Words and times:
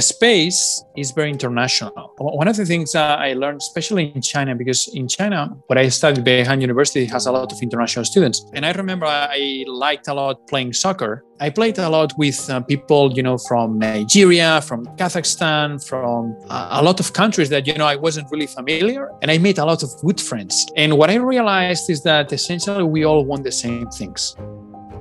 space 0.00 0.84
is 0.96 1.12
very 1.12 1.30
international. 1.30 2.12
One 2.18 2.48
of 2.48 2.56
the 2.56 2.66
things 2.66 2.94
I 2.94 3.32
learned, 3.32 3.58
especially 3.62 4.12
in 4.14 4.20
China, 4.20 4.54
because 4.54 4.88
in 4.94 5.08
China, 5.08 5.56
what 5.66 5.78
I 5.78 5.88
studied 5.88 6.24
Beihang 6.24 6.60
University 6.60 7.06
has 7.06 7.26
a 7.26 7.32
lot 7.32 7.52
of 7.52 7.62
international 7.62 8.04
students. 8.04 8.44
And 8.52 8.66
I 8.66 8.72
remember 8.72 9.06
I 9.06 9.64
liked 9.66 10.08
a 10.08 10.14
lot 10.14 10.46
playing 10.46 10.74
soccer. 10.74 11.24
I 11.40 11.50
played 11.50 11.78
a 11.78 11.88
lot 11.88 12.12
with 12.18 12.50
uh, 12.50 12.60
people, 12.60 13.12
you 13.12 13.22
know, 13.22 13.38
from 13.38 13.78
Nigeria, 13.78 14.60
from 14.60 14.86
Kazakhstan, 14.96 15.86
from 15.86 16.36
uh, 16.48 16.80
a 16.80 16.82
lot 16.82 17.00
of 17.00 17.12
countries 17.12 17.48
that, 17.50 17.66
you 17.66 17.74
know, 17.74 17.86
I 17.86 17.96
wasn't 17.96 18.30
really 18.30 18.48
familiar. 18.48 19.10
And 19.22 19.30
I 19.30 19.38
made 19.38 19.58
a 19.58 19.64
lot 19.64 19.82
of 19.82 19.90
good 20.04 20.20
friends. 20.20 20.66
And 20.76 20.98
what 20.98 21.10
I 21.10 21.14
realized 21.14 21.88
is 21.90 22.02
that 22.02 22.32
essentially 22.32 22.82
we 22.82 23.04
all 23.04 23.24
want 23.24 23.44
the 23.44 23.52
same 23.52 23.88
things 23.90 24.36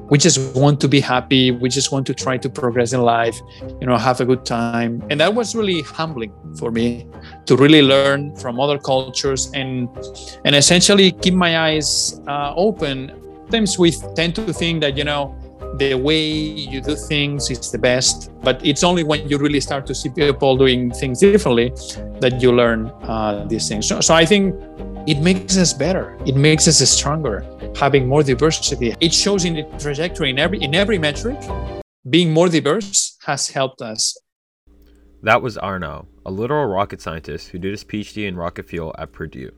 we 0.09 0.17
just 0.17 0.55
want 0.55 0.79
to 0.81 0.87
be 0.87 0.99
happy. 0.99 1.51
We 1.51 1.69
just 1.69 1.91
want 1.91 2.07
to 2.07 2.13
try 2.13 2.37
to 2.37 2.49
progress 2.49 2.93
in 2.93 3.01
life 3.01 3.39
you 3.81 3.87
know 3.87 3.97
have 3.97 4.21
a 4.21 4.25
good 4.25 4.45
time. 4.45 5.03
And 5.09 5.19
that 5.19 5.33
was 5.33 5.55
really 5.55 5.81
humbling 5.81 6.33
for 6.57 6.71
me 6.71 7.07
to 7.45 7.55
really 7.55 7.81
learn 7.81 8.35
from 8.35 8.59
other 8.59 8.77
cultures 8.77 9.51
and 9.53 9.89
and 10.45 10.55
essentially 10.55 11.12
keep 11.12 11.34
my 11.34 11.59
eyes 11.59 12.21
uh, 12.27 12.53
open. 12.55 13.12
Sometimes 13.43 13.79
we 13.79 13.91
tend 14.15 14.35
to 14.35 14.53
think 14.53 14.81
that 14.81 14.98
you 14.98 15.03
know 15.03 15.35
the 15.77 15.93
way 15.93 16.23
you 16.23 16.81
do 16.81 16.95
things 16.95 17.51
is 17.51 17.71
the 17.71 17.77
best 17.77 18.31
but 18.41 18.65
it's 18.65 18.84
only 18.84 19.03
when 19.03 19.27
you 19.29 19.37
really 19.37 19.59
start 19.59 19.85
to 19.85 19.93
see 19.93 20.09
people 20.09 20.55
doing 20.55 20.89
things 20.91 21.20
differently 21.20 21.71
that 22.20 22.41
you 22.41 22.51
learn 22.51 22.87
uh, 23.03 23.45
these 23.48 23.67
things. 23.67 23.85
So, 23.85 23.99
so 23.99 24.15
i 24.15 24.26
think 24.26 24.55
it 25.07 25.20
makes 25.21 25.57
us 25.57 25.73
better. 25.73 26.17
It 26.25 26.35
makes 26.35 26.67
us 26.67 26.77
stronger 26.89 27.45
having 27.77 28.07
more 28.07 28.23
diversity. 28.23 28.93
It 28.99 29.13
shows 29.13 29.45
in 29.45 29.53
the 29.55 29.63
trajectory 29.79 30.31
in 30.31 30.38
every 30.38 30.61
in 30.61 30.75
every 30.75 30.99
metric. 30.99 31.39
Being 32.09 32.34
more 32.34 32.49
diverse 32.49 33.17
has 33.25 33.49
helped 33.49 33.81
us. 33.81 34.17
That 35.23 35.41
was 35.41 35.57
Arnau 35.57 36.07
a 36.25 36.31
literal 36.31 36.65
rocket 36.65 37.01
scientist 37.01 37.49
who 37.49 37.57
did 37.57 37.71
his 37.71 37.85
phd 37.85 38.27
in 38.27 38.35
rocket 38.35 38.67
fuel 38.67 38.93
at 38.98 39.13
purdue. 39.13 39.54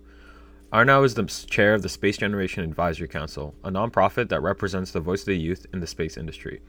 Arnau 0.71 1.03
is 1.03 1.15
the 1.15 1.25
chair 1.25 1.73
of 1.73 1.81
the 1.81 1.89
space 1.89 2.17
generation 2.17 2.63
advisory 2.63 3.07
council 3.07 3.55
a 3.63 3.71
nonprofit 3.71 4.29
that 4.29 4.43
represents 4.43 4.91
the 4.91 4.99
voice 4.99 5.21
of 5.21 5.27
the 5.27 5.37
youth 5.37 5.65
in 5.73 5.79
the 5.79 5.87
space 5.87 6.15
industry. 6.15 6.61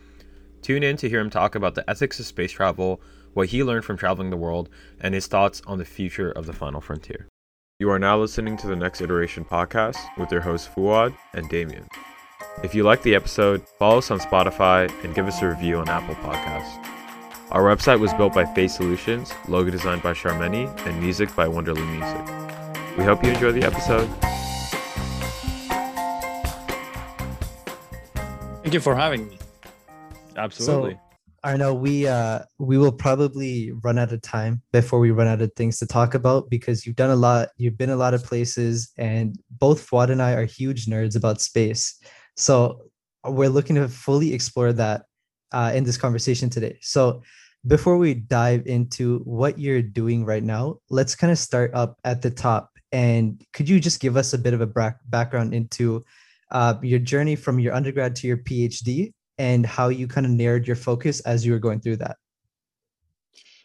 Tune 0.63 0.83
in 0.83 0.97
to 0.97 1.09
hear 1.09 1.21
him 1.21 1.29
talk 1.29 1.55
about 1.55 1.75
the 1.75 1.89
ethics 1.89 2.19
of 2.19 2.25
space 2.25 2.53
travel 2.53 3.03
what 3.35 3.49
he 3.49 3.63
learned 3.63 3.85
from 3.85 3.99
traveling 3.99 4.31
the 4.31 4.37
world 4.37 4.71
and 5.01 5.15
his 5.15 5.27
thoughts 5.27 5.61
on 5.67 5.77
the 5.77 5.85
future 5.85 6.33
of 6.33 6.47
the 6.47 6.53
final 6.55 6.81
frontier 6.81 7.30
you 7.81 7.89
are 7.91 7.99
now 7.99 8.19
listening 8.19 8.59
to 8.59 8.67
the 8.67 8.77
Next 8.77 9.01
Iteration 9.01 9.43
podcast 9.43 9.97
with 10.19 10.31
your 10.31 10.43
hosts 10.43 10.69
Fuad 10.69 11.17
and 11.33 11.49
Damien. 11.49 11.89
If 12.63 12.75
you 12.75 12.83
like 12.83 13.03
the 13.03 13.15
episode, 13.15 13.67
follow 13.79 13.97
us 13.99 14.11
on 14.11 14.21
Spotify 14.21 14.93
and 15.03 15.15
give 15.15 15.27
us 15.27 15.41
a 15.41 15.49
review 15.49 15.79
on 15.79 15.89
Apple 15.89 16.15
Podcasts. 16.17 16.77
Our 17.51 17.63
website 17.63 17.99
was 17.99 18.13
built 18.13 18.35
by 18.35 18.45
Face 18.55 18.77
Solutions, 18.77 19.33
logo 19.49 19.71
designed 19.71 20.03
by 20.03 20.13
Charmeni, 20.13 20.69
and 20.87 21.01
music 21.01 21.35
by 21.35 21.49
Wonderly 21.49 21.81
Music. 21.87 22.99
We 22.99 23.05
hope 23.05 23.25
you 23.25 23.31
enjoy 23.31 23.53
the 23.53 23.63
episode. 23.63 24.09
Thank 28.61 28.75
you 28.75 28.81
for 28.81 28.95
having 28.95 29.27
me. 29.27 29.39
Absolutely. 30.37 30.93
So, 30.93 31.10
Arnau, 31.45 31.79
we 31.79 32.07
uh 32.07 32.41
we 32.59 32.77
will 32.77 32.93
probably 32.93 33.73
run 33.83 33.99
out 33.99 34.13
of 34.13 34.21
time 34.21 34.61
before 34.73 35.01
we 35.01 35.11
run 35.11 35.27
out 35.27 35.41
of 35.41 35.53
things 35.55 35.79
to 35.79 35.87
talk 35.87 36.15
about 36.15 36.51
because 36.51 36.85
you've 36.85 36.97
done 36.97 37.11
a 37.11 37.17
lot, 37.17 37.49
you've 37.57 37.79
been 37.79 37.91
a 37.91 37.97
lot 37.97 38.13
of 38.13 38.23
places, 38.25 38.93
and 38.99 39.41
both 39.51 39.81
Fuad 39.89 40.11
and 40.11 40.21
I 40.21 40.33
are 40.33 40.45
huge 40.45 40.87
nerds 40.87 41.17
about 41.17 41.41
space. 41.41 41.99
So 42.37 42.83
we're 43.25 43.49
looking 43.49 43.77
to 43.77 43.89
fully 43.89 44.35
explore 44.35 44.73
that 44.75 45.05
uh, 45.53 45.73
in 45.75 45.85
this 45.85 45.97
conversation 45.97 46.51
today. 46.51 46.79
So 46.83 47.23
before 47.67 47.97
we 47.97 48.15
dive 48.15 48.67
into 48.67 49.21
what 49.21 49.59
you're 49.59 49.83
doing 49.83 50.25
right 50.25 50.43
now, 50.43 50.77
let's 50.91 51.15
kind 51.15 51.31
of 51.31 51.39
start 51.39 51.71
up 51.75 51.99
at 52.05 52.23
the 52.23 52.31
top. 52.31 52.71
And 52.93 53.43
could 53.53 53.69
you 53.69 53.81
just 53.81 54.01
give 54.01 54.17
us 54.17 54.33
a 54.33 54.39
bit 54.39 54.55
of 54.55 54.61
a 54.61 54.67
back- 54.67 55.01
background 55.09 55.55
into 55.55 56.05
uh, 56.51 56.75
your 56.83 56.99
journey 56.99 57.37
from 57.37 57.61
your 57.61 57.75
undergrad 57.75 58.17
to 58.17 58.27
your 58.27 58.39
PhD 58.39 59.13
and 59.41 59.65
how 59.65 59.89
you 59.89 60.07
kind 60.07 60.27
of 60.27 60.33
narrowed 60.33 60.67
your 60.67 60.77
focus 60.77 61.21
as 61.21 61.47
you 61.47 61.53
were 61.53 61.59
going 61.59 61.81
through 61.81 61.97
that. 61.97 62.17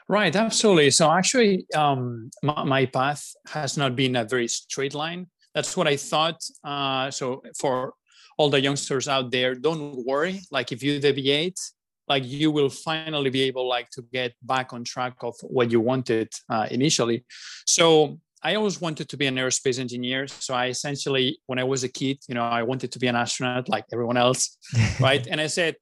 Right, 0.07 0.33
absolutely. 0.33 0.89
So 0.91 1.11
actually, 1.11 1.65
um, 1.75 2.29
my, 2.41 2.63
my, 2.63 2.85
path 2.85 3.23
has 3.47 3.75
not 3.75 3.93
been 3.95 4.15
a 4.15 4.23
very 4.23 4.47
straight 4.47 4.93
line. 4.93 5.27
That's 5.53 5.75
what 5.75 5.87
I 5.87 5.97
thought. 5.97 6.39
Uh, 6.63 7.11
so 7.11 7.43
for 7.59 7.93
all 8.37 8.49
the 8.49 8.61
youngsters 8.61 9.09
out 9.09 9.31
there, 9.31 9.53
don't 9.53 10.05
worry. 10.05 10.41
Like 10.49 10.71
if 10.71 10.81
you 10.81 10.99
deviate, 10.99 11.59
like 12.07 12.23
you 12.23 12.51
will 12.51 12.69
finally 12.69 13.29
be 13.29 13.41
able 13.43 13.67
like 13.67 13.89
to 13.91 14.01
get 14.13 14.31
back 14.43 14.71
on 14.71 14.83
track 14.85 15.15
of 15.21 15.35
what 15.41 15.71
you 15.71 15.81
wanted 15.81 16.29
uh, 16.49 16.67
initially. 16.71 17.25
So 17.65 18.19
I 18.45 18.53
always 18.53 18.79
wanted 18.79 19.09
to 19.09 19.17
be 19.17 19.25
an 19.25 19.37
aerospace 19.37 19.79
engineer. 19.79 20.27
So 20.27 20.53
I 20.53 20.67
essentially, 20.67 21.39
when 21.47 21.57
I 21.57 21.63
was 21.63 21.83
a 21.83 21.89
kid, 21.89 22.19
you 22.27 22.35
know, 22.35 22.43
I 22.43 22.61
wanted 22.61 22.91
to 22.91 22.99
be 22.99 23.07
an 23.07 23.15
astronaut 23.15 23.67
like 23.67 23.85
everyone 23.91 24.17
else, 24.17 24.59
right? 24.99 25.25
and 25.25 25.41
I 25.41 25.47
said, 25.47 25.75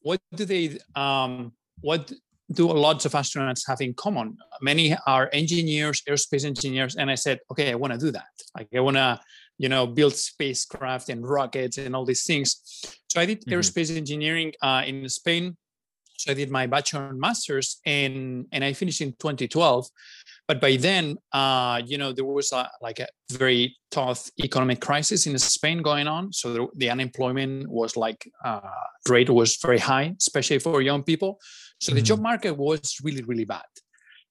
what 0.00 0.18
do 0.34 0.46
they, 0.46 0.78
um, 0.94 1.52
what 1.82 2.10
do 2.50 2.72
lots 2.72 3.04
of 3.04 3.12
astronauts 3.12 3.68
have 3.68 3.82
in 3.82 3.92
common? 3.92 4.38
Many 4.62 4.96
are 5.06 5.28
engineers, 5.34 6.00
aerospace 6.08 6.46
engineers, 6.46 6.96
and 6.96 7.10
I 7.10 7.14
said, 7.14 7.40
okay, 7.50 7.72
I 7.72 7.74
want 7.74 7.92
to 7.92 7.98
do 7.98 8.10
that. 8.12 8.32
Like 8.56 8.68
I 8.74 8.80
want 8.80 8.96
to, 8.96 9.20
you 9.58 9.68
know, 9.68 9.86
build 9.86 10.14
spacecraft 10.16 11.10
and 11.10 11.28
rockets 11.28 11.76
and 11.76 11.94
all 11.94 12.06
these 12.06 12.24
things. 12.24 12.48
So 13.08 13.20
I 13.20 13.26
did 13.26 13.42
mm-hmm. 13.42 13.52
aerospace 13.52 13.94
engineering 13.94 14.54
uh, 14.62 14.82
in 14.86 15.06
Spain. 15.10 15.58
So 16.16 16.32
I 16.32 16.34
did 16.34 16.50
my 16.50 16.66
bachelor 16.66 17.10
and 17.10 17.20
master's, 17.20 17.80
and 17.84 18.46
and 18.50 18.64
I 18.64 18.72
finished 18.72 19.02
in 19.02 19.12
2012 19.12 19.86
but 20.48 20.60
by 20.60 20.76
then 20.76 21.16
uh, 21.32 21.80
you 21.84 21.98
know 21.98 22.12
there 22.12 22.24
was 22.24 22.50
a, 22.52 22.68
like 22.80 22.98
a 22.98 23.06
very 23.30 23.76
tough 23.90 24.28
economic 24.42 24.80
crisis 24.80 25.26
in 25.26 25.38
spain 25.38 25.82
going 25.82 26.08
on 26.08 26.32
so 26.32 26.52
the, 26.52 26.66
the 26.76 26.90
unemployment 26.90 27.68
was 27.70 27.96
like 27.96 28.28
uh, 28.44 28.60
rate 29.08 29.30
was 29.30 29.56
very 29.56 29.78
high 29.78 30.12
especially 30.18 30.58
for 30.58 30.82
young 30.82 31.02
people 31.02 31.38
so 31.78 31.90
mm-hmm. 31.90 31.96
the 31.96 32.02
job 32.02 32.16
mm-hmm. 32.16 32.24
market 32.24 32.56
was 32.56 32.98
really 33.04 33.22
really 33.22 33.44
bad 33.44 33.62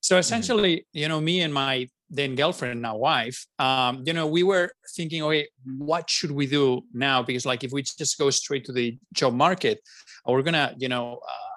so 0.00 0.14
mm-hmm. 0.14 0.20
essentially 0.20 0.76
mm-hmm. 0.76 0.98
you 0.98 1.08
know 1.08 1.20
me 1.20 1.40
and 1.40 1.54
my 1.54 1.88
then 2.10 2.34
girlfriend 2.34 2.80
now 2.80 2.96
wife 2.96 3.46
um, 3.58 4.02
you 4.04 4.12
know 4.12 4.26
we 4.26 4.42
were 4.42 4.70
thinking 4.96 5.22
okay 5.22 5.46
what 5.76 6.08
should 6.08 6.30
we 6.30 6.46
do 6.46 6.82
now 6.92 7.22
because 7.22 7.44
like 7.46 7.64
if 7.64 7.72
we 7.72 7.82
just 7.82 8.18
go 8.18 8.30
straight 8.30 8.64
to 8.64 8.72
the 8.72 8.98
job 9.12 9.34
market 9.34 9.78
we're 10.26 10.42
gonna 10.42 10.74
you 10.78 10.88
know 10.88 11.20
uh, 11.28 11.47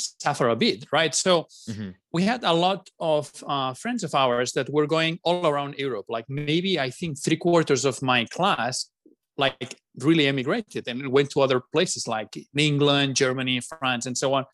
suffer 0.00 0.48
a 0.48 0.56
bit, 0.56 0.86
right? 0.92 1.14
So 1.14 1.46
mm-hmm. 1.68 1.90
we 2.12 2.22
had 2.22 2.44
a 2.44 2.52
lot 2.52 2.88
of 2.98 3.30
uh, 3.46 3.74
friends 3.74 4.04
of 4.04 4.14
ours 4.14 4.52
that 4.52 4.70
were 4.70 4.86
going 4.86 5.18
all 5.22 5.46
around 5.46 5.74
Europe. 5.78 6.06
Like 6.08 6.26
maybe 6.28 6.78
I 6.78 6.90
think 6.90 7.18
three 7.18 7.36
quarters 7.36 7.84
of 7.84 8.02
my 8.02 8.24
class 8.26 8.90
like 9.38 9.74
really 9.98 10.26
emigrated 10.26 10.86
and 10.86 11.08
went 11.08 11.30
to 11.30 11.40
other 11.40 11.62
places 11.72 12.06
like 12.06 12.36
England, 12.56 13.16
Germany, 13.16 13.60
France, 13.60 14.06
and 14.06 14.16
so 14.16 14.34
on. 14.34 14.44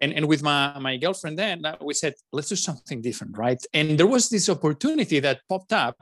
And, 0.00 0.12
and 0.12 0.26
with 0.26 0.42
my, 0.42 0.76
my 0.80 0.96
girlfriend 0.96 1.38
then 1.38 1.64
uh, 1.64 1.76
we 1.80 1.94
said 1.94 2.14
let's 2.32 2.48
do 2.48 2.56
something 2.56 3.00
different 3.00 3.38
right 3.38 3.64
and 3.72 3.96
there 3.96 4.08
was 4.08 4.28
this 4.28 4.48
opportunity 4.48 5.20
that 5.20 5.38
popped 5.48 5.72
up 5.72 5.94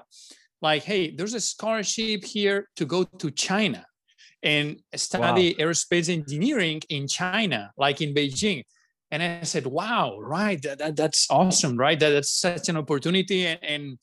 like 0.63 0.83
hey 0.83 1.15
there's 1.15 1.35
a 1.35 1.41
scholarship 1.41 2.25
here 2.25 2.71
to 2.77 2.87
go 2.87 3.05
to 3.05 3.31
china 3.31 3.85
and 4.43 4.81
study 4.95 5.55
wow. 5.59 5.67
aerospace 5.67 6.09
engineering 6.09 6.81
in 6.89 7.07
China, 7.07 7.73
like 7.77 8.01
in 8.01 8.15
Beijing. 8.15 8.65
And 9.11 9.23
I 9.23 9.43
said, 9.43 9.67
wow, 9.67 10.19
right, 10.19 10.61
that, 10.63 10.79
that, 10.79 10.97
that's 10.97 11.27
awesome, 11.31 11.77
right? 11.77 12.01
That, 12.01 12.11
that's 12.11 12.33
such 12.33 12.69
an 12.69 12.79
opportunity. 12.79 13.47
And, 13.47 13.61
and, 13.63 13.99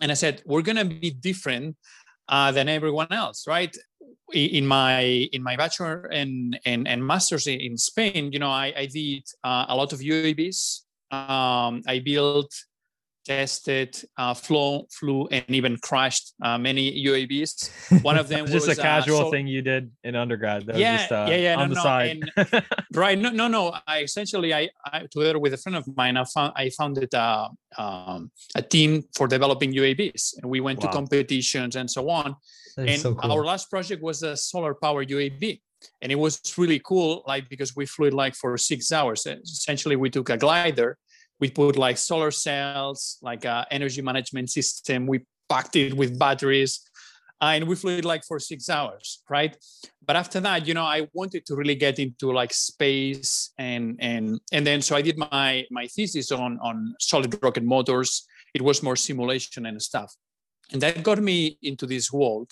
and 0.00 0.10
I 0.10 0.14
said, 0.14 0.42
we're 0.44 0.62
going 0.62 0.76
to 0.76 0.84
be 0.84 1.10
different 1.10 1.76
uh, 2.28 2.50
than 2.50 2.68
everyone 2.68 3.08
else, 3.12 3.46
right? 3.46 3.74
In 4.32 4.66
my 4.66 5.02
in 5.32 5.42
my 5.42 5.56
bachelor 5.56 6.04
and 6.06 6.58
and, 6.64 6.88
and 6.88 7.06
master's 7.06 7.46
in 7.46 7.76
Spain, 7.76 8.32
you 8.32 8.38
know, 8.38 8.48
I, 8.48 8.72
I 8.74 8.86
did 8.86 9.24
uh, 9.44 9.66
a 9.68 9.76
lot 9.76 9.92
of 9.92 10.00
UAVs. 10.00 10.80
Um, 11.10 11.82
I 11.86 12.00
built 12.02 12.50
tested, 13.24 13.96
uh, 14.16 14.34
flew, 14.34 14.86
flew, 14.90 15.26
and 15.28 15.44
even 15.48 15.76
crashed 15.78 16.34
uh, 16.42 16.58
many 16.58 17.04
UAVs. 17.04 18.02
One 18.02 18.18
of 18.18 18.28
them 18.32 18.46
just 18.46 18.66
was 18.66 18.78
a 18.78 18.80
casual 18.80 19.18
uh, 19.18 19.24
so, 19.24 19.30
thing 19.30 19.46
you 19.46 19.62
did 19.62 19.90
in 20.04 20.14
undergrad. 20.16 20.66
That 20.66 20.76
yeah, 20.76 20.96
just, 20.98 21.12
uh, 21.12 21.26
yeah, 21.28 21.36
yeah, 21.36 21.56
on 21.56 21.68
no, 21.68 21.74
the 21.74 21.80
no, 21.80 21.82
side. 21.82 22.30
And, 22.36 22.64
right? 22.94 23.18
No, 23.18 23.30
no, 23.30 23.48
no. 23.48 23.74
I 23.86 24.00
essentially, 24.00 24.54
I, 24.54 24.68
I, 24.84 25.06
together 25.10 25.38
with 25.38 25.54
a 25.54 25.58
friend 25.58 25.76
of 25.76 25.84
mine, 25.96 26.16
I 26.16 26.24
found 26.24 26.52
I 26.56 26.70
founded 26.70 27.12
a, 27.14 27.48
um, 27.78 28.30
a 28.54 28.62
team 28.62 29.04
for 29.14 29.26
developing 29.26 29.72
UAVs, 29.72 30.38
and 30.38 30.50
we 30.50 30.60
went 30.60 30.80
wow. 30.80 30.90
to 30.90 30.92
competitions 30.92 31.76
and 31.76 31.90
so 31.90 32.08
on. 32.10 32.36
and 32.76 33.00
so 33.00 33.14
cool. 33.14 33.32
our 33.32 33.44
last 33.44 33.70
project 33.70 34.02
was 34.02 34.22
a 34.22 34.36
solar 34.36 34.74
power 34.74 35.04
UAV 35.04 35.60
and 36.00 36.12
it 36.12 36.14
was 36.14 36.40
really 36.56 36.80
cool 36.84 37.22
like 37.26 37.48
because 37.48 37.74
we 37.76 37.84
flew 37.84 38.06
it 38.06 38.14
like 38.14 38.34
for 38.34 38.56
six 38.56 38.92
hours 38.92 39.26
essentially 39.26 39.96
we 39.96 40.08
took 40.08 40.30
a 40.30 40.36
glider 40.36 40.96
we 41.42 41.50
put 41.50 41.76
like 41.76 41.98
solar 41.98 42.30
cells, 42.30 43.18
like 43.20 43.44
a 43.44 43.66
energy 43.76 44.00
management 44.00 44.48
system. 44.48 44.98
We 45.12 45.18
packed 45.48 45.74
it 45.74 45.92
with 46.00 46.16
batteries. 46.16 46.72
uh, 47.42 47.54
and 47.56 47.66
we 47.66 47.74
flew 47.74 47.98
it 47.98 48.04
like 48.04 48.22
for 48.24 48.38
six 48.38 48.68
hours, 48.70 49.20
right? 49.28 49.56
But 50.06 50.14
after 50.14 50.38
that, 50.40 50.66
you 50.68 50.74
know, 50.74 50.84
I 50.84 51.08
wanted 51.12 51.44
to 51.46 51.56
really 51.56 51.74
get 51.74 51.98
into 51.98 52.30
like 52.30 52.52
space 52.54 53.50
and 53.58 53.96
and 53.98 54.40
and 54.52 54.64
then 54.64 54.80
so 54.80 54.94
I 54.94 55.02
did 55.02 55.18
my 55.18 55.66
my 55.78 55.88
thesis 55.88 56.30
on 56.30 56.58
on 56.62 56.94
solid 57.00 57.36
rocket 57.42 57.64
motors. 57.64 58.10
It 58.54 58.62
was 58.62 58.82
more 58.82 58.96
simulation 58.96 59.66
and 59.66 59.82
stuff, 59.82 60.14
and 60.72 60.80
that 60.82 61.02
got 61.02 61.18
me 61.18 61.58
into 61.62 61.86
this 61.86 62.12
world. 62.12 62.50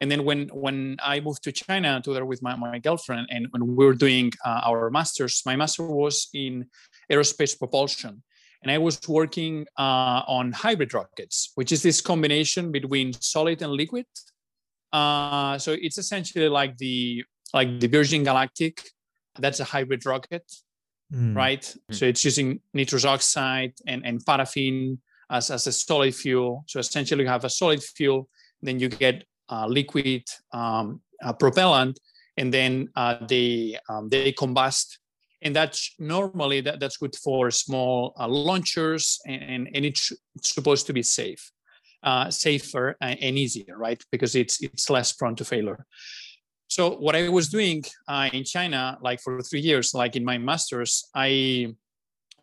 And 0.00 0.10
then 0.10 0.24
when 0.24 0.48
when 0.48 0.96
I 1.00 1.20
moved 1.20 1.42
to 1.44 1.52
China 1.52 2.00
together 2.02 2.26
with 2.26 2.42
my, 2.42 2.56
my 2.56 2.80
girlfriend, 2.80 3.28
and 3.30 3.46
when 3.52 3.62
we 3.76 3.86
were 3.86 3.94
doing 4.06 4.32
uh, 4.44 4.60
our 4.68 4.90
masters, 4.90 5.42
my 5.46 5.54
master 5.54 5.86
was 5.86 6.28
in 6.34 6.66
aerospace 7.10 7.58
propulsion 7.58 8.22
and 8.64 8.70
I 8.72 8.78
was 8.78 8.98
working 9.06 9.66
uh, 9.78 10.22
on 10.26 10.50
hybrid 10.52 10.94
rockets, 10.94 11.52
which 11.54 11.70
is 11.70 11.82
this 11.82 12.00
combination 12.00 12.72
between 12.72 13.12
solid 13.12 13.60
and 13.60 13.72
liquid. 13.72 14.06
Uh, 14.90 15.58
so 15.58 15.76
it's 15.78 15.98
essentially 15.98 16.48
like 16.48 16.78
the 16.78 17.24
like 17.52 17.78
the 17.78 17.88
Virgin 17.88 18.24
Galactic. 18.24 18.80
That's 19.38 19.60
a 19.60 19.64
hybrid 19.64 20.06
rocket, 20.06 20.50
mm. 21.12 21.36
right? 21.36 21.60
Mm. 21.60 21.94
So 21.94 22.06
it's 22.06 22.24
using 22.24 22.60
nitrous 22.72 23.04
oxide 23.04 23.74
and, 23.86 24.04
and 24.06 24.24
paraffin 24.24 24.98
as, 25.30 25.50
as 25.50 25.66
a 25.66 25.72
solid 25.72 26.14
fuel. 26.14 26.64
So 26.66 26.80
essentially, 26.80 27.24
you 27.24 27.28
have 27.28 27.44
a 27.44 27.50
solid 27.50 27.82
fuel, 27.82 28.28
then 28.62 28.80
you 28.80 28.88
get 28.88 29.24
uh, 29.50 29.66
liquid 29.66 30.24
um, 30.52 31.02
propellant, 31.38 32.00
and 32.38 32.54
then 32.54 32.88
uh, 32.96 33.26
they 33.26 33.76
um, 33.90 34.08
they 34.08 34.32
combust 34.32 34.96
and 35.44 35.54
that's 35.54 35.94
normally 35.98 36.60
that, 36.62 36.80
that's 36.80 36.96
good 36.96 37.14
for 37.14 37.50
small 37.50 38.14
uh, 38.18 38.26
launchers 38.26 39.20
and, 39.26 39.68
and 39.74 39.84
it's, 39.84 40.12
supposed 40.42 40.86
to 40.86 40.92
be 40.92 41.02
safe 41.02 41.52
uh, 42.04 42.30
safer 42.30 42.96
and 43.00 43.38
easier 43.38 43.76
right? 43.76 44.02
Because 44.12 44.36
it's 44.36 44.62
it's 44.62 44.90
less 44.90 45.12
prone 45.12 45.34
to 45.36 45.44
failure. 45.44 45.84
So 46.68 46.96
what 46.96 47.16
i 47.16 47.28
was 47.28 47.48
doing 47.48 47.84
uh, 48.08 48.28
in 48.32 48.44
china 48.44 48.98
like 49.00 49.20
for 49.20 49.40
three 49.42 49.60
years 49.60 49.94
like 49.94 50.16
in 50.16 50.24
my 50.24 50.38
masters 50.38 51.04
i 51.14 51.68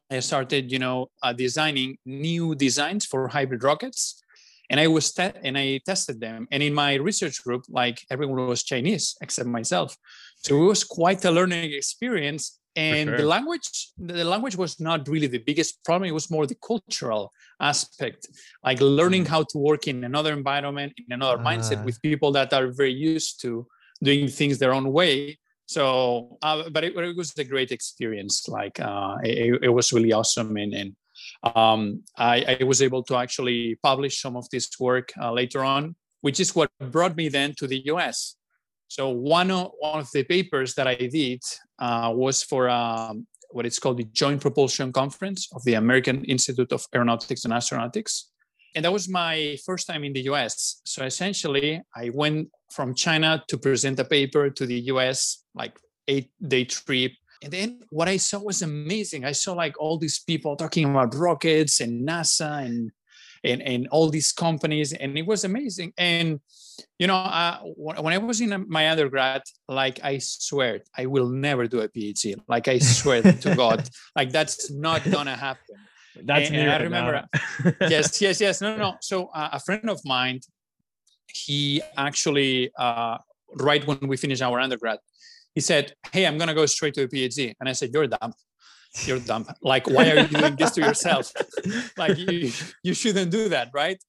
i 0.09 0.19
started 0.19 0.71
you 0.71 0.79
know 0.79 1.07
uh, 1.23 1.33
designing 1.33 1.97
new 2.05 2.55
designs 2.55 3.05
for 3.05 3.27
hybrid 3.27 3.63
rockets. 3.63 4.21
And 4.69 4.79
i 4.79 4.87
was 4.87 5.11
te- 5.11 5.39
and 5.43 5.57
i 5.57 5.79
tested 5.85 6.19
them. 6.21 6.47
And 6.51 6.63
in 6.63 6.73
my 6.73 6.95
research 6.95 7.43
group 7.43 7.63
like 7.69 7.97
everyone 8.09 8.47
was 8.47 8.63
chinese 8.63 9.15
except 9.21 9.47
myself. 9.47 9.97
So 10.37 10.49
it 10.61 10.65
was 10.65 10.83
quite 10.83 11.23
a 11.25 11.31
learning 11.31 11.73
experience 11.73 12.60
and 12.75 13.09
sure. 13.09 13.17
the 13.17 13.25
language 13.25 13.89
the 13.97 14.23
language 14.23 14.55
was 14.55 14.79
not 14.79 15.07
really 15.07 15.27
the 15.27 15.39
biggest 15.39 15.83
problem 15.83 16.07
it 16.07 16.13
was 16.13 16.31
more 16.31 16.45
the 16.47 16.55
cultural 16.65 17.31
aspect 17.59 18.27
like 18.63 18.79
learning 18.79 19.25
mm. 19.25 19.27
how 19.27 19.43
to 19.43 19.57
work 19.57 19.87
in 19.87 20.03
another 20.03 20.31
environment 20.31 20.93
in 20.97 21.13
another 21.13 21.39
uh. 21.39 21.43
mindset 21.43 21.79
ah. 21.79 21.83
with 21.83 22.01
people 22.01 22.31
that 22.31 22.53
are 22.53 22.67
very 22.71 22.93
used 22.93 23.41
to 23.41 23.67
doing 24.01 24.27
things 24.27 24.57
their 24.57 24.73
own 24.73 24.91
way 24.91 25.37
so 25.65 26.37
uh, 26.41 26.69
but 26.69 26.83
it, 26.83 26.95
it, 26.95 27.15
was 27.15 27.37
a 27.37 27.43
great 27.43 27.71
experience 27.71 28.47
like 28.47 28.79
uh, 28.79 29.17
it, 29.23 29.63
it, 29.63 29.69
was 29.69 29.93
really 29.93 30.11
awesome 30.11 30.55
and, 30.57 30.73
and 30.73 30.95
um, 31.43 32.03
I, 32.17 32.57
I, 32.59 32.63
was 32.63 32.81
able 32.81 33.03
to 33.03 33.15
actually 33.15 33.77
publish 33.83 34.21
some 34.21 34.35
of 34.35 34.49
this 34.49 34.69
work 34.79 35.11
uh, 35.21 35.31
later 35.31 35.63
on 35.63 35.95
which 36.21 36.39
is 36.39 36.55
what 36.55 36.71
brought 36.79 37.15
me 37.15 37.29
then 37.29 37.53
to 37.57 37.67
the 37.67 37.77
us 37.83 38.35
so 38.91 39.07
one 39.07 39.51
of, 39.51 39.71
one 39.79 39.99
of 39.99 40.09
the 40.11 40.25
papers 40.25 40.75
that 40.75 40.85
I 40.85 40.95
did 40.95 41.41
uh, 41.79 42.11
was 42.13 42.43
for 42.43 42.67
um, 42.67 43.25
what 43.51 43.65
it's 43.65 43.79
called 43.79 43.99
the 43.99 44.03
Joint 44.11 44.41
Propulsion 44.41 44.91
Conference 44.91 45.47
of 45.55 45.63
the 45.63 45.75
American 45.75 46.25
Institute 46.25 46.73
of 46.73 46.85
Aeronautics 46.93 47.45
and 47.45 47.53
Astronautics. 47.53 48.23
And 48.75 48.83
that 48.83 48.91
was 48.91 49.07
my 49.07 49.57
first 49.65 49.87
time 49.87 50.03
in 50.03 50.11
the 50.11 50.23
US. 50.31 50.81
So 50.83 51.05
essentially, 51.05 51.81
I 51.95 52.09
went 52.13 52.49
from 52.69 52.93
China 52.93 53.41
to 53.47 53.57
present 53.57 53.97
a 54.01 54.03
paper 54.03 54.49
to 54.49 54.65
the 54.65 54.81
US, 54.91 55.45
like 55.55 55.79
eight 56.09 56.29
day 56.45 56.65
trip. 56.65 57.13
And 57.41 57.53
then 57.53 57.79
what 57.91 58.09
I 58.09 58.17
saw 58.17 58.39
was 58.39 58.61
amazing. 58.61 59.23
I 59.23 59.31
saw 59.31 59.53
like 59.53 59.79
all 59.79 59.99
these 59.99 60.19
people 60.19 60.57
talking 60.57 60.89
about 60.89 61.15
rockets 61.15 61.79
and 61.79 62.05
NASA 62.05 62.65
and 62.65 62.91
and, 63.43 63.61
and 63.61 63.87
all 63.89 64.09
these 64.09 64.31
companies 64.31 64.93
and 64.93 65.17
it 65.17 65.25
was 65.25 65.43
amazing. 65.43 65.93
And 65.97 66.39
you 66.99 67.07
know 67.07 67.15
uh, 67.15 67.59
when 67.75 68.13
i 68.13 68.17
was 68.17 68.41
in 68.41 68.65
my 68.67 68.89
undergrad 68.89 69.41
like 69.67 69.99
i 70.03 70.17
swear 70.17 70.79
i 70.97 71.05
will 71.05 71.29
never 71.29 71.67
do 71.67 71.81
a 71.81 71.87
phd 71.89 72.35
like 72.47 72.67
i 72.67 72.77
swear 72.77 73.21
to 73.21 73.55
god 73.63 73.87
like 74.15 74.31
that's 74.31 74.71
not 74.71 75.03
gonna 75.09 75.35
happen. 75.35 75.75
That's 76.23 76.49
and, 76.49 76.57
and 76.57 76.71
i 76.71 76.77
remember 76.77 77.23
yes 77.81 78.21
yes 78.25 78.41
yes. 78.41 78.61
No 78.61 78.75
no 78.75 78.77
no. 78.77 78.97
So 79.01 79.27
uh, 79.27 79.49
a 79.53 79.59
friend 79.59 79.89
of 79.89 79.99
mine 80.05 80.39
he 81.27 81.81
actually 81.97 82.71
uh, 82.77 83.17
right 83.59 83.85
when 83.87 84.07
we 84.07 84.17
finished 84.17 84.41
our 84.41 84.59
undergrad 84.59 84.99
he 85.55 85.61
said 85.61 85.93
hey 86.11 86.25
i'm 86.27 86.37
gonna 86.37 86.53
go 86.53 86.65
straight 86.65 86.93
to 86.95 87.03
a 87.03 87.07
phd 87.07 87.55
and 87.59 87.69
i 87.69 87.71
said 87.71 87.89
you're 87.93 88.07
dumb 88.07 88.33
you're 89.05 89.19
dumb. 89.19 89.45
Like 89.61 89.87
why 89.87 90.11
are 90.11 90.19
you 90.19 90.27
doing 90.27 90.55
this 90.55 90.71
to 90.71 90.81
yourself? 90.87 91.31
Like 91.97 92.17
you, 92.17 92.51
you 92.83 92.93
shouldn't 92.93 93.31
do 93.31 93.49
that 93.49 93.69
right? 93.73 94.01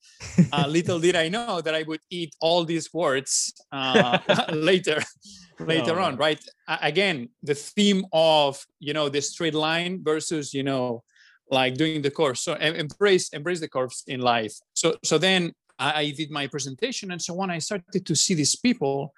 Uh, 0.52 0.66
little 0.66 0.98
did 0.98 1.16
i 1.16 1.28
know 1.28 1.60
that 1.60 1.74
i 1.74 1.82
would 1.82 2.00
eat 2.10 2.32
all 2.40 2.64
these 2.64 2.92
words 2.94 3.52
uh, 3.72 4.18
later 4.52 5.02
later 5.60 5.98
on 6.00 6.16
right? 6.16 6.42
Again 6.68 7.28
the 7.42 7.54
theme 7.54 8.04
of 8.12 8.64
you 8.78 8.92
know 8.92 9.08
the 9.08 9.20
straight 9.20 9.54
line 9.54 10.02
versus 10.02 10.54
you 10.54 10.62
know 10.62 11.02
like 11.50 11.74
doing 11.74 12.00
the 12.00 12.10
course. 12.10 12.40
So 12.40 12.54
embrace 12.54 13.28
embrace 13.30 13.60
the 13.60 13.68
curves 13.68 14.04
in 14.06 14.20
life. 14.20 14.54
So 14.74 14.96
so 15.04 15.18
then 15.18 15.52
I, 15.78 16.00
I 16.00 16.10
did 16.10 16.30
my 16.30 16.46
presentation 16.46 17.10
and 17.12 17.20
so 17.20 17.38
on. 17.40 17.50
I 17.50 17.58
started 17.58 18.06
to 18.06 18.14
see 18.16 18.34
these 18.34 18.56
people 18.56 19.12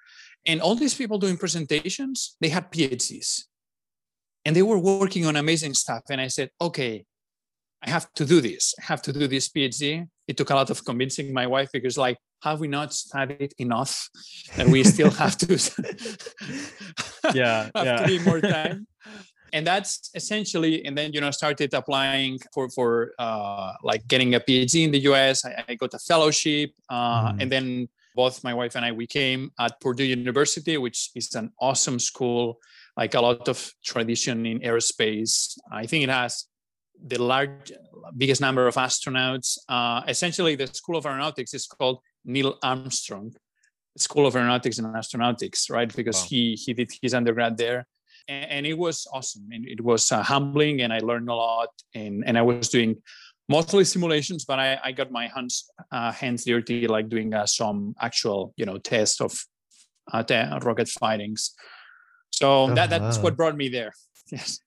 and 0.45 0.61
all 0.61 0.75
these 0.75 0.93
people 0.93 1.17
doing 1.17 1.37
presentations 1.37 2.37
they 2.39 2.49
had 2.49 2.71
phds 2.71 3.45
and 4.45 4.55
they 4.55 4.61
were 4.61 4.77
working 4.77 5.25
on 5.25 5.35
amazing 5.35 5.73
stuff. 5.73 6.03
And 6.09 6.21
i 6.21 6.27
said 6.27 6.49
okay 6.61 7.05
i 7.83 7.89
have 7.89 8.11
to 8.13 8.25
do 8.25 8.41
this. 8.41 8.73
I 8.79 8.85
have 8.85 9.01
to 9.03 9.13
do 9.13 9.27
this 9.27 9.49
phd 9.49 10.07
it 10.27 10.37
took 10.37 10.49
a 10.49 10.55
lot 10.55 10.69
of 10.69 10.83
convincing 10.83 11.33
my 11.33 11.47
wife 11.47 11.69
because 11.71 11.97
like 11.97 12.17
have 12.43 12.59
we 12.59 12.67
not 12.67 12.93
studied 12.93 13.53
enough 13.57 14.09
that 14.55 14.67
we 14.67 14.83
still 14.83 15.11
have 15.23 15.37
to 15.37 15.53
yeah 17.33 17.69
have 17.75 17.85
yeah. 17.85 17.97
to 17.97 18.07
be 18.07 18.19
more 18.19 18.41
time? 18.57 18.87
And 19.53 19.65
that's 19.65 20.11
essentially 20.13 20.85
and 20.85 20.97
then 20.97 21.13
you 21.13 21.21
know 21.21 21.31
started 21.31 21.73
applying 21.73 22.39
for 22.53 22.69
for 22.69 23.13
uh, 23.17 23.73
like 23.83 24.05
getting 24.07 24.35
a 24.35 24.39
phd 24.39 24.75
in 24.83 24.91
the 24.91 24.99
us 24.99 25.45
i, 25.45 25.63
I 25.69 25.75
got 25.75 25.93
a 25.93 25.99
fellowship 25.99 26.71
uh, 26.89 27.31
mm. 27.31 27.41
and 27.41 27.51
then 27.51 27.87
both 28.15 28.43
my 28.43 28.53
wife 28.53 28.75
and 28.75 28.83
i 28.83 28.91
we 28.91 29.07
came 29.07 29.51
at 29.57 29.79
purdue 29.79 30.03
university 30.03 30.77
which 30.77 31.11
is 31.15 31.33
an 31.35 31.51
awesome 31.61 31.99
school 31.99 32.59
like 32.97 33.13
a 33.13 33.21
lot 33.21 33.47
of 33.47 33.71
tradition 33.83 34.45
in 34.45 34.59
aerospace. 34.59 35.57
I 35.71 35.85
think 35.85 36.03
it 36.03 36.09
has 36.09 36.45
the 37.05 37.21
large, 37.21 37.71
biggest 38.15 38.41
number 38.41 38.67
of 38.67 38.75
astronauts. 38.75 39.57
Uh, 39.67 40.01
essentially, 40.07 40.55
the 40.55 40.67
School 40.67 40.97
of 40.97 41.05
Aeronautics 41.05 41.53
is 41.53 41.67
called 41.67 41.99
Neil 42.23 42.57
Armstrong 42.63 43.33
School 43.97 44.27
of 44.27 44.35
Aeronautics 44.35 44.77
and 44.77 44.87
Astronautics, 44.93 45.69
right? 45.69 45.93
Because 45.95 46.21
wow. 46.21 46.27
he 46.29 46.55
he 46.55 46.73
did 46.73 46.91
his 47.01 47.13
undergrad 47.13 47.57
there, 47.57 47.87
and, 48.27 48.51
and 48.51 48.65
it 48.65 48.77
was 48.77 49.07
awesome. 49.13 49.47
And 49.51 49.65
it 49.65 49.81
was 49.81 50.11
uh, 50.11 50.21
humbling, 50.21 50.81
and 50.81 50.91
I 50.91 50.99
learned 50.99 51.29
a 51.29 51.35
lot. 51.35 51.69
And 51.93 52.23
and 52.25 52.37
I 52.37 52.41
was 52.41 52.69
doing 52.69 53.01
mostly 53.47 53.85
simulations, 53.85 54.43
but 54.43 54.59
I, 54.59 54.79
I 54.83 54.91
got 54.91 55.11
my 55.11 55.27
hands 55.27 55.69
uh, 55.91 56.11
hands 56.11 56.43
dirty, 56.43 56.87
like 56.87 57.07
doing 57.07 57.33
uh, 57.33 57.45
some 57.45 57.95
actual 58.01 58.53
you 58.57 58.65
know 58.65 58.77
test 58.77 59.21
of 59.21 59.33
uh, 60.11 60.23
rocket 60.61 60.89
fightings. 60.89 61.55
So 62.35 62.73
that 62.75 62.89
that's 62.89 63.17
what 63.17 63.37
brought 63.37 63.55
me 63.55 63.69
there. 63.69 63.93
Yes. 64.31 64.59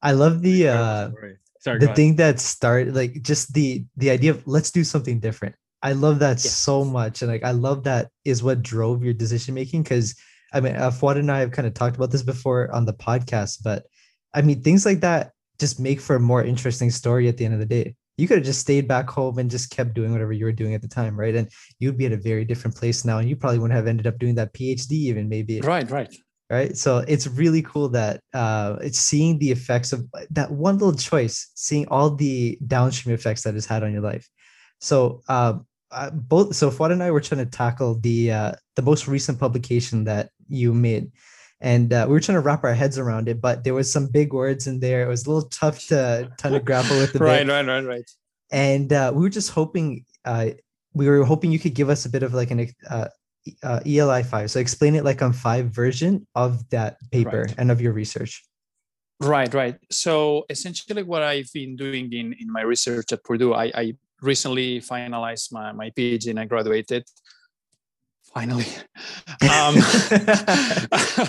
I 0.00 0.12
love 0.12 0.40
the 0.40 0.68
uh 0.68 1.10
Sorry, 1.58 1.80
the 1.80 1.92
thing 1.94 2.14
that 2.16 2.38
started 2.38 2.94
like 2.94 3.22
just 3.22 3.52
the 3.52 3.84
the 3.96 4.08
idea 4.08 4.30
of 4.30 4.46
let's 4.46 4.70
do 4.70 4.84
something 4.84 5.18
different. 5.18 5.56
I 5.82 5.92
love 5.92 6.20
that 6.20 6.38
yeah. 6.44 6.50
so 6.50 6.84
much. 6.84 7.20
And 7.20 7.30
like 7.30 7.42
I 7.42 7.50
love 7.50 7.82
that 7.84 8.08
is 8.24 8.40
what 8.40 8.62
drove 8.62 9.02
your 9.02 9.12
decision 9.12 9.54
making 9.54 9.82
because 9.82 10.14
I 10.54 10.60
mean 10.60 10.76
uh, 10.76 10.92
Fuad 10.92 11.18
and 11.18 11.30
I 11.30 11.40
have 11.40 11.50
kind 11.50 11.66
of 11.66 11.74
talked 11.74 11.96
about 11.96 12.12
this 12.12 12.22
before 12.22 12.72
on 12.72 12.86
the 12.86 12.94
podcast, 12.94 13.64
but 13.64 13.84
I 14.32 14.42
mean 14.42 14.62
things 14.62 14.86
like 14.86 15.00
that 15.00 15.32
just 15.58 15.80
make 15.80 16.00
for 16.00 16.14
a 16.16 16.20
more 16.20 16.44
interesting 16.44 16.90
story 16.90 17.26
at 17.26 17.36
the 17.36 17.44
end 17.44 17.54
of 17.54 17.60
the 17.60 17.66
day. 17.66 17.96
You 18.16 18.28
could 18.28 18.38
have 18.38 18.46
just 18.46 18.60
stayed 18.60 18.86
back 18.86 19.10
home 19.10 19.38
and 19.38 19.50
just 19.50 19.70
kept 19.70 19.94
doing 19.94 20.12
whatever 20.12 20.32
you 20.32 20.44
were 20.44 20.52
doing 20.52 20.74
at 20.74 20.82
the 20.82 20.88
time, 20.88 21.18
right? 21.18 21.34
And 21.34 21.50
you'd 21.80 21.98
be 21.98 22.06
at 22.06 22.12
a 22.12 22.16
very 22.16 22.44
different 22.44 22.76
place 22.76 23.04
now, 23.04 23.18
and 23.18 23.28
you 23.28 23.34
probably 23.34 23.58
wouldn't 23.58 23.76
have 23.76 23.88
ended 23.88 24.06
up 24.06 24.18
doing 24.18 24.36
that 24.36 24.54
PhD 24.54 24.92
even 24.92 25.28
maybe. 25.28 25.60
Right, 25.60 25.90
right 25.90 26.14
right? 26.50 26.76
So 26.76 26.98
it's 26.98 27.28
really 27.28 27.62
cool 27.62 27.88
that 27.90 28.20
uh, 28.34 28.76
it's 28.82 28.98
seeing 28.98 29.38
the 29.38 29.52
effects 29.52 29.92
of 29.92 30.06
that 30.30 30.50
one 30.50 30.78
little 30.78 30.94
choice 30.94 31.50
seeing 31.54 31.86
all 31.88 32.10
the 32.10 32.58
downstream 32.66 33.14
effects 33.14 33.42
that 33.44 33.54
it's 33.54 33.66
had 33.66 33.84
on 33.84 33.92
your 33.92 34.02
life. 34.02 34.28
So 34.80 35.22
uh, 35.28 35.54
uh, 35.92 36.10
both 36.10 36.56
so 36.56 36.70
Fuad 36.70 36.90
and 36.90 37.02
I 37.02 37.10
were 37.12 37.20
trying 37.20 37.44
to 37.44 37.50
tackle 37.50 38.00
the 38.00 38.32
uh, 38.32 38.52
the 38.74 38.82
most 38.82 39.06
recent 39.06 39.38
publication 39.38 40.04
that 40.04 40.30
you 40.48 40.74
made. 40.74 41.12
And 41.60 41.92
uh, 41.92 42.06
we 42.08 42.14
were 42.14 42.20
trying 42.20 42.36
to 42.36 42.40
wrap 42.40 42.64
our 42.64 42.74
heads 42.74 42.98
around 42.98 43.28
it 43.28 43.40
but 43.40 43.64
there 43.64 43.74
was 43.74 43.92
some 43.92 44.08
big 44.08 44.32
words 44.32 44.66
in 44.66 44.80
there. 44.80 45.02
It 45.02 45.08
was 45.08 45.26
a 45.26 45.30
little 45.30 45.48
tough 45.50 45.86
to 45.88 46.30
kind 46.38 46.56
of 46.56 46.64
grapple 46.64 46.98
with 46.98 47.12
the 47.12 47.20
right, 47.20 47.46
right 47.46 47.66
right 47.66 47.84
right. 47.84 48.10
And 48.50 48.92
uh, 48.92 49.12
we 49.14 49.22
were 49.22 49.30
just 49.30 49.50
hoping 49.50 50.04
uh, 50.24 50.50
we 50.94 51.08
were 51.08 51.24
hoping 51.24 51.52
you 51.52 51.60
could 51.60 51.74
give 51.74 51.90
us 51.90 52.06
a 52.06 52.10
bit 52.10 52.24
of 52.24 52.34
like 52.34 52.50
an 52.50 52.66
uh, 53.62 53.80
ELI 53.86 54.22
five. 54.22 54.50
So 54.50 54.60
explain 54.60 54.94
it 54.94 55.04
like 55.04 55.22
on 55.22 55.32
five 55.32 55.66
version 55.66 56.26
of 56.34 56.68
that 56.70 56.96
paper 57.10 57.42
right. 57.42 57.54
and 57.58 57.70
of 57.70 57.80
your 57.80 57.92
research. 57.92 58.44
Right, 59.20 59.52
right. 59.52 59.76
So 59.90 60.46
essentially, 60.48 61.02
what 61.02 61.22
I've 61.22 61.52
been 61.52 61.76
doing 61.76 62.12
in 62.12 62.34
in 62.40 62.50
my 62.50 62.62
research 62.62 63.12
at 63.12 63.22
Purdue, 63.22 63.52
I, 63.52 63.70
I 63.74 63.94
recently 64.22 64.80
finalized 64.80 65.52
my 65.52 65.72
my 65.72 65.90
PhD 65.90 66.30
and 66.30 66.40
I 66.40 66.46
graduated 66.46 67.04
finally. 68.32 68.66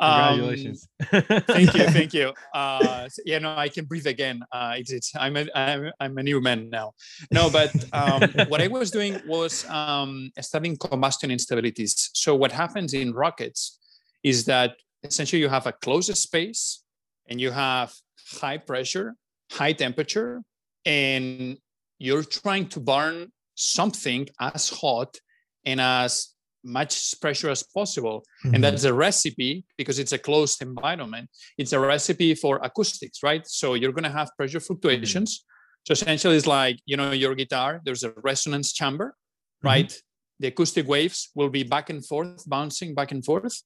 Um, 0.00 0.30
Congratulations. 0.36 0.88
Um, 1.12 1.22
thank 1.22 1.74
you, 1.74 1.84
thank 1.98 2.14
you. 2.14 2.32
Uh, 2.54 3.08
yeah, 3.26 3.38
no, 3.38 3.54
I 3.54 3.68
can 3.68 3.84
breathe 3.84 4.06
again. 4.06 4.42
Uh, 4.50 4.74
it's, 4.78 4.90
it's, 4.90 5.12
I'm, 5.14 5.36
a, 5.36 5.46
I'm, 5.54 5.92
I'm 6.00 6.18
a 6.18 6.22
new 6.22 6.40
man 6.40 6.70
now. 6.70 6.92
No, 7.30 7.50
but 7.50 7.72
um, 7.92 8.22
what 8.48 8.62
I 8.62 8.68
was 8.68 8.90
doing 8.90 9.20
was 9.26 9.68
um, 9.68 10.30
studying 10.40 10.76
combustion 10.78 11.30
instabilities. 11.30 12.10
So 12.14 12.34
what 12.34 12.52
happens 12.52 12.94
in 12.94 13.12
rockets 13.12 13.78
is 14.22 14.46
that 14.46 14.76
essentially 15.04 15.42
you 15.42 15.48
have 15.48 15.66
a 15.66 15.72
closed 15.72 16.16
space 16.16 16.82
and 17.28 17.40
you 17.40 17.50
have 17.50 17.92
high 18.40 18.58
pressure, 18.58 19.14
high 19.50 19.72
temperature, 19.72 20.42
and 20.86 21.58
you're 21.98 22.24
trying 22.24 22.68
to 22.70 22.80
burn 22.80 23.30
something 23.54 24.26
as 24.40 24.70
hot 24.70 25.18
and 25.64 25.80
as 25.80 26.32
much 26.64 27.14
pressure 27.20 27.50
as 27.50 27.62
possible. 27.62 28.24
Mm-hmm. 28.44 28.54
And 28.54 28.64
that's 28.64 28.84
a 28.84 28.94
recipe 28.94 29.64
because 29.76 29.98
it's 29.98 30.12
a 30.12 30.18
closed 30.18 30.62
environment. 30.62 31.28
It's 31.58 31.72
a 31.72 31.80
recipe 31.80 32.34
for 32.34 32.60
acoustics, 32.62 33.22
right? 33.22 33.46
So 33.46 33.74
you're 33.74 33.92
going 33.92 34.04
to 34.04 34.10
have 34.10 34.30
pressure 34.36 34.60
fluctuations. 34.60 35.38
Mm-hmm. 35.38 35.48
So 35.84 35.92
essentially, 35.92 36.36
it's 36.36 36.46
like, 36.46 36.78
you 36.86 36.96
know, 36.96 37.10
your 37.10 37.34
guitar, 37.34 37.80
there's 37.84 38.04
a 38.04 38.12
resonance 38.22 38.72
chamber, 38.72 39.06
mm-hmm. 39.06 39.66
right? 39.66 40.02
The 40.38 40.48
acoustic 40.48 40.86
waves 40.86 41.30
will 41.34 41.50
be 41.50 41.62
back 41.62 41.90
and 41.90 42.04
forth, 42.04 42.48
bouncing 42.48 42.94
back 42.94 43.12
and 43.12 43.24
forth. 43.24 43.60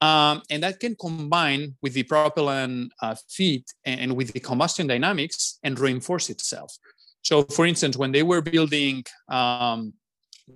Um, 0.00 0.42
and 0.48 0.62
that 0.62 0.80
can 0.80 0.96
combine 0.96 1.74
with 1.82 1.92
the 1.92 2.04
propellant 2.04 2.92
uh, 3.02 3.14
feed 3.28 3.64
and 3.84 4.16
with 4.16 4.32
the 4.32 4.40
combustion 4.40 4.86
dynamics 4.86 5.58
and 5.62 5.78
reinforce 5.78 6.30
itself. 6.30 6.74
So, 7.22 7.42
for 7.42 7.66
instance, 7.66 7.98
when 7.98 8.12
they 8.12 8.22
were 8.22 8.40
building 8.40 9.04
um, 9.28 9.92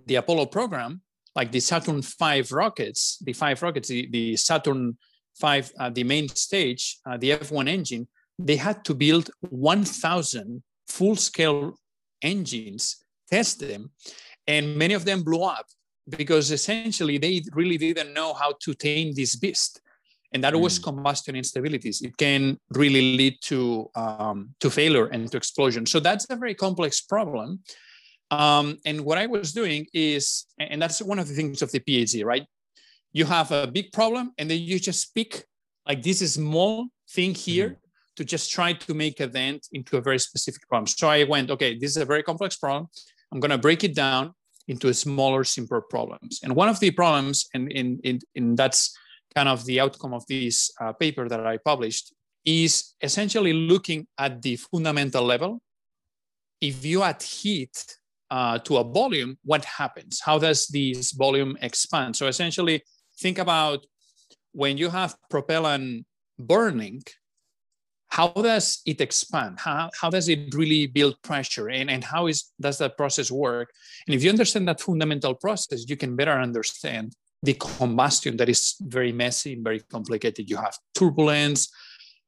the 0.06 0.16
Apollo 0.16 0.46
program, 0.46 1.02
like 1.34 1.50
the 1.50 1.60
Saturn 1.60 2.02
V 2.02 2.42
rockets, 2.52 3.18
the 3.24 3.32
five 3.32 3.62
rockets, 3.62 3.88
the, 3.88 4.08
the 4.10 4.36
Saturn 4.36 4.96
V, 5.40 5.62
uh, 5.78 5.90
the 5.90 6.04
main 6.04 6.28
stage, 6.28 6.98
uh, 7.06 7.16
the 7.16 7.30
F1 7.30 7.68
engine, 7.68 8.06
they 8.38 8.56
had 8.56 8.84
to 8.84 8.94
build 8.94 9.30
1,000 9.40 10.62
full 10.88 11.16
scale 11.16 11.74
engines, 12.22 13.04
test 13.30 13.60
them, 13.60 13.90
and 14.46 14.76
many 14.76 14.94
of 14.94 15.04
them 15.04 15.22
blew 15.22 15.42
up 15.42 15.66
because 16.10 16.50
essentially 16.50 17.18
they 17.18 17.42
really 17.52 17.78
didn't 17.78 18.12
know 18.12 18.34
how 18.34 18.54
to 18.60 18.74
tame 18.74 19.12
this 19.14 19.36
beast. 19.36 19.80
And 20.32 20.42
that 20.42 20.54
mm. 20.54 20.60
was 20.60 20.78
combustion 20.78 21.36
instabilities. 21.36 22.02
It 22.02 22.16
can 22.16 22.58
really 22.70 23.16
lead 23.16 23.36
to 23.42 23.88
um, 23.94 24.50
to 24.60 24.68
failure 24.68 25.06
and 25.06 25.30
to 25.30 25.36
explosion. 25.36 25.86
So 25.86 26.00
that's 26.00 26.26
a 26.28 26.36
very 26.36 26.54
complex 26.54 27.00
problem. 27.00 27.60
Um, 28.34 28.78
and 28.84 29.04
what 29.04 29.18
I 29.18 29.26
was 29.26 29.52
doing 29.52 29.86
is, 29.92 30.46
and 30.58 30.80
that's 30.82 31.00
one 31.00 31.18
of 31.18 31.28
the 31.28 31.34
things 31.34 31.62
of 31.62 31.70
the 31.70 31.80
PhD, 31.80 32.24
right? 32.24 32.44
You 33.12 33.24
have 33.26 33.52
a 33.52 33.66
big 33.66 33.92
problem, 33.92 34.32
and 34.38 34.50
then 34.50 34.60
you 34.60 34.78
just 34.80 35.14
pick 35.14 35.44
like 35.88 36.02
this 36.02 36.18
small 36.34 36.86
thing 37.10 37.34
here 37.34 37.68
mm-hmm. 37.68 38.14
to 38.16 38.24
just 38.24 38.50
try 38.50 38.72
to 38.72 38.94
make 38.94 39.20
a 39.20 39.28
dent 39.28 39.68
into 39.72 39.96
a 39.96 40.00
very 40.00 40.18
specific 40.18 40.62
problem. 40.68 40.86
So 40.86 41.08
I 41.08 41.24
went, 41.24 41.50
okay, 41.50 41.78
this 41.78 41.90
is 41.90 41.98
a 41.98 42.04
very 42.04 42.22
complex 42.22 42.56
problem. 42.56 42.88
I'm 43.30 43.40
going 43.40 43.50
to 43.50 43.58
break 43.58 43.84
it 43.84 43.94
down 43.94 44.34
into 44.66 44.92
smaller, 44.94 45.44
simpler 45.44 45.82
problems. 45.82 46.40
And 46.42 46.56
one 46.56 46.68
of 46.68 46.80
the 46.80 46.90
problems, 46.90 47.46
and 47.54 47.70
in, 47.70 48.00
in, 48.02 48.18
in 48.34 48.56
that's 48.56 48.96
kind 49.34 49.48
of 49.48 49.64
the 49.66 49.80
outcome 49.80 50.14
of 50.14 50.26
this 50.26 50.70
uh, 50.80 50.92
paper 50.92 51.28
that 51.28 51.46
I 51.46 51.58
published, 51.58 52.12
is 52.44 52.94
essentially 53.00 53.52
looking 53.52 54.06
at 54.18 54.42
the 54.42 54.56
fundamental 54.56 55.24
level. 55.24 55.60
If 56.60 56.84
you 56.84 57.02
add 57.02 57.22
heat 57.22 57.76
uh, 58.34 58.58
to 58.66 58.78
a 58.78 58.84
volume, 59.00 59.38
what 59.44 59.64
happens? 59.64 60.20
How 60.28 60.36
does 60.46 60.66
this 60.66 61.12
volume 61.12 61.56
expand? 61.68 62.16
So 62.16 62.26
essentially, 62.26 62.82
think 63.22 63.38
about 63.38 63.86
when 64.50 64.76
you 64.76 64.88
have 64.90 65.14
propellant 65.30 66.04
burning, 66.36 67.02
how 68.08 68.28
does 68.50 68.82
it 68.86 69.00
expand? 69.00 69.60
How, 69.60 69.88
how 70.00 70.10
does 70.10 70.28
it 70.28 70.52
really 70.52 70.88
build 70.88 71.14
pressure? 71.22 71.68
And, 71.70 71.88
and 71.88 72.02
how 72.02 72.26
is, 72.26 72.38
does 72.60 72.78
that 72.78 72.96
process 72.96 73.30
work? 73.30 73.68
And 74.06 74.14
if 74.16 74.24
you 74.24 74.30
understand 74.30 74.66
that 74.66 74.80
fundamental 74.80 75.34
process, 75.34 75.88
you 75.88 75.96
can 75.96 76.16
better 76.16 76.36
understand 76.48 77.14
the 77.40 77.54
combustion 77.54 78.36
that 78.38 78.48
is 78.48 78.74
very 78.80 79.12
messy 79.12 79.52
and 79.52 79.62
very 79.62 79.80
complicated. 79.94 80.50
You 80.50 80.56
have 80.56 80.76
turbulence, 80.98 81.70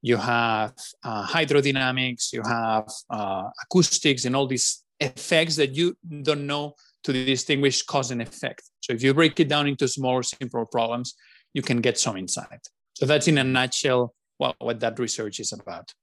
you 0.01 0.15
have 0.15 0.73
uh, 1.03 1.27
hydrodynamics, 1.27 2.31
you 2.31 2.43
have 2.43 2.87
uh, 3.09 3.43
acoustics, 3.63 4.23
and 4.23 4.35
all 4.35 4.47
these 4.47 4.83
effects 4.99 5.55
that 5.57 5.75
you 5.75 5.95
don't 6.23 6.47
know 6.47 6.75
to 7.03 7.13
distinguish 7.13 7.83
cause 7.83 8.11
and 8.11 8.21
effect. 8.21 8.63
So 8.81 8.93
if 8.93 9.03
you 9.03 9.13
break 9.13 9.39
it 9.39 9.47
down 9.47 9.67
into 9.67 9.87
smaller, 9.87 10.23
simpler 10.23 10.65
problems, 10.65 11.15
you 11.53 11.61
can 11.61 11.81
get 11.81 11.97
some 11.97 12.17
insight. 12.17 12.67
So 12.93 13.05
that's 13.05 13.27
in 13.27 13.37
a 13.37 13.43
nutshell 13.43 14.13
what, 14.37 14.55
what 14.59 14.79
that 14.81 14.99
research 14.99 15.39
is 15.39 15.53
about. 15.53 15.93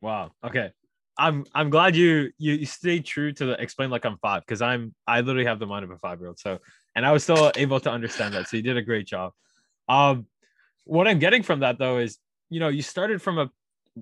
Wow. 0.00 0.32
Okay. 0.44 0.70
I'm 1.18 1.44
I'm 1.54 1.68
glad 1.68 1.96
you 1.96 2.30
you 2.38 2.64
stay 2.64 3.00
true 3.00 3.32
to 3.32 3.44
the 3.44 3.62
explain 3.62 3.90
like 3.90 4.06
I'm 4.06 4.16
five 4.18 4.42
because 4.42 4.62
I'm 4.62 4.94
I 5.06 5.20
literally 5.20 5.44
have 5.44 5.58
the 5.58 5.66
mind 5.66 5.84
of 5.84 5.90
a 5.90 5.98
five 5.98 6.18
year 6.18 6.28
old. 6.28 6.38
So 6.38 6.58
and 6.94 7.04
I 7.04 7.12
was 7.12 7.22
still 7.22 7.52
able 7.56 7.78
to 7.80 7.90
understand 7.90 8.32
that. 8.34 8.48
So 8.48 8.56
you 8.56 8.62
did 8.62 8.78
a 8.78 8.82
great 8.82 9.06
job. 9.06 9.32
Um, 9.88 10.26
what 10.84 11.06
I'm 11.06 11.18
getting 11.18 11.42
from 11.42 11.60
that 11.60 11.78
though 11.78 11.98
is 11.98 12.18
you 12.48 12.58
know 12.58 12.68
you 12.68 12.80
started 12.80 13.20
from 13.20 13.38
a 13.38 13.50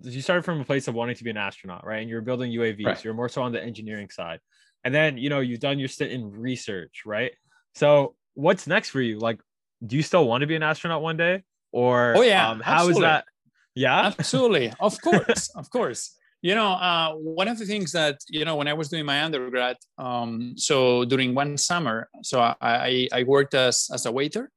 you 0.02 0.21
started 0.21 0.45
from 0.45 0.61
a 0.61 0.64
place 0.64 0.88
of 0.88 0.95
wanting 0.95 1.16
to 1.16 1.25
be 1.25 1.30
an 1.30 1.37
astronaut, 1.37 1.87
right? 1.87 2.00
And 2.00 2.11
you're 2.11 2.21
building 2.21 2.52
UAVs. 2.52 2.85
Right. 2.85 3.04
You're 3.04 3.14
more 3.14 3.28
so 3.28 3.42
on 3.42 3.52
the 3.52 3.62
engineering 3.62 4.11
side, 4.11 4.40
and 4.85 4.95
then 4.95 5.18
you 5.18 5.30
know 5.30 5.40
you've 5.40 5.61
done 5.61 5.78
your 5.78 5.88
stint 5.88 6.12
in 6.12 6.30
research, 6.30 7.02
right? 7.07 7.33
So 7.75 8.14
what's 8.35 8.66
next 8.66 8.90
for 8.90 9.00
you? 9.00 9.18
Like, 9.18 9.40
do 9.85 9.97
you 9.97 10.02
still 10.02 10.26
want 10.26 10.42
to 10.42 10.47
be 10.47 10.57
an 10.57 10.62
astronaut 10.62 11.02
one 11.02 11.16
day, 11.16 11.42
or 11.73 12.14
oh 12.16 12.23
yeah, 12.23 12.50
um, 12.50 12.61
how 12.61 12.88
is 12.88 12.99
that? 12.99 13.25
Yeah, 13.75 14.07
absolutely, 14.07 14.73
of 14.80 15.00
course, 15.00 15.50
of 15.54 15.71
course. 15.71 16.14
You 16.40 16.54
know, 16.54 16.68
uh, 16.68 17.14
one 17.14 17.49
of 17.49 17.59
the 17.59 17.66
things 17.66 17.92
that 17.92 18.18
you 18.28 18.45
know 18.45 18.57
when 18.57 18.68
I 18.68 18.75
was 18.75 18.88
doing 18.88 19.07
my 19.07 19.23
undergrad, 19.25 19.76
um, 19.97 20.54
so 20.57 21.04
during 21.04 21.35
one 21.35 21.57
summer, 21.57 22.09
so 22.23 22.40
I 22.40 22.57
I, 22.61 23.09
I 23.12 23.23
worked 23.25 23.54
as 23.54 23.88
as 23.92 24.07
a 24.07 24.12
waiter 24.12 24.50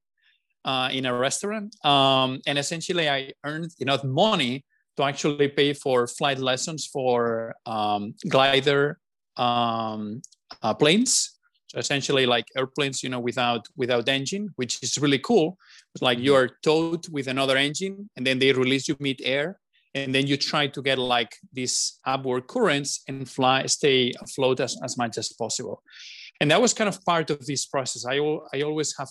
uh, 0.65 0.89
in 0.91 1.05
a 1.05 1.13
restaurant, 1.13 1.75
um, 1.85 2.39
and 2.45 2.59
essentially 2.59 3.09
I 3.09 3.31
earned 3.43 3.71
enough 3.79 4.03
money 4.03 4.65
to 4.97 5.03
actually 5.03 5.47
pay 5.47 5.73
for 5.73 6.07
flight 6.07 6.39
lessons 6.39 6.85
for 6.85 7.53
um, 7.65 8.13
glider 8.27 8.99
um, 9.37 10.21
uh, 10.61 10.73
planes. 10.73 11.37
So 11.67 11.79
essentially, 11.79 12.25
like 12.25 12.45
airplanes, 12.57 13.01
you 13.01 13.09
know, 13.09 13.21
without 13.21 13.65
without 13.77 14.09
engine, 14.09 14.49
which 14.57 14.83
is 14.83 14.97
really 14.97 15.19
cool. 15.19 15.57
It's 15.95 16.01
like 16.01 16.19
you 16.19 16.35
are 16.35 16.49
towed 16.63 17.07
with 17.09 17.27
another 17.27 17.55
engine, 17.55 18.09
and 18.15 18.27
then 18.27 18.39
they 18.39 18.51
release 18.51 18.89
you 18.89 18.97
mid-air, 18.99 19.57
and 19.93 20.13
then 20.13 20.27
you 20.27 20.35
try 20.35 20.67
to 20.67 20.81
get 20.81 20.97
like 20.97 21.33
these 21.53 21.99
upward 22.05 22.47
currents 22.47 23.03
and 23.07 23.29
fly, 23.29 23.65
stay 23.67 24.11
afloat 24.21 24.59
as, 24.59 24.77
as 24.83 24.97
much 24.97 25.17
as 25.17 25.31
possible. 25.31 25.81
And 26.41 26.51
that 26.51 26.61
was 26.61 26.73
kind 26.73 26.89
of 26.89 27.03
part 27.05 27.29
of 27.29 27.45
this 27.45 27.65
process. 27.65 28.05
I 28.05 28.17
I 28.53 28.63
always 28.63 28.97
have 28.97 29.09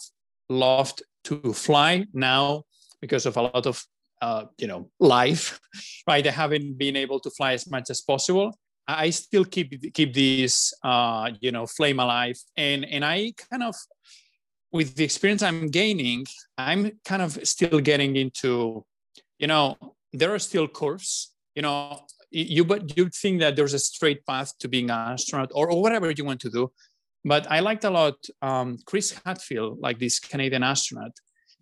loved 0.51 1.03
to 1.25 1.55
fly 1.55 2.05
now 2.13 2.65
because 3.01 3.25
of 3.25 3.39
a 3.39 3.43
lot 3.43 3.67
of 3.67 3.83
uh, 4.21 4.45
you 4.59 4.67
know 4.67 4.91
life 4.99 5.61
right? 6.07 6.27
I 6.27 6.31
haven't 6.31 6.79
been 6.79 6.97
able 6.97 7.21
to 7.21 7.31
fly 7.31 7.53
as 7.53 7.71
much 7.71 7.91
as 7.91 8.01
possible. 8.01 8.59
I 8.89 9.11
still 9.11 9.45
keep 9.45 9.93
keep 9.95 10.15
this 10.15 10.75
uh, 10.83 11.31
you 11.41 11.53
know 11.53 11.67
flame 11.67 12.01
alive. 12.01 12.39
And 12.57 12.85
and 12.85 13.05
i 13.05 13.33
kind 13.51 13.63
of 13.63 13.77
with 14.73 14.95
the 14.95 15.05
experience 15.05 15.43
i'm 15.43 15.67
gaining 15.67 16.25
i'm 16.57 16.93
kind 17.05 17.23
of 17.23 17.33
still 17.47 17.81
getting 17.81 18.15
into 18.17 18.85
you 19.39 19.49
know 19.49 19.77
there 20.13 20.33
are 20.33 20.39
still 20.39 20.69
curves 20.69 21.35
you 21.57 21.63
know 21.63 22.07
you 22.31 22.65
but 22.65 22.97
you 22.97 23.09
think 23.09 23.41
that 23.41 23.57
there's 23.57 23.75
a 23.75 23.79
straight 23.79 24.25
path 24.27 24.57
to 24.61 24.69
being 24.69 24.89
an 24.91 25.13
astronaut 25.15 25.51
or, 25.55 25.71
or 25.73 25.83
whatever 25.83 26.09
you 26.11 26.25
want 26.25 26.41
to 26.41 26.51
do. 26.51 26.71
But 27.25 27.51
i 27.51 27.61
liked 27.61 27.85
a 27.85 27.91
lot 27.91 28.17
um, 28.41 28.79
chris 28.87 29.09
hadfield 29.25 29.81
like 29.81 29.99
this 29.99 30.19
canadian 30.19 30.63
astronaut 30.63 31.13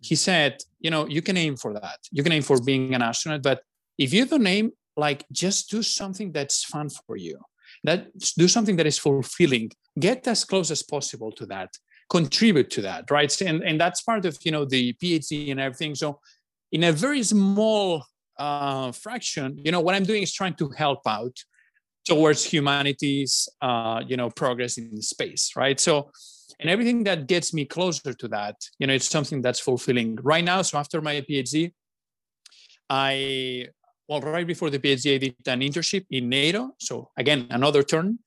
he 0.01 0.15
said, 0.15 0.57
you 0.79 0.89
know, 0.89 1.07
you 1.07 1.21
can 1.21 1.37
aim 1.37 1.55
for 1.57 1.73
that. 1.73 1.99
You 2.11 2.23
can 2.23 2.31
aim 2.31 2.41
for 2.41 2.61
being 2.61 2.93
an 2.95 3.01
astronaut, 3.01 3.43
but 3.43 3.61
if 3.97 4.13
you 4.13 4.25
don't 4.25 4.47
aim, 4.47 4.71
like 4.95 5.25
just 5.31 5.69
do 5.69 5.81
something 5.81 6.31
that's 6.31 6.63
fun 6.63 6.89
for 6.89 7.17
you. 7.17 7.37
That 7.83 8.07
do 8.37 8.47
something 8.47 8.75
that 8.77 8.87
is 8.87 8.97
fulfilling. 8.97 9.71
Get 9.99 10.27
as 10.27 10.43
close 10.43 10.71
as 10.71 10.83
possible 10.83 11.31
to 11.33 11.45
that. 11.47 11.69
Contribute 12.09 12.69
to 12.71 12.81
that, 12.81 13.11
right? 13.11 13.41
And 13.41 13.63
and 13.63 13.79
that's 13.79 14.01
part 14.01 14.25
of 14.25 14.37
you 14.43 14.51
know 14.51 14.65
the 14.65 14.93
PhD 14.93 15.51
and 15.51 15.59
everything. 15.59 15.95
So, 15.95 16.19
in 16.71 16.83
a 16.83 16.91
very 16.91 17.23
small 17.23 18.03
uh, 18.37 18.91
fraction, 18.91 19.59
you 19.63 19.71
know, 19.71 19.79
what 19.79 19.95
I'm 19.95 20.03
doing 20.03 20.23
is 20.23 20.33
trying 20.33 20.55
to 20.55 20.69
help 20.69 21.01
out 21.05 21.37
towards 22.05 22.43
humanity's 22.43 23.47
uh, 23.61 24.01
you 24.05 24.17
know 24.17 24.29
progress 24.29 24.77
in 24.77 25.01
space, 25.01 25.51
right? 25.55 25.79
So 25.79 26.11
and 26.59 26.69
everything 26.69 27.03
that 27.03 27.27
gets 27.27 27.53
me 27.53 27.65
closer 27.65 28.13
to 28.13 28.27
that 28.27 28.55
you 28.79 28.87
know 28.87 28.93
it's 28.93 29.09
something 29.09 29.41
that's 29.41 29.59
fulfilling. 29.59 30.17
Right 30.21 30.43
now 30.43 30.61
so 30.61 30.77
after 30.77 31.01
my 31.01 31.21
phd 31.21 31.71
i 32.89 33.67
well 34.07 34.21
right 34.21 34.47
before 34.47 34.69
the 34.69 34.79
phd 34.79 35.15
i 35.15 35.17
did 35.17 35.35
an 35.47 35.61
internship 35.61 36.05
in 36.11 36.29
nato. 36.29 36.71
So 36.79 37.11
again 37.17 37.47
another 37.49 37.83
turn 37.83 38.19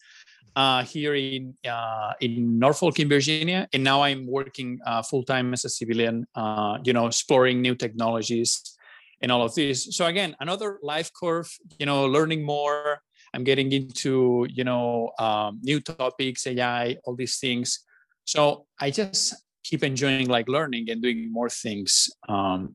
uh, 0.54 0.84
here 0.84 1.14
in 1.14 1.54
uh, 1.68 2.12
in 2.20 2.58
norfolk 2.58 2.98
in 2.98 3.08
virginia. 3.08 3.68
And 3.72 3.84
now 3.84 4.02
i'm 4.02 4.26
working 4.26 4.78
uh, 4.86 5.02
full-time 5.02 5.52
as 5.52 5.64
a 5.64 5.68
civilian 5.68 6.26
uh, 6.34 6.78
you 6.84 6.92
know 6.92 7.06
exploring 7.06 7.60
new 7.60 7.74
technologies 7.74 8.76
and 9.20 9.30
all 9.30 9.42
of 9.42 9.54
this. 9.54 9.94
So 9.96 10.06
again 10.06 10.34
another 10.40 10.78
life 10.82 11.10
curve 11.20 11.50
you 11.78 11.86
know 11.86 12.06
learning 12.06 12.44
more. 12.44 13.00
I'm 13.34 13.44
getting 13.44 13.72
into 13.72 14.46
you 14.50 14.64
know 14.64 15.10
um, 15.18 15.58
new 15.62 15.80
topics 15.80 16.46
ai 16.46 16.96
all 17.04 17.16
these 17.16 17.38
things 17.38 17.80
so 18.24 18.66
i 18.80 18.90
just 18.90 19.34
keep 19.64 19.82
enjoying 19.84 20.28
like 20.28 20.48
learning 20.48 20.90
and 20.90 21.02
doing 21.02 21.32
more 21.32 21.48
things 21.48 22.10
um, 22.28 22.74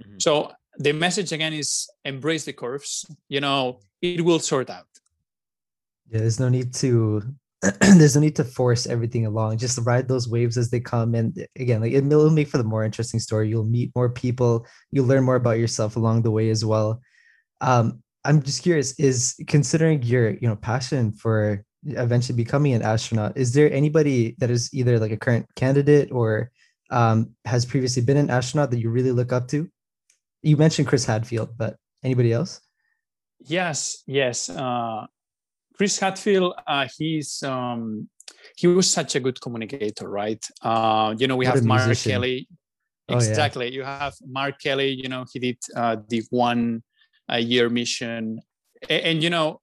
mm-hmm. 0.00 0.16
so 0.18 0.52
the 0.78 0.92
message 0.92 1.32
again 1.32 1.52
is 1.52 1.88
embrace 2.04 2.44
the 2.44 2.52
curves 2.52 3.06
you 3.28 3.40
know 3.40 3.78
it 4.04 4.20
will 4.20 4.38
sort 4.38 4.70
out. 4.70 4.86
Yeah 6.10 6.20
there's 6.20 6.38
no 6.38 6.48
need 6.48 6.74
to 6.74 7.22
there's 7.80 8.14
no 8.14 8.20
need 8.20 8.36
to 8.36 8.44
force 8.44 8.86
everything 8.86 9.24
along. 9.24 9.56
Just 9.56 9.78
ride 9.84 10.06
those 10.06 10.28
waves 10.28 10.58
as 10.58 10.68
they 10.68 10.80
come. 10.80 11.14
And 11.14 11.46
again 11.56 11.80
like 11.80 11.92
it 11.92 12.04
will 12.04 12.30
make 12.30 12.48
for 12.48 12.58
the 12.58 12.64
more 12.64 12.84
interesting 12.84 13.20
story. 13.20 13.48
You'll 13.48 13.64
meet 13.64 13.90
more 13.96 14.10
people. 14.10 14.66
You'll 14.92 15.06
learn 15.06 15.24
more 15.24 15.36
about 15.36 15.58
yourself 15.58 15.96
along 15.96 16.22
the 16.22 16.30
way 16.30 16.50
as 16.50 16.64
well. 16.64 17.00
Um, 17.60 18.02
i'm 18.26 18.42
just 18.42 18.62
curious 18.62 18.98
is 18.98 19.34
considering 19.46 20.02
your 20.02 20.30
you 20.30 20.48
know 20.48 20.56
passion 20.56 21.12
for 21.12 21.62
eventually 21.86 22.36
becoming 22.36 22.72
an 22.74 22.82
astronaut. 22.82 23.36
Is 23.36 23.52
there 23.52 23.72
anybody 23.72 24.34
that 24.38 24.50
is 24.50 24.72
either 24.72 24.98
like 24.98 25.12
a 25.12 25.16
current 25.16 25.46
candidate 25.56 26.10
or 26.10 26.50
um, 26.90 27.30
has 27.44 27.64
previously 27.64 28.02
been 28.02 28.16
an 28.16 28.30
astronaut 28.30 28.70
that 28.70 28.78
you 28.78 28.90
really 28.90 29.12
look 29.12 29.32
up 29.32 29.48
to? 29.48 29.68
You 30.42 30.56
mentioned 30.56 30.88
chris 30.88 31.04
hadfield 31.04 31.56
but 31.56 31.76
anybody 32.02 32.32
else? 32.32 32.60
Yes 33.40 34.02
yes 34.06 34.50
uh, 34.50 35.06
chris 35.76 35.98
hadfield 35.98 36.54
uh, 36.66 36.86
he's 36.96 37.42
um, 37.42 38.08
he 38.56 38.66
was 38.66 38.90
such 38.90 39.14
a 39.14 39.20
good 39.20 39.40
communicator 39.40 40.08
right? 40.08 40.44
Uh, 40.62 41.14
you 41.18 41.26
know 41.26 41.36
we 41.36 41.46
what 41.46 41.56
have 41.56 41.64
mark 41.64 41.96
kelly. 41.98 42.48
Exactly 43.08 43.66
oh, 43.66 43.68
yeah. 43.68 43.74
you 43.74 43.84
have 43.84 44.14
mark 44.26 44.60
kelly 44.60 44.88
you 44.88 45.08
know 45.08 45.24
he 45.32 45.38
did 45.38 45.58
uh, 45.76 45.96
the 46.08 46.22
one 46.30 46.82
uh, 47.30 47.36
year 47.36 47.68
mission. 47.68 48.40
And, 48.88 49.02
and 49.04 49.22
you 49.22 49.30
know 49.30 49.60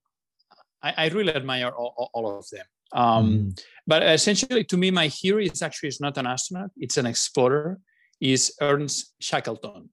I, 0.83 0.93
I 0.97 1.07
really 1.09 1.33
admire 1.33 1.69
all, 1.69 2.09
all 2.13 2.37
of 2.37 2.49
them. 2.49 2.65
Um, 2.93 3.29
mm. 3.29 3.63
But 3.87 4.03
essentially, 4.03 4.63
to 4.65 4.77
me, 4.77 4.91
my 4.91 5.07
hero 5.07 5.39
is 5.39 5.61
actually 5.61 5.89
is 5.89 6.01
not 6.01 6.17
an 6.17 6.27
astronaut; 6.27 6.71
it's 6.77 6.97
an 6.97 7.05
explorer. 7.05 7.79
Is 8.19 8.53
Ernst 8.61 9.15
Shackleton. 9.19 9.89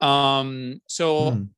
Um, 0.00 0.80
so, 0.86 1.30
mm. 1.30 1.48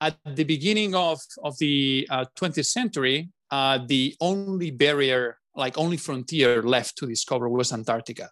at 0.00 0.16
the 0.24 0.44
beginning 0.44 0.94
of 0.94 1.18
of 1.42 1.58
the 1.58 2.06
uh, 2.10 2.24
20th 2.38 2.66
century, 2.66 3.30
uh, 3.50 3.78
the 3.86 4.14
only 4.20 4.70
barrier, 4.70 5.38
like 5.56 5.76
only 5.78 5.96
frontier 5.96 6.62
left 6.62 6.96
to 6.98 7.06
discover, 7.06 7.48
was 7.48 7.72
Antarctica. 7.72 8.30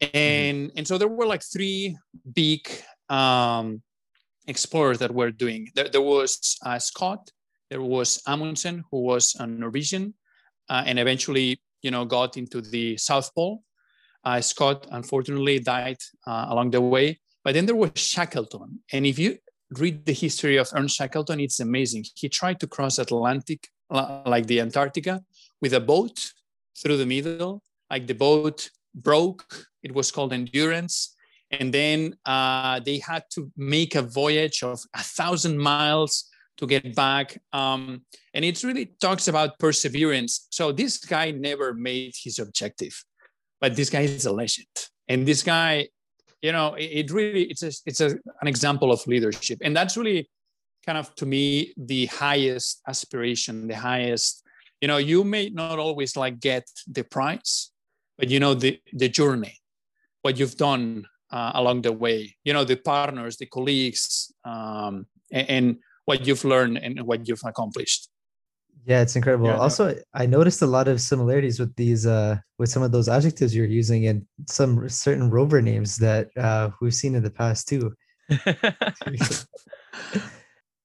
Mm-hmm. 0.00 0.16
And 0.16 0.70
mm. 0.70 0.72
and 0.76 0.88
so 0.88 0.98
there 0.98 1.08
were 1.08 1.26
like 1.26 1.42
three 1.42 1.96
big 2.34 2.68
um, 3.08 3.82
explorers 4.46 4.98
that 4.98 5.12
were 5.14 5.30
doing. 5.30 5.70
There, 5.74 5.88
there 5.88 6.02
was 6.02 6.58
uh, 6.64 6.78
Scott, 6.78 7.30
there 7.72 7.80
was 7.80 8.22
Amundsen, 8.26 8.84
who 8.90 9.00
was 9.00 9.34
a 9.38 9.46
Norwegian, 9.46 10.12
uh, 10.68 10.82
and 10.84 10.98
eventually, 10.98 11.58
you 11.80 11.90
know, 11.90 12.04
got 12.04 12.36
into 12.36 12.60
the 12.60 12.98
South 12.98 13.34
Pole. 13.34 13.62
Uh, 14.22 14.42
Scott 14.42 14.86
unfortunately 14.90 15.58
died 15.58 15.96
uh, 16.26 16.44
along 16.50 16.72
the 16.72 16.82
way. 16.82 17.18
But 17.42 17.54
then 17.54 17.64
there 17.64 17.74
was 17.74 17.92
Shackleton, 17.96 18.80
and 18.92 19.06
if 19.06 19.18
you 19.18 19.38
read 19.78 20.04
the 20.04 20.12
history 20.12 20.58
of 20.58 20.68
Ernst 20.74 20.96
Shackleton, 20.96 21.40
it's 21.40 21.60
amazing. 21.60 22.04
He 22.14 22.28
tried 22.28 22.60
to 22.60 22.66
cross 22.66 22.98
Atlantic, 22.98 23.68
like 23.88 24.46
the 24.46 24.60
Antarctica, 24.60 25.22
with 25.62 25.72
a 25.72 25.80
boat 25.80 26.30
through 26.78 26.98
the 26.98 27.06
middle. 27.06 27.62
Like 27.90 28.06
the 28.06 28.14
boat 28.26 28.68
broke. 28.94 29.66
It 29.82 29.94
was 29.94 30.12
called 30.12 30.34
Endurance, 30.34 31.16
and 31.50 31.72
then 31.72 32.16
uh, 32.26 32.80
they 32.80 32.98
had 32.98 33.24
to 33.34 33.50
make 33.56 33.94
a 33.94 34.02
voyage 34.02 34.62
of 34.62 34.78
a 34.94 35.02
thousand 35.02 35.56
miles 35.58 36.28
to 36.58 36.66
get 36.66 36.94
back. 36.94 37.40
Um, 37.52 38.02
and 38.34 38.44
it 38.44 38.62
really 38.62 38.92
talks 39.00 39.28
about 39.28 39.58
perseverance. 39.58 40.46
So 40.50 40.72
this 40.72 40.98
guy 40.98 41.30
never 41.30 41.74
made 41.74 42.14
his 42.16 42.38
objective, 42.38 43.02
but 43.60 43.76
this 43.76 43.90
guy 43.90 44.00
is 44.00 44.26
a 44.26 44.32
legend. 44.32 44.66
And 45.08 45.26
this 45.26 45.42
guy, 45.42 45.88
you 46.40 46.52
know, 46.52 46.74
it, 46.74 46.84
it 46.84 47.10
really 47.10 47.44
it's 47.44 47.62
a, 47.62 47.72
it's 47.86 48.00
a, 48.00 48.10
an 48.40 48.48
example 48.48 48.92
of 48.92 49.06
leadership, 49.06 49.58
and 49.62 49.76
that's 49.76 49.96
really 49.96 50.28
kind 50.86 50.98
of 50.98 51.14
to 51.16 51.26
me 51.26 51.72
the 51.76 52.06
highest 52.06 52.80
aspiration, 52.88 53.68
the 53.68 53.76
highest. 53.76 54.42
You 54.80 54.88
know, 54.88 54.96
you 54.96 55.22
may 55.22 55.48
not 55.48 55.78
always 55.78 56.16
like 56.16 56.40
get 56.40 56.64
the 56.88 57.04
prize, 57.04 57.70
but 58.18 58.30
you 58.30 58.40
know 58.40 58.54
the 58.54 58.80
the 58.92 59.08
journey, 59.08 59.58
what 60.22 60.38
you've 60.38 60.56
done 60.56 61.06
uh, 61.30 61.52
along 61.54 61.82
the 61.82 61.92
way. 61.92 62.36
You 62.44 62.52
know, 62.52 62.64
the 62.64 62.76
partners, 62.76 63.36
the 63.36 63.46
colleagues, 63.46 64.32
um, 64.44 65.06
and, 65.32 65.50
and 65.50 65.76
what 66.04 66.26
you've 66.26 66.44
learned 66.44 66.78
and 66.78 67.02
what 67.02 67.28
you've 67.28 67.42
accomplished. 67.44 68.08
Yeah 68.84 69.00
it's 69.00 69.14
incredible. 69.14 69.46
Yeah, 69.46 69.58
also 69.58 69.92
no. 69.92 70.00
i 70.14 70.26
noticed 70.26 70.62
a 70.62 70.66
lot 70.66 70.88
of 70.88 71.00
similarities 71.00 71.60
with 71.60 71.74
these 71.76 72.04
uh 72.06 72.36
with 72.58 72.68
some 72.68 72.82
of 72.82 72.90
those 72.90 73.08
adjectives 73.08 73.54
you're 73.54 73.66
using 73.66 74.06
and 74.08 74.26
some 74.48 74.88
certain 74.88 75.30
rover 75.30 75.62
names 75.62 75.96
that 75.98 76.28
uh 76.36 76.70
we've 76.80 76.94
seen 76.94 77.14
in 77.14 77.22
the 77.22 77.30
past 77.30 77.68
too. 77.68 77.92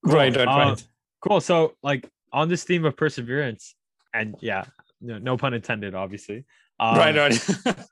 Right 0.04 0.36
right 0.36 0.48
uh, 0.48 0.58
right. 0.58 0.84
Cool. 1.22 1.42
So 1.42 1.74
like 1.84 2.10
on 2.32 2.50
this 2.50 2.64
theme 2.64 2.86
of 2.86 2.96
perseverance 2.96 3.76
and 4.14 4.36
yeah 4.42 4.66
no, 5.02 5.18
no 5.18 5.38
pun 5.38 5.54
intended 5.54 5.96
obviously 5.96 6.46
um, 6.80 6.98
right, 6.98 7.16
right. 7.66 7.84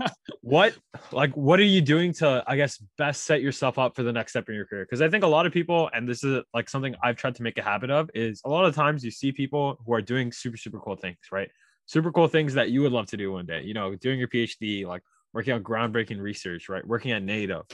what 0.41 0.75
like 1.11 1.35
what 1.35 1.59
are 1.59 1.63
you 1.63 1.81
doing 1.81 2.13
to 2.13 2.43
I 2.47 2.55
guess 2.55 2.77
best 2.97 3.23
set 3.23 3.41
yourself 3.41 3.79
up 3.79 3.95
for 3.95 4.03
the 4.03 4.13
next 4.13 4.33
step 4.33 4.47
in 4.47 4.55
your 4.55 4.65
career? 4.65 4.85
Because 4.85 5.01
I 5.01 5.09
think 5.09 5.23
a 5.23 5.27
lot 5.27 5.45
of 5.45 5.53
people, 5.53 5.89
and 5.93 6.07
this 6.07 6.23
is 6.23 6.43
like 6.53 6.69
something 6.69 6.95
I've 7.03 7.15
tried 7.15 7.35
to 7.35 7.43
make 7.43 7.57
a 7.57 7.63
habit 7.63 7.89
of, 7.89 8.09
is 8.13 8.41
a 8.45 8.49
lot 8.49 8.65
of 8.65 8.75
times 8.75 9.03
you 9.03 9.11
see 9.11 9.31
people 9.31 9.77
who 9.85 9.93
are 9.93 10.01
doing 10.01 10.31
super 10.31 10.57
super 10.57 10.79
cool 10.79 10.95
things, 10.95 11.17
right? 11.31 11.49
Super 11.87 12.11
cool 12.11 12.27
things 12.27 12.53
that 12.53 12.69
you 12.69 12.81
would 12.81 12.91
love 12.91 13.07
to 13.07 13.17
do 13.17 13.31
one 13.31 13.45
day. 13.45 13.63
You 13.63 13.73
know, 13.73 13.95
doing 13.95 14.19
your 14.19 14.27
PhD, 14.27 14.85
like 14.85 15.01
working 15.33 15.53
on 15.53 15.63
groundbreaking 15.63 16.19
research, 16.19 16.69
right? 16.69 16.85
Working 16.85 17.11
at 17.11 17.23
NATO. 17.23 17.65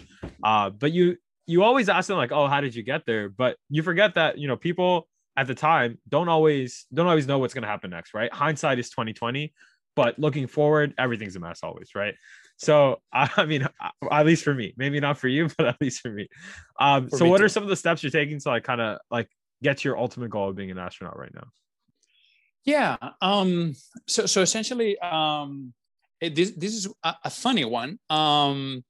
Uh, 0.43 0.69
but 0.69 0.93
you 0.93 1.17
you 1.45 1.63
always 1.63 1.89
ask 1.89 2.07
them 2.07 2.17
like, 2.17 2.31
oh, 2.31 2.47
how 2.47 2.61
did 2.61 2.73
you 2.73 2.83
get 2.83 3.05
there? 3.05 3.27
But 3.27 3.57
you 3.69 3.83
forget 3.83 4.15
that 4.15 4.37
you 4.37 4.47
know 4.47 4.55
people 4.55 5.09
at 5.35 5.47
the 5.47 5.55
time 5.55 5.97
don't 6.07 6.29
always 6.29 6.85
don't 6.93 7.07
always 7.07 7.27
know 7.27 7.39
what's 7.39 7.53
going 7.53 7.63
to 7.63 7.67
happen 7.67 7.89
next, 7.89 8.13
right? 8.13 8.33
Hindsight 8.33 8.79
is 8.79 8.89
twenty 8.89 9.11
twenty 9.11 9.53
but 9.95 10.17
looking 10.19 10.47
forward, 10.47 10.93
everything's 10.97 11.35
a 11.35 11.39
mess 11.39 11.61
always, 11.63 11.95
right? 11.95 12.15
So 12.57 13.01
I 13.13 13.45
mean, 13.45 13.67
at 14.11 14.25
least 14.25 14.43
for 14.43 14.53
me, 14.53 14.73
maybe 14.77 14.99
not 14.99 15.17
for 15.17 15.27
you, 15.27 15.49
but 15.57 15.67
at 15.67 15.81
least 15.81 16.01
for 16.01 16.11
me. 16.11 16.27
Um, 16.79 17.09
for 17.09 17.17
so 17.17 17.23
me 17.25 17.29
what 17.31 17.37
too. 17.39 17.45
are 17.45 17.49
some 17.49 17.63
of 17.63 17.69
the 17.69 17.75
steps 17.75 18.03
you're 18.03 18.11
taking 18.11 18.39
to 18.39 18.49
like 18.49 18.63
kind 18.63 18.81
of 18.81 18.99
like 19.09 19.29
get 19.63 19.79
to 19.79 19.89
your 19.89 19.97
ultimate 19.97 20.29
goal 20.29 20.49
of 20.49 20.55
being 20.55 20.71
an 20.71 20.77
astronaut 20.77 21.17
right 21.17 21.33
now? 21.33 21.47
Yeah. 22.63 22.97
Um, 23.21 23.73
so 24.07 24.25
so 24.25 24.41
essentially, 24.41 24.97
um, 24.99 25.73
it, 26.19 26.35
this 26.35 26.51
this 26.51 26.73
is 26.73 26.87
a, 27.03 27.15
a 27.25 27.29
funny 27.29 27.65
one, 27.65 27.99
um, 28.09 28.83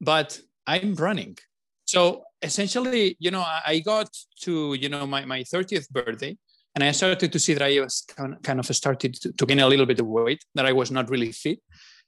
but 0.00 0.38
I'm 0.66 0.94
running. 0.94 1.38
So 1.86 2.24
essentially, 2.42 3.16
you 3.18 3.30
know, 3.30 3.40
I 3.40 3.80
got 3.84 4.10
to 4.42 4.74
you 4.74 4.90
know 4.90 5.06
my 5.06 5.24
my 5.24 5.40
30th 5.40 5.88
birthday, 5.88 6.36
and 6.78 6.84
I 6.84 6.92
started 6.92 7.32
to 7.32 7.40
see 7.40 7.54
that 7.54 7.62
I 7.62 7.80
was 7.80 8.06
kind 8.44 8.60
of 8.60 8.66
started 8.66 9.12
to 9.36 9.46
gain 9.46 9.58
a 9.58 9.66
little 9.66 9.84
bit 9.84 9.98
of 9.98 10.06
weight, 10.06 10.44
that 10.54 10.64
I 10.64 10.72
was 10.72 10.92
not 10.92 11.10
really 11.10 11.32
fit. 11.32 11.58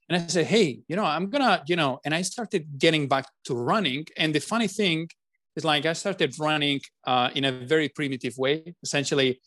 And 0.08 0.22
I 0.22 0.28
said, 0.28 0.46
hey, 0.46 0.78
you 0.86 0.94
know, 0.94 1.02
I'm 1.04 1.28
gonna, 1.28 1.64
you 1.66 1.74
know, 1.74 1.98
and 2.04 2.14
I 2.14 2.22
started 2.22 2.78
getting 2.78 3.08
back 3.08 3.26
to 3.46 3.54
running. 3.56 4.06
And 4.16 4.32
the 4.32 4.38
funny 4.38 4.68
thing 4.68 5.08
is, 5.56 5.64
like, 5.64 5.86
I 5.86 5.92
started 5.94 6.38
running 6.38 6.78
uh, 7.04 7.30
in 7.34 7.46
a 7.46 7.52
very 7.66 7.88
primitive 7.88 8.34
way, 8.38 8.76
essentially 8.84 9.40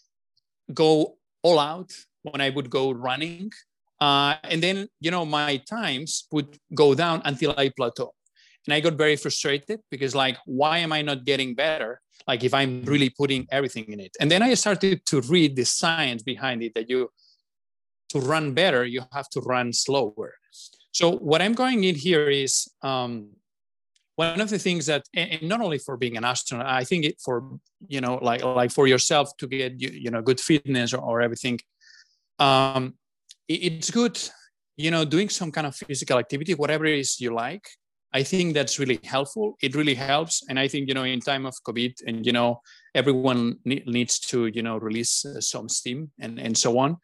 go 0.74 1.16
all 1.42 1.58
out 1.58 1.94
when 2.24 2.42
I 2.42 2.50
would 2.50 2.70
go 2.70 2.92
running. 2.92 3.50
Uh, 4.02 4.36
and 4.44 4.62
then, 4.62 4.90
you 5.00 5.10
know, 5.10 5.24
my 5.24 5.56
times 5.70 6.28
would 6.34 6.58
go 6.76 6.96
down 6.96 7.22
until 7.24 7.54
I 7.58 7.70
plateau 7.70 8.12
and 8.66 8.74
i 8.74 8.80
got 8.80 8.94
very 8.94 9.16
frustrated 9.16 9.80
because 9.92 10.16
like 10.16 10.38
why 10.46 10.78
am 10.78 10.94
i 10.94 11.02
not 11.02 11.26
getting 11.26 11.54
better 11.54 12.02
like 12.28 12.43
if 12.43 12.54
i'm 12.54 12.84
really 12.84 13.10
putting 13.10 13.47
everything 13.52 13.86
in 13.86 13.99
it. 13.99 14.15
And 14.19 14.30
then 14.30 14.41
i 14.41 14.54
started 14.54 15.06
to 15.08 15.21
read 15.21 15.56
the 15.56 15.65
science 15.65 16.23
behind 16.23 16.63
it 16.63 16.73
that 16.76 16.89
you 16.89 17.10
to 18.10 18.19
run 18.19 18.54
better 18.54 18.86
you 18.86 19.02
have 19.12 19.30
to 19.30 19.39
run 19.41 19.73
slower. 19.73 20.36
So 20.91 21.12
what 21.12 21.41
i'm 21.41 21.54
going 21.54 21.84
in 21.84 21.95
here 21.95 22.30
is 22.30 22.67
um, 22.82 23.30
one 24.15 24.41
of 24.41 24.49
the 24.49 24.60
things 24.60 24.86
that 24.86 25.04
and 25.15 25.41
not 25.43 25.62
only 25.62 25.80
for 25.80 25.97
being 25.97 26.17
an 26.17 26.23
astronaut 26.23 26.67
i 26.67 26.84
think 26.84 27.06
it 27.06 27.15
for 27.19 27.60
you 27.88 28.02
know 28.02 28.19
like 28.21 28.43
like 28.43 28.71
for 28.71 28.86
yourself 28.88 29.36
to 29.38 29.47
get 29.47 29.82
you, 29.82 29.89
you 29.89 30.12
know 30.12 30.21
good 30.21 30.39
fitness 30.39 30.93
or, 30.93 30.99
or 30.99 31.21
everything 31.21 31.60
um, 32.39 32.93
it, 33.47 33.60
it's 33.63 33.91
good 33.91 34.19
you 34.76 34.91
know, 34.91 35.06
doing 35.06 35.30
some 35.30 35.52
kind 35.52 35.67
of 35.67 35.76
physical 35.76 36.17
activity, 36.17 36.54
whatever 36.54 36.86
it 36.86 36.99
is 36.99 37.19
you 37.21 37.34
like, 37.34 37.67
I 38.13 38.23
think 38.23 38.54
that's 38.54 38.78
really 38.78 38.99
helpful. 39.04 39.58
It 39.62 39.76
really 39.76 39.95
helps, 39.95 40.43
and 40.47 40.60
I 40.60 40.67
think 40.67 40.88
you 40.88 40.93
know, 40.93 41.04
in 41.04 41.19
time 41.19 41.45
of 41.45 41.56
COVID, 41.67 41.93
and 42.06 42.26
you 42.26 42.32
know, 42.32 42.62
everyone 42.93 43.58
ne- 43.65 43.84
needs 43.88 44.19
to 44.32 44.45
you 44.47 44.62
know 44.62 44.78
release 44.78 45.26
uh, 45.26 45.41
some 45.41 45.67
steam 45.67 46.12
and 46.19 46.39
and 46.39 46.58
so 46.58 46.78
on. 46.78 46.97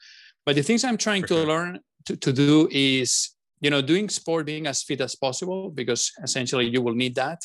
But 0.45 0.55
the 0.55 0.63
things 0.63 0.83
I'm 0.83 0.97
trying 0.97 1.23
to 1.23 1.35
learn 1.35 1.79
to, 2.05 2.15
to 2.15 2.31
do 2.31 2.69
is 2.71 3.31
you 3.59 3.71
know 3.71 3.81
doing 3.81 4.07
sport, 4.09 4.45
being 4.45 4.67
as 4.67 4.83
fit 4.83 5.01
as 5.01 5.15
possible, 5.15 5.71
because 5.71 6.11
essentially 6.23 6.67
you 6.67 6.81
will 6.81 6.95
need 6.95 7.15
that. 7.15 7.39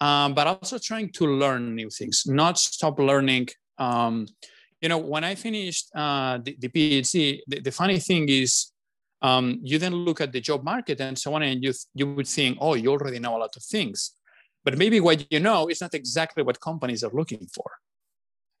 Um, 0.00 0.34
but 0.34 0.46
also 0.46 0.78
trying 0.78 1.10
to 1.12 1.26
learn 1.26 1.74
new 1.74 1.90
things, 1.90 2.24
not 2.26 2.58
stop 2.58 2.98
learning. 2.98 3.48
Um, 3.78 4.26
you 4.80 4.88
know, 4.88 4.98
when 4.98 5.24
I 5.24 5.34
finished 5.34 5.88
uh, 5.94 6.38
the, 6.38 6.56
the 6.58 6.68
PhD, 6.68 7.40
the, 7.46 7.60
the 7.60 7.72
funny 7.72 7.98
thing 7.98 8.28
is 8.28 8.72
um, 9.24 9.58
you 9.62 9.78
then 9.78 9.94
look 9.94 10.20
at 10.20 10.32
the 10.32 10.40
job 10.40 10.62
market 10.62 11.00
and 11.00 11.18
so 11.18 11.32
on, 11.34 11.42
and 11.42 11.64
you 11.64 11.72
you 11.94 12.06
would 12.14 12.28
think, 12.28 12.58
oh, 12.60 12.74
you 12.74 12.90
already 12.90 13.18
know 13.18 13.36
a 13.38 13.40
lot 13.44 13.56
of 13.56 13.62
things, 13.62 14.12
but 14.64 14.76
maybe 14.76 15.00
what 15.00 15.26
you 15.32 15.40
know 15.40 15.66
is 15.68 15.80
not 15.80 15.94
exactly 15.94 16.42
what 16.42 16.60
companies 16.60 17.02
are 17.02 17.14
looking 17.20 17.46
for. 17.56 17.68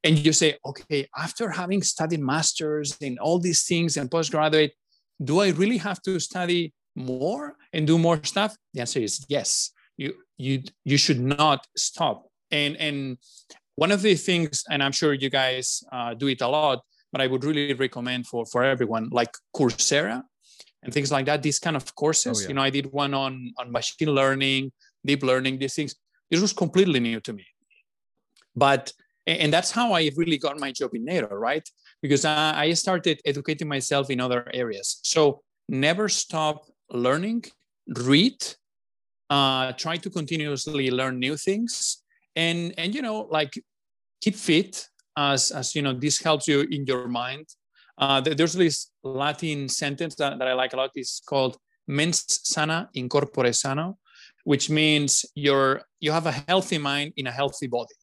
And 0.02 0.18
you 0.18 0.32
say, 0.32 0.56
okay, 0.64 1.06
after 1.16 1.50
having 1.50 1.82
studied 1.82 2.20
masters 2.20 2.96
in 3.00 3.18
all 3.18 3.38
these 3.38 3.62
things 3.66 3.98
and 3.98 4.10
postgraduate, 4.10 4.72
do 5.22 5.40
I 5.40 5.48
really 5.50 5.78
have 5.78 6.00
to 6.02 6.18
study 6.18 6.72
more 6.96 7.56
and 7.74 7.86
do 7.86 7.98
more 7.98 8.18
stuff? 8.24 8.56
The 8.72 8.80
answer 8.80 9.00
is 9.00 9.24
yes. 9.28 9.70
You 9.98 10.14
you 10.38 10.62
you 10.84 10.96
should 10.96 11.20
not 11.20 11.66
stop. 11.76 12.26
And 12.50 12.74
and 12.78 13.18
one 13.76 13.92
of 13.92 14.00
the 14.00 14.14
things, 14.14 14.64
and 14.70 14.82
I'm 14.82 14.92
sure 14.92 15.12
you 15.12 15.28
guys 15.28 15.82
uh, 15.92 16.14
do 16.14 16.28
it 16.28 16.40
a 16.40 16.48
lot, 16.48 16.78
but 17.12 17.20
I 17.20 17.26
would 17.26 17.44
really 17.44 17.74
recommend 17.74 18.26
for 18.26 18.46
for 18.46 18.64
everyone, 18.64 19.10
like 19.12 19.32
Coursera 19.54 20.22
and 20.84 20.92
things 20.92 21.10
like 21.10 21.26
that 21.26 21.42
these 21.42 21.58
kind 21.58 21.76
of 21.76 21.94
courses 21.94 22.38
oh, 22.38 22.42
yeah. 22.42 22.48
you 22.48 22.54
know 22.54 22.62
i 22.62 22.70
did 22.70 22.86
one 22.92 23.14
on 23.14 23.52
on 23.58 23.72
machine 23.72 24.08
learning 24.08 24.70
deep 25.04 25.22
learning 25.22 25.58
these 25.58 25.74
things. 25.74 25.94
This 26.30 26.40
was 26.40 26.52
completely 26.52 27.00
new 27.00 27.20
to 27.20 27.32
me. 27.32 27.46
But 28.56 28.92
and 29.26 29.50
that's 29.50 29.70
how 29.70 29.94
i 29.94 30.10
really 30.16 30.36
got 30.36 30.58
my 30.58 30.70
job 30.70 30.94
in 30.94 31.04
nato 31.04 31.34
right? 31.34 31.66
Because 32.02 32.24
i 32.24 32.72
started 32.74 33.20
educating 33.24 33.68
myself 33.68 34.10
in 34.10 34.20
other 34.20 34.50
areas. 34.52 35.00
So 35.02 35.42
never 35.68 36.08
stop 36.08 36.66
learning 36.90 37.44
read 37.96 38.38
uh, 39.30 39.72
try 39.72 39.96
to 39.96 40.10
continuously 40.10 40.90
learn 40.90 41.18
new 41.18 41.36
things 41.36 42.02
and 42.36 42.74
and 42.76 42.94
you 42.94 43.00
know 43.00 43.26
like 43.30 43.52
keep 44.20 44.36
fit 44.36 44.86
as 45.16 45.50
as 45.50 45.74
you 45.74 45.80
know 45.80 45.94
this 45.94 46.20
helps 46.22 46.46
you 46.46 46.60
in 46.70 46.84
your 46.84 47.08
mind 47.08 47.46
uh, 47.98 48.20
there's 48.20 48.54
this 48.54 48.90
Latin 49.02 49.68
sentence 49.68 50.14
that, 50.16 50.38
that 50.38 50.48
I 50.48 50.54
like 50.54 50.72
a 50.72 50.76
lot. 50.76 50.90
It's 50.94 51.20
called 51.20 51.56
mens 51.86 52.24
sana 52.26 52.88
in 52.94 53.08
corpore 53.08 53.54
sano, 53.54 53.98
which 54.44 54.70
means 54.70 55.24
you're 55.34 55.82
you 56.00 56.12
have 56.12 56.26
a 56.26 56.32
healthy 56.32 56.78
mind 56.78 57.12
in 57.16 57.26
a 57.26 57.32
healthy 57.32 57.66
body. 57.66 57.94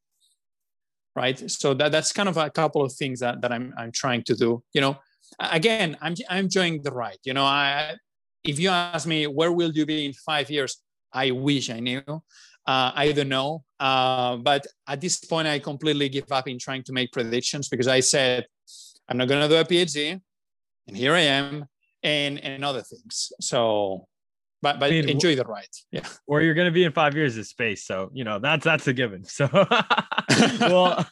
Right. 1.14 1.52
So 1.52 1.74
that, 1.74 1.92
that's 1.92 2.14
kind 2.14 2.30
of 2.30 2.38
a 2.38 2.50
couple 2.50 2.82
of 2.84 2.94
things 2.94 3.20
that, 3.20 3.42
that 3.42 3.52
I'm 3.52 3.74
I'm 3.78 3.92
trying 3.92 4.24
to 4.24 4.36
do. 4.36 4.64
You 4.74 4.82
know, 4.82 4.98
again, 5.40 5.98
I'm 6.02 6.16
I'm 6.30 6.46
enjoying 6.46 6.84
the 6.84 6.92
ride. 6.92 7.20
You 7.26 7.34
know, 7.34 7.44
I 7.44 7.96
if 8.44 8.60
you 8.60 8.70
ask 8.70 9.08
me 9.08 9.28
where 9.28 9.52
will 9.52 9.72
you 9.72 9.86
be 9.86 10.06
in 10.06 10.14
five 10.14 10.50
years, 10.50 10.78
I 11.12 11.32
wish 11.32 11.70
I 11.70 11.80
knew. 11.80 12.02
Uh, 12.08 12.92
I 12.94 13.12
don't 13.12 13.30
know. 13.30 13.64
Uh, 13.80 14.38
but 14.38 14.66
at 14.88 15.02
this 15.02 15.20
point, 15.20 15.48
I 15.48 15.60
completely 15.60 16.10
give 16.10 16.32
up 16.32 16.48
in 16.48 16.60
trying 16.60 16.84
to 16.84 16.94
make 16.94 17.12
predictions 17.12 17.68
because 17.68 17.88
I 17.88 18.00
said 18.00 18.46
I'm 19.12 19.18
not 19.18 19.28
going 19.28 19.42
to 19.42 19.50
do 19.50 19.60
a 19.60 19.66
PhD, 19.66 20.22
and 20.88 20.96
here 20.96 21.14
I 21.14 21.20
am, 21.20 21.66
and 22.02 22.40
and 22.40 22.64
other 22.64 22.82
things. 22.82 23.34
So, 23.42 24.08
but 24.62 24.80
but 24.80 24.86
I 24.86 24.92
mean, 24.92 25.10
enjoy 25.10 25.36
the 25.36 25.44
ride. 25.44 25.68
Yeah. 25.92 26.08
Where 26.28 26.42
you're 26.42 26.54
going 26.54 26.68
to 26.68 26.72
be 26.72 26.86
in 26.86 26.94
five 26.94 27.14
years 27.14 27.36
is 27.36 27.50
space. 27.50 27.84
So 27.84 28.10
you 28.14 28.24
know 28.24 28.40
that's 28.40 28.64
that's 28.64 28.88
a 28.88 28.94
given. 28.94 29.26
So, 29.26 29.50
well, 30.62 31.06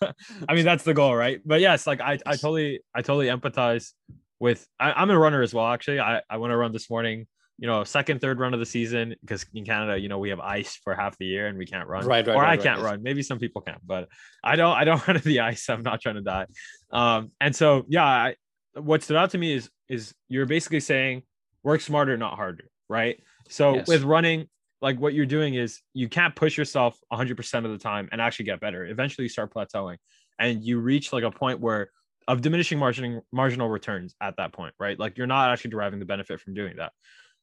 I 0.48 0.56
mean 0.56 0.64
that's 0.64 0.86
the 0.86 0.94
goal, 0.94 1.14
right? 1.14 1.42
But 1.46 1.60
yes, 1.60 1.86
like 1.86 2.00
I 2.00 2.18
I 2.26 2.38
totally 2.38 2.80
I 2.96 3.02
totally 3.02 3.28
empathize 3.28 3.92
with. 4.40 4.66
I, 4.80 5.04
am 5.04 5.10
a 5.10 5.20
runner 5.20 5.42
as 5.42 5.54
well. 5.54 5.68
Actually, 5.68 6.00
I 6.00 6.22
I 6.30 6.38
want 6.38 6.52
to 6.52 6.58
run 6.58 6.72
this 6.72 6.90
morning 6.90 7.28
you 7.60 7.68
know, 7.68 7.84
second, 7.84 8.22
third 8.22 8.40
run 8.40 8.54
of 8.54 8.60
the 8.62 8.66
season 8.66 9.16
because 9.22 9.46
in 9.54 9.66
Canada, 9.66 10.00
you 10.00 10.08
know, 10.08 10.18
we 10.18 10.30
have 10.30 10.40
ice 10.40 10.80
for 10.82 10.96
half 10.96 11.18
the 11.18 11.26
year 11.26 11.48
and 11.48 11.58
we 11.58 11.66
can't 11.66 11.90
run. 11.90 12.06
Right, 12.06 12.26
right. 12.26 12.36
Or 12.36 12.42
right, 12.42 12.58
I 12.58 12.62
can't 12.62 12.82
right, 12.82 12.92
run. 12.92 13.04
Maybe 13.04 13.22
some 13.22 13.38
people 13.38 13.62
can, 13.62 13.76
but 13.86 14.08
I 14.42 14.56
don't. 14.56 14.76
I 14.76 14.86
don't 14.86 15.06
run 15.08 15.18
in 15.18 15.24
the 15.24 15.42
ice. 15.42 15.70
I'm 15.70 15.84
not 15.84 16.00
trying 16.00 16.16
to 16.16 16.22
die. 16.22 16.46
Um, 16.92 17.32
and 17.42 17.54
so 17.54 17.84
yeah, 17.90 18.06
I, 18.06 18.36
what 18.76 19.04
stood 19.04 19.18
out 19.18 19.32
to 19.32 19.38
me 19.38 19.54
is 19.54 19.70
is 19.90 20.14
you're 20.30 20.46
basically 20.46 20.80
saying 20.80 21.24
work 21.64 21.82
smarter, 21.82 22.16
not 22.16 22.36
harder, 22.36 22.70
right? 22.88 23.22
So 23.50 23.76
yes. 23.76 23.88
with 23.88 24.04
running, 24.04 24.48
like 24.82 24.98
what 24.98 25.14
you're 25.14 25.26
doing 25.26 25.56
is 25.56 25.82
you 25.94 26.08
can't 26.08 26.34
push 26.36 26.58
yourself 26.58 26.98
100% 27.12 27.66
of 27.66 27.72
the 27.72 27.78
time 27.78 28.08
and 28.14 28.22
actually 28.22 28.46
get 28.46 28.62
better. 28.62 28.86
Eventually, 28.86 29.26
you 29.26 29.30
start 29.30 29.54
plateauing, 29.54 29.98
and 30.40 30.64
you 30.64 30.80
reach 30.80 31.12
like 31.12 31.24
a 31.24 31.32
point 31.32 31.60
where 31.60 31.92
of 32.30 32.40
diminishing 32.40 32.80
marginal 32.80 33.26
marginal 33.34 33.68
returns 33.68 34.16
at 34.22 34.38
that 34.38 34.54
point, 34.54 34.74
right? 34.80 34.98
Like 34.98 35.18
you're 35.18 35.28
not 35.28 35.52
actually 35.52 35.72
deriving 35.72 36.00
the 36.00 36.06
benefit 36.06 36.40
from 36.40 36.54
doing 36.54 36.78
that 36.78 36.94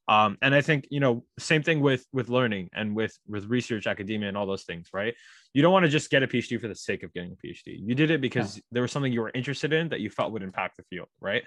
um, 0.08 0.36
and 0.42 0.54
i 0.54 0.60
think 0.60 0.86
you 0.90 1.00
know 1.00 1.24
same 1.38 1.62
thing 1.62 1.80
with 1.80 2.06
with 2.12 2.28
learning 2.28 2.68
and 2.74 2.94
with 2.94 3.16
with 3.26 3.46
research 3.46 3.86
academia 3.86 4.28
and 4.28 4.36
all 4.36 4.46
those 4.46 4.64
things 4.64 4.88
right? 4.92 5.14
You 5.54 5.62
don't 5.62 5.72
want 5.72 5.84
to 5.84 5.90
just 5.90 6.10
get 6.10 6.22
a 6.22 6.26
phd 6.26 6.60
for 6.60 6.68
the 6.68 6.74
sake 6.74 7.02
of 7.02 7.12
getting 7.14 7.32
a 7.32 7.46
phd 7.46 7.62
you 7.66 7.94
did 7.94 8.10
it 8.10 8.20
because 8.20 8.56
yeah. 8.56 8.62
there 8.72 8.82
was 8.82 8.92
something 8.92 9.12
you 9.12 9.22
were 9.22 9.32
interested 9.34 9.72
in 9.72 9.88
that 9.88 10.00
you 10.00 10.10
felt 10.10 10.32
would 10.32 10.42
impact 10.42 10.76
the 10.76 10.84
field 10.84 11.08
right? 11.20 11.44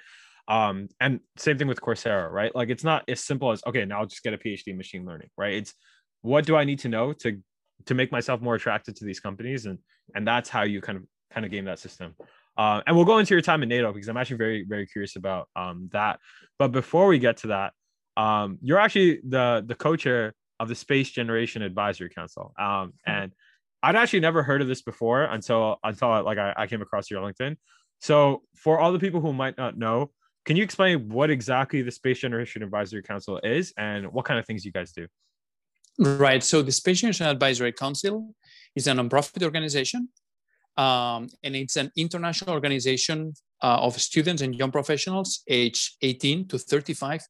Um, 0.47 0.89
and 0.99 1.19
same 1.37 1.59
thing 1.59 1.67
with 1.67 1.79
coursera 1.79 2.29
right? 2.31 2.53
Like 2.55 2.69
it's 2.69 2.83
not 2.83 3.03
as 3.07 3.23
simple 3.23 3.51
as 3.51 3.61
okay 3.67 3.85
now 3.85 3.99
i'll 3.99 4.07
just 4.07 4.23
get 4.23 4.33
a 4.33 4.37
phd 4.37 4.63
in 4.67 4.77
machine 4.77 5.05
learning 5.05 5.29
right? 5.37 5.53
It's 5.53 5.73
what 6.21 6.45
do 6.45 6.55
i 6.55 6.63
need 6.63 6.79
to 6.79 6.89
know 6.89 7.13
to 7.13 7.39
to 7.85 7.93
make 7.93 8.11
myself 8.11 8.41
more 8.41 8.55
attracted 8.55 8.95
to 8.97 9.05
these 9.05 9.19
companies? 9.19 9.65
And 9.65 9.79
and 10.15 10.27
that's 10.27 10.49
how 10.49 10.63
you 10.63 10.81
kind 10.81 10.97
of 10.97 11.03
kind 11.31 11.45
of 11.45 11.51
game 11.51 11.65
that 11.65 11.79
system. 11.79 12.15
Uh, 12.57 12.81
and 12.85 12.95
we'll 12.95 13.05
go 13.05 13.19
into 13.19 13.33
your 13.33 13.41
time 13.41 13.63
in 13.63 13.69
nato 13.69 13.93
because 13.93 14.09
i'm 14.09 14.17
actually 14.17 14.35
very 14.37 14.65
very 14.67 14.85
curious 14.87 15.15
about 15.15 15.47
um, 15.55 15.89
that. 15.93 16.19
But 16.57 16.69
before 16.69 17.07
we 17.07 17.19
get 17.19 17.37
to 17.37 17.47
that 17.47 17.73
um, 18.19 18.57
you're 18.61 18.79
actually 18.79 19.21
the 19.25 19.63
the 19.65 19.75
co-chair 19.75 20.33
of 20.59 20.67
the 20.67 20.75
Space 20.75 21.09
Generation 21.09 21.61
Advisory 21.61 22.09
Council. 22.09 22.53
Um, 22.59 22.93
and 23.07 23.31
I'd 23.81 23.95
actually 23.95 24.19
never 24.19 24.43
heard 24.43 24.61
of 24.61 24.67
this 24.67 24.81
before 24.81 25.23
until 25.23 25.77
until 25.83 26.23
like 26.23 26.37
I, 26.37 26.53
I 26.57 26.67
came 26.67 26.81
across 26.81 27.09
your 27.09 27.21
LinkedIn. 27.21 27.55
So 27.99 28.43
for 28.55 28.77
all 28.77 28.91
the 28.91 28.99
people 28.99 29.21
who 29.21 29.31
might 29.31 29.57
not 29.57 29.77
know, 29.77 30.11
can 30.45 30.57
you 30.57 30.63
explain 30.63 31.07
what 31.07 31.29
exactly 31.29 31.81
the 31.81 31.91
Space 31.91 32.19
Generation 32.19 32.61
Advisory 32.61 33.03
Council 33.03 33.39
is 33.41 33.73
and 33.77 34.11
what 34.11 34.25
kind 34.25 34.37
of 34.37 34.45
things 34.45 34.65
you 34.65 34.73
guys 34.73 34.91
do? 34.91 35.07
Right. 35.97 36.43
So 36.43 36.61
the 36.61 36.73
Space 36.73 36.99
Generation 36.99 37.27
Advisory 37.27 37.71
Council 37.71 38.33
is 38.75 38.87
a 38.87 38.91
nonprofit 38.91 39.43
organization, 39.43 40.09
um, 40.75 41.29
and 41.43 41.55
it's 41.55 41.77
an 41.77 41.89
international 41.95 42.51
organization 42.51 43.33
uh, 43.63 43.79
of 43.85 43.99
students 43.99 44.41
and 44.41 44.55
young 44.55 44.71
professionals 44.71 45.41
aged 45.47 45.95
18 46.01 46.49
to 46.49 46.57
35 46.57 47.21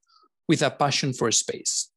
with 0.49 0.63
a 0.63 0.71
passion 0.71 1.13
for 1.13 1.31
space. 1.31 1.91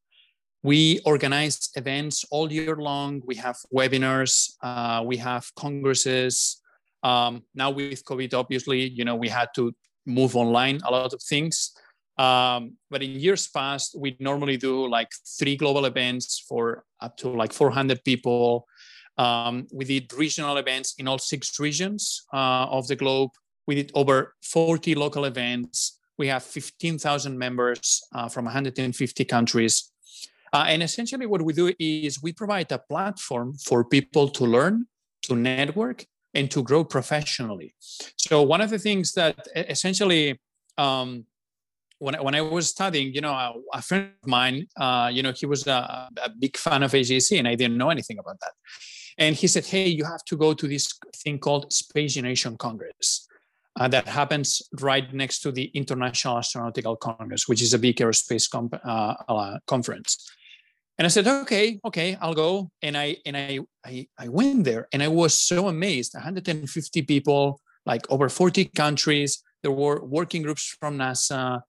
We 0.61 1.01
organize 1.05 1.69
events 1.75 2.23
all 2.31 2.53
year 2.53 2.77
long. 2.77 3.21
We 3.25 3.35
have 3.35 3.57
webinars, 3.75 4.53
uh, 4.61 5.03
we 5.03 5.17
have 5.17 5.43
congresses. 5.55 6.61
Um, 7.01 7.43
now 7.53 7.71
with 7.71 8.05
COVID, 8.05 8.33
obviously, 8.33 8.87
you 8.89 9.03
know, 9.03 9.17
we 9.17 9.27
had 9.27 9.49
to 9.55 9.73
move 10.05 10.37
online 10.37 10.79
a 10.87 10.91
lot 10.91 11.13
of 11.13 11.21
things. 11.21 11.73
Um, 12.17 12.77
but 12.91 13.01
in 13.01 13.19
years 13.19 13.47
past, 13.47 13.95
we 13.99 14.15
normally 14.19 14.55
do 14.55 14.87
like 14.87 15.09
three 15.37 15.57
global 15.57 15.85
events 15.85 16.45
for 16.47 16.85
up 17.01 17.17
to 17.17 17.29
like 17.29 17.51
400 17.51 18.03
people. 18.05 18.67
Um, 19.17 19.67
we 19.73 19.83
did 19.83 20.13
regional 20.13 20.57
events 20.57 20.93
in 20.99 21.07
all 21.07 21.17
six 21.17 21.59
regions 21.59 22.23
uh, 22.31 22.67
of 22.69 22.87
the 22.87 22.95
globe. 22.95 23.31
We 23.65 23.75
did 23.75 23.91
over 23.95 24.35
40 24.43 24.95
local 24.95 25.25
events. 25.25 25.99
We 26.17 26.27
have 26.27 26.43
15,000 26.43 27.37
members 27.37 28.01
uh, 28.13 28.29
from 28.29 28.45
150 28.45 29.25
countries. 29.25 29.91
Uh, 30.53 30.65
and 30.67 30.83
essentially, 30.83 31.25
what 31.25 31.41
we 31.41 31.53
do 31.53 31.73
is 31.79 32.21
we 32.21 32.31
provide 32.31 32.71
a 32.71 32.77
platform 32.77 33.55
for 33.55 33.83
people 33.83 34.29
to 34.29 34.45
learn, 34.45 34.85
to 35.23 35.35
network, 35.35 36.05
and 36.35 36.49
to 36.51 36.61
grow 36.61 36.83
professionally. 36.83 37.73
So, 38.17 38.43
one 38.43 38.61
of 38.61 38.69
the 38.69 38.77
things 38.77 39.13
that 39.13 39.47
essentially, 39.55 40.39
um, 40.77 41.25
when, 41.97 42.15
when 42.23 42.35
I 42.35 42.41
was 42.41 42.69
studying, 42.69 43.13
you 43.15 43.21
know, 43.21 43.31
a, 43.31 43.53
a 43.73 43.81
friend 43.81 44.11
of 44.21 44.29
mine, 44.29 44.67
uh, 44.77 45.09
you 45.11 45.23
know, 45.23 45.31
he 45.31 45.47
was 45.47 45.65
a, 45.65 46.09
a, 46.23 46.29
big 46.29 46.55
fan 46.57 46.83
of 46.83 46.91
AJC, 46.91 47.39
and 47.39 47.47
I 47.47 47.55
didn't 47.55 47.77
know 47.77 47.89
anything 47.89 48.19
about 48.19 48.39
that. 48.41 48.51
And 49.17 49.35
he 49.35 49.47
said, 49.47 49.65
"Hey, 49.65 49.87
you 49.87 50.03
have 50.05 50.23
to 50.25 50.37
go 50.37 50.53
to 50.53 50.67
this 50.67 50.93
thing 51.15 51.39
called 51.39 51.73
Space 51.73 52.13
Generation 52.13 52.57
Congress." 52.57 53.27
Uh, 53.79 53.87
that 53.87 54.07
happens 54.07 54.61
right 54.79 55.11
next 55.13 55.39
to 55.39 55.51
the 55.51 55.65
International 55.73 56.35
Astronautical 56.35 56.99
Congress, 56.99 57.47
which 57.47 57.61
is 57.61 57.73
a 57.73 57.79
big 57.79 57.97
aerospace 57.97 58.49
comp- 58.49 58.79
uh, 58.85 59.15
uh, 59.27 59.57
conference. 59.67 60.29
And 60.97 61.05
I 61.05 61.09
said, 61.09 61.27
okay, 61.27 61.79
okay, 61.83 62.15
I'll 62.21 62.35
go. 62.35 62.69
And 62.83 62.95
I 62.95 63.17
and 63.25 63.35
I, 63.35 63.59
I 63.83 64.07
I 64.19 64.27
went 64.27 64.63
there, 64.65 64.87
and 64.93 65.01
I 65.01 65.07
was 65.07 65.33
so 65.33 65.67
amazed. 65.67 66.13
150 66.13 67.01
people, 67.01 67.59
like 67.85 68.09
over 68.11 68.29
40 68.29 68.65
countries. 68.75 69.41
There 69.63 69.71
were 69.71 70.03
working 70.03 70.43
groups 70.43 70.75
from 70.79 70.97
NASA. 70.97 71.61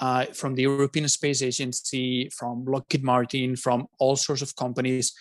uh, 0.00 0.24
from 0.32 0.54
the 0.54 0.62
European 0.62 1.06
Space 1.08 1.42
Agency, 1.42 2.30
from 2.30 2.64
Lockheed 2.64 3.04
Martin, 3.04 3.54
from 3.54 3.86
all 3.98 4.16
sorts 4.16 4.40
of 4.40 4.56
companies, 4.56 5.12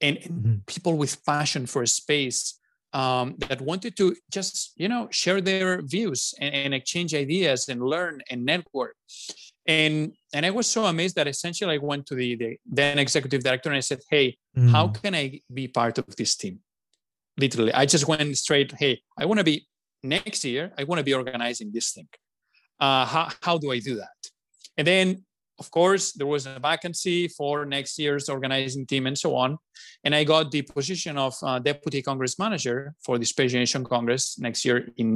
and, 0.00 0.16
and 0.16 0.32
mm-hmm. 0.32 0.54
people 0.66 0.96
with 0.96 1.22
passion 1.24 1.66
for 1.66 1.84
space 1.84 2.58
um, 2.92 3.36
that 3.48 3.60
wanted 3.60 3.96
to 3.96 4.14
just 4.30 4.72
you 4.76 4.88
know 4.88 5.08
share 5.10 5.40
their 5.40 5.82
views 5.82 6.34
and, 6.40 6.54
and, 6.54 6.74
exchange 6.74 7.14
ideas 7.14 7.68
and 7.68 7.82
learn 7.82 8.20
and 8.30 8.44
network. 8.44 8.96
And 9.66 10.12
and 10.34 10.44
I 10.44 10.50
was 10.50 10.68
so 10.68 10.84
amazed 10.86 11.16
that 11.16 11.28
essentially 11.28 11.74
I 11.74 11.78
went 11.78 12.06
to 12.06 12.14
the, 12.14 12.36
the 12.36 12.56
then 12.66 12.98
executive 12.98 13.42
director 13.42 13.68
and 13.68 13.76
I 13.76 13.80
said, 13.80 14.00
"Hey, 14.10 14.36
mm. 14.56 14.70
how 14.70 14.88
can 14.88 15.14
I 15.14 15.40
be 15.52 15.68
part 15.68 15.98
of 15.98 16.16
this 16.16 16.36
team?" 16.36 16.60
Literally, 17.38 17.72
I 17.72 17.86
just 17.86 18.06
went 18.08 18.36
straight. 18.36 18.72
Hey, 18.72 19.00
I 19.18 19.24
want 19.24 19.38
to 19.38 19.44
be 19.44 19.66
next 20.02 20.44
year. 20.44 20.72
I 20.76 20.84
want 20.84 20.98
to 20.98 21.04
be 21.04 21.14
organizing 21.14 21.70
this 21.72 21.92
thing. 21.92 22.08
Uh, 22.80 23.06
how 23.06 23.28
how 23.40 23.58
do 23.58 23.70
I 23.70 23.78
do 23.78 23.96
that? 23.96 24.18
And 24.76 24.86
then 24.86 25.24
of 25.62 25.70
course, 25.70 26.04
there 26.18 26.30
was 26.36 26.44
a 26.46 26.58
vacancy 26.70 27.28
for 27.38 27.54
next 27.76 27.92
year's 28.02 28.26
organizing 28.28 28.84
team 28.90 29.06
and 29.06 29.16
so 29.24 29.30
on. 29.44 29.50
And 30.04 30.12
I 30.12 30.24
got 30.24 30.50
the 30.50 30.62
position 30.62 31.14
of 31.26 31.34
uh, 31.42 31.58
deputy 31.70 32.00
congress 32.02 32.34
manager 32.44 32.76
for 33.04 33.14
the 33.20 33.26
Space 33.32 33.52
Generation 33.52 33.84
Congress 33.84 34.24
next 34.46 34.60
year 34.64 34.78
in, 35.02 35.10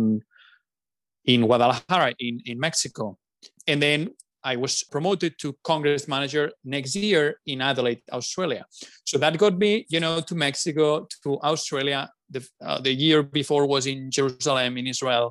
in 1.32 1.40
Guadalajara, 1.48 2.14
in, 2.26 2.34
in 2.50 2.56
Mexico. 2.60 3.18
And 3.66 3.82
then 3.82 3.98
I 4.44 4.54
was 4.54 4.84
promoted 4.84 5.32
to 5.42 5.48
congress 5.64 6.06
manager 6.06 6.44
next 6.76 6.94
year 6.94 7.24
in 7.52 7.60
Adelaide, 7.60 8.02
Australia. 8.12 8.64
So 9.04 9.18
that 9.18 9.36
got 9.36 9.58
me, 9.58 9.72
you 9.88 9.98
know, 9.98 10.20
to 10.28 10.34
Mexico, 10.36 11.08
to 11.24 11.40
Australia. 11.40 12.08
The, 12.30 12.42
uh, 12.64 12.80
the 12.80 12.92
year 12.92 13.24
before 13.24 13.66
was 13.66 13.86
in 13.86 14.10
Jerusalem, 14.12 14.78
in 14.78 14.86
Israel 14.86 15.26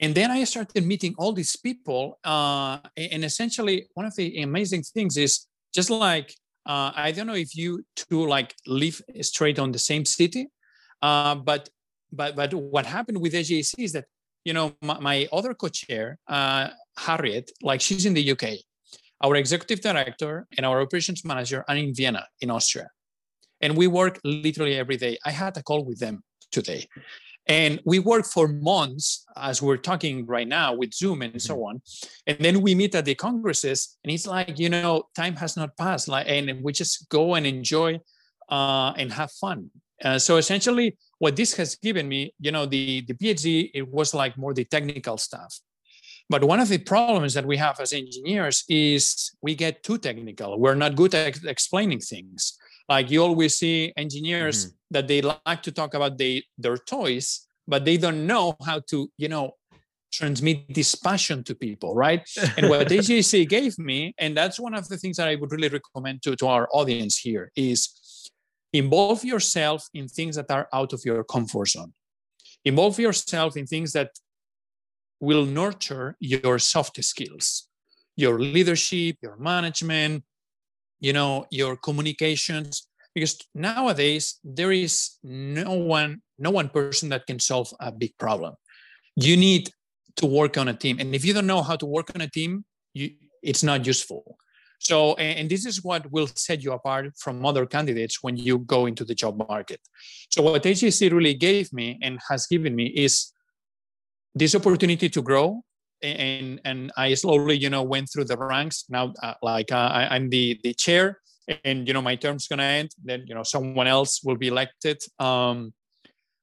and 0.00 0.14
then 0.14 0.30
i 0.30 0.42
started 0.44 0.84
meeting 0.84 1.14
all 1.18 1.32
these 1.32 1.56
people 1.56 2.18
uh, 2.24 2.78
and 2.96 3.24
essentially 3.24 3.86
one 3.94 4.06
of 4.06 4.14
the 4.16 4.42
amazing 4.42 4.82
things 4.82 5.16
is 5.16 5.46
just 5.74 5.90
like 5.90 6.34
uh, 6.66 6.90
i 6.94 7.12
don't 7.12 7.26
know 7.26 7.34
if 7.34 7.54
you 7.56 7.84
two 7.96 8.26
like 8.26 8.54
live 8.66 9.00
straight 9.20 9.58
on 9.58 9.72
the 9.72 9.78
same 9.78 10.04
city 10.04 10.48
uh, 11.02 11.34
but 11.34 11.68
but 12.12 12.34
but 12.34 12.52
what 12.54 12.86
happened 12.86 13.20
with 13.20 13.32
SGAC 13.32 13.74
is 13.78 13.92
that 13.92 14.06
you 14.44 14.52
know 14.52 14.74
my, 14.82 14.98
my 14.98 15.28
other 15.32 15.54
co-chair 15.54 16.18
uh, 16.28 16.68
harriet 16.96 17.50
like 17.62 17.80
she's 17.80 18.06
in 18.06 18.14
the 18.14 18.32
uk 18.32 18.44
our 19.22 19.36
executive 19.36 19.80
director 19.80 20.46
and 20.56 20.64
our 20.64 20.80
operations 20.80 21.24
manager 21.24 21.64
are 21.68 21.76
in 21.76 21.94
vienna 21.94 22.26
in 22.40 22.50
austria. 22.50 22.88
And 23.60 23.76
we 23.76 23.86
work 23.86 24.18
literally 24.24 24.76
every 24.76 24.96
day. 24.96 25.18
I 25.26 25.32
had 25.32 25.54
a 25.58 25.62
call 25.62 25.84
with 25.84 25.98
them 25.98 26.22
today 26.50 26.88
and 27.50 27.80
we 27.84 27.98
work 27.98 28.26
for 28.26 28.46
months, 28.46 29.26
as 29.36 29.60
we're 29.60 29.76
talking 29.76 30.24
right 30.24 30.46
now 30.46 30.72
with 30.72 30.94
Zoom 30.94 31.20
and 31.22 31.42
so 31.42 31.56
mm-hmm. 31.56 31.64
on. 31.64 31.82
And 32.28 32.38
then 32.38 32.60
we 32.62 32.76
meet 32.76 32.94
at 32.94 33.04
the 33.04 33.16
congresses, 33.16 33.98
and 34.04 34.12
it's 34.12 34.26
like, 34.26 34.56
you 34.60 34.68
know, 34.68 35.08
time 35.16 35.34
has 35.34 35.56
not 35.56 35.76
passed. 35.76 36.06
Like, 36.06 36.28
and 36.28 36.62
we 36.62 36.72
just 36.72 37.08
go 37.08 37.34
and 37.34 37.44
enjoy 37.44 37.98
uh, 38.48 38.92
and 38.96 39.12
have 39.12 39.32
fun. 39.32 39.68
Uh, 40.02 40.18
so 40.18 40.36
essentially, 40.36 40.96
what 41.18 41.34
this 41.34 41.52
has 41.54 41.74
given 41.74 42.08
me, 42.08 42.32
you 42.38 42.52
know, 42.52 42.66
the, 42.66 43.02
the 43.08 43.14
PhD, 43.14 43.70
it 43.74 43.86
was 43.88 44.14
like 44.14 44.38
more 44.38 44.54
the 44.54 44.64
technical 44.64 45.18
stuff. 45.18 45.58
But 46.28 46.44
one 46.44 46.60
of 46.60 46.68
the 46.68 46.78
problems 46.78 47.34
that 47.34 47.44
we 47.44 47.56
have 47.56 47.80
as 47.80 47.92
engineers 47.92 48.62
is 48.68 49.32
we 49.42 49.56
get 49.56 49.82
too 49.82 49.98
technical. 49.98 50.56
We're 50.60 50.76
not 50.76 50.94
good 50.94 51.16
at 51.16 51.42
explaining 51.44 51.98
things. 51.98 52.56
Like 52.90 53.08
you 53.10 53.22
always 53.22 53.56
see 53.56 53.92
engineers 53.96 54.66
mm-hmm. 54.66 54.74
that 54.90 55.06
they 55.06 55.22
like 55.22 55.62
to 55.62 55.70
talk 55.70 55.94
about 55.94 56.18
they, 56.18 56.42
their 56.58 56.76
toys, 56.76 57.46
but 57.68 57.84
they 57.84 57.96
don't 57.96 58.26
know 58.26 58.56
how 58.66 58.80
to, 58.90 59.08
you 59.16 59.28
know, 59.28 59.52
transmit 60.12 60.74
this 60.74 60.96
passion 60.96 61.44
to 61.44 61.54
people, 61.54 61.94
right? 61.94 62.28
and 62.56 62.68
what 62.68 62.88
SGAC 62.88 63.48
gave 63.48 63.78
me, 63.78 64.12
and 64.18 64.36
that's 64.36 64.58
one 64.58 64.74
of 64.74 64.88
the 64.88 64.96
things 64.96 65.18
that 65.18 65.28
I 65.28 65.36
would 65.36 65.52
really 65.52 65.68
recommend 65.68 66.22
to, 66.22 66.34
to 66.34 66.46
our 66.48 66.68
audience 66.72 67.16
here, 67.16 67.52
is 67.54 68.30
involve 68.72 69.24
yourself 69.24 69.86
in 69.94 70.08
things 70.08 70.34
that 70.34 70.50
are 70.50 70.68
out 70.72 70.92
of 70.92 71.02
your 71.04 71.22
comfort 71.22 71.68
zone. 71.68 71.92
Involve 72.64 72.98
yourself 72.98 73.56
in 73.56 73.66
things 73.66 73.92
that 73.92 74.10
will 75.20 75.46
nurture 75.46 76.16
your 76.18 76.58
soft 76.58 77.02
skills, 77.04 77.68
your 78.16 78.40
leadership, 78.40 79.16
your 79.22 79.36
management, 79.36 80.24
you 81.00 81.12
know 81.12 81.46
your 81.50 81.76
communications 81.76 82.86
because 83.14 83.38
nowadays 83.54 84.38
there 84.44 84.72
is 84.72 85.18
no 85.22 85.72
one 85.72 86.22
no 86.38 86.50
one 86.50 86.68
person 86.68 87.08
that 87.10 87.26
can 87.26 87.38
solve 87.38 87.72
a 87.80 87.90
big 87.92 88.16
problem. 88.18 88.54
You 89.16 89.36
need 89.36 89.70
to 90.16 90.26
work 90.26 90.56
on 90.56 90.68
a 90.68 90.74
team 90.74 90.98
and 91.00 91.14
if 91.14 91.24
you 91.24 91.34
don't 91.34 91.46
know 91.46 91.62
how 91.62 91.76
to 91.76 91.86
work 91.86 92.10
on 92.14 92.20
a 92.20 92.28
team 92.28 92.64
you, 92.94 93.10
it's 93.42 93.62
not 93.62 93.86
useful. 93.86 94.38
So 94.78 95.14
and 95.14 95.50
this 95.50 95.66
is 95.66 95.84
what 95.84 96.10
will 96.10 96.28
set 96.34 96.62
you 96.62 96.72
apart 96.72 97.12
from 97.18 97.44
other 97.44 97.66
candidates 97.66 98.22
when 98.22 98.36
you 98.36 98.58
go 98.58 98.86
into 98.86 99.04
the 99.04 99.14
job 99.14 99.36
market. 99.48 99.80
So 100.30 100.42
what 100.42 100.62
SGAC 100.62 101.12
really 101.12 101.34
gave 101.34 101.72
me 101.72 101.98
and 102.02 102.18
has 102.28 102.46
given 102.46 102.74
me 102.74 102.86
is 102.86 103.32
this 104.34 104.54
opportunity 104.54 105.08
to 105.08 105.22
grow 105.22 105.62
and 106.02 106.60
and 106.64 106.92
I 106.96 107.14
slowly, 107.14 107.56
you 107.56 107.70
know, 107.70 107.82
went 107.82 108.08
through 108.12 108.24
the 108.24 108.36
ranks. 108.36 108.84
Now, 108.88 109.12
uh, 109.22 109.34
like 109.42 109.72
uh, 109.72 109.90
I, 109.92 110.16
am 110.16 110.30
the 110.30 110.58
the 110.62 110.74
chair, 110.74 111.20
and 111.64 111.86
you 111.86 111.94
know, 111.94 112.02
my 112.02 112.16
term's 112.16 112.48
gonna 112.48 112.62
end. 112.62 112.90
Then 113.02 113.24
you 113.26 113.34
know, 113.34 113.42
someone 113.42 113.86
else 113.86 114.22
will 114.22 114.36
be 114.36 114.48
elected. 114.48 115.02
Um, 115.18 115.72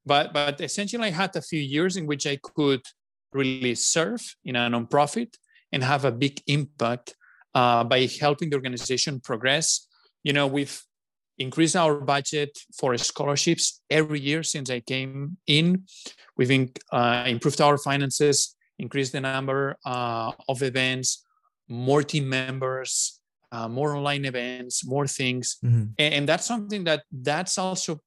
but 0.06 0.32
but 0.32 0.60
essentially, 0.60 1.08
I 1.08 1.10
had 1.10 1.34
a 1.36 1.42
few 1.42 1.60
years 1.60 1.96
in 1.96 2.06
which 2.06 2.26
I 2.26 2.38
could 2.42 2.82
really 3.32 3.74
serve 3.74 4.22
in 4.44 4.56
a 4.56 4.70
nonprofit 4.70 5.34
and 5.72 5.82
have 5.84 6.04
a 6.04 6.12
big 6.12 6.40
impact 6.46 7.14
uh, 7.54 7.84
by 7.84 8.08
helping 8.20 8.50
the 8.50 8.56
organization 8.56 9.20
progress. 9.20 9.86
You 10.22 10.32
know, 10.32 10.46
we've 10.46 10.80
increased 11.38 11.76
our 11.76 12.00
budget 12.00 12.58
for 12.76 12.96
scholarships 12.98 13.80
every 13.90 14.20
year 14.20 14.42
since 14.42 14.70
I 14.70 14.80
came 14.80 15.36
in. 15.46 15.84
We've 16.36 16.50
in, 16.50 16.72
uh, 16.92 17.24
improved 17.26 17.60
our 17.60 17.78
finances 17.78 18.56
increase 18.78 19.10
the 19.10 19.20
number 19.20 19.76
uh, 19.84 20.32
of 20.48 20.62
events, 20.62 21.24
more 21.68 22.02
team 22.02 22.28
members, 22.28 23.20
uh, 23.52 23.68
more 23.68 23.96
online 23.96 24.24
events, 24.24 24.86
more 24.86 25.06
things, 25.06 25.56
mm-hmm. 25.64 25.86
and, 25.98 26.14
and, 26.14 26.28
that's 26.28 26.46
something 26.46 26.84
that 26.84 27.02
that's 27.10 27.56
also 27.56 27.98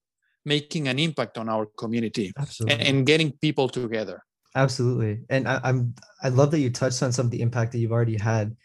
making 0.46 0.88
an 0.88 1.00
impact 1.00 1.38
on 1.38 1.50
our 1.50 1.66
community 1.78 2.32
and, 2.62 2.82
and, 2.82 3.06
getting 3.06 3.32
people 3.42 3.68
together. 3.68 4.22
Absolutely, 4.56 5.22
and 5.30 5.48
I, 5.48 5.60
am 5.64 5.96
I 6.22 6.30
love 6.30 6.52
that 6.52 6.60
you 6.60 6.70
touched 6.70 7.02
on 7.02 7.12
some 7.12 7.26
of 7.26 7.32
the 7.32 7.42
impact 7.42 7.72
that 7.72 7.80
you've 7.80 7.92
already 7.92 8.18
had. 8.18 8.56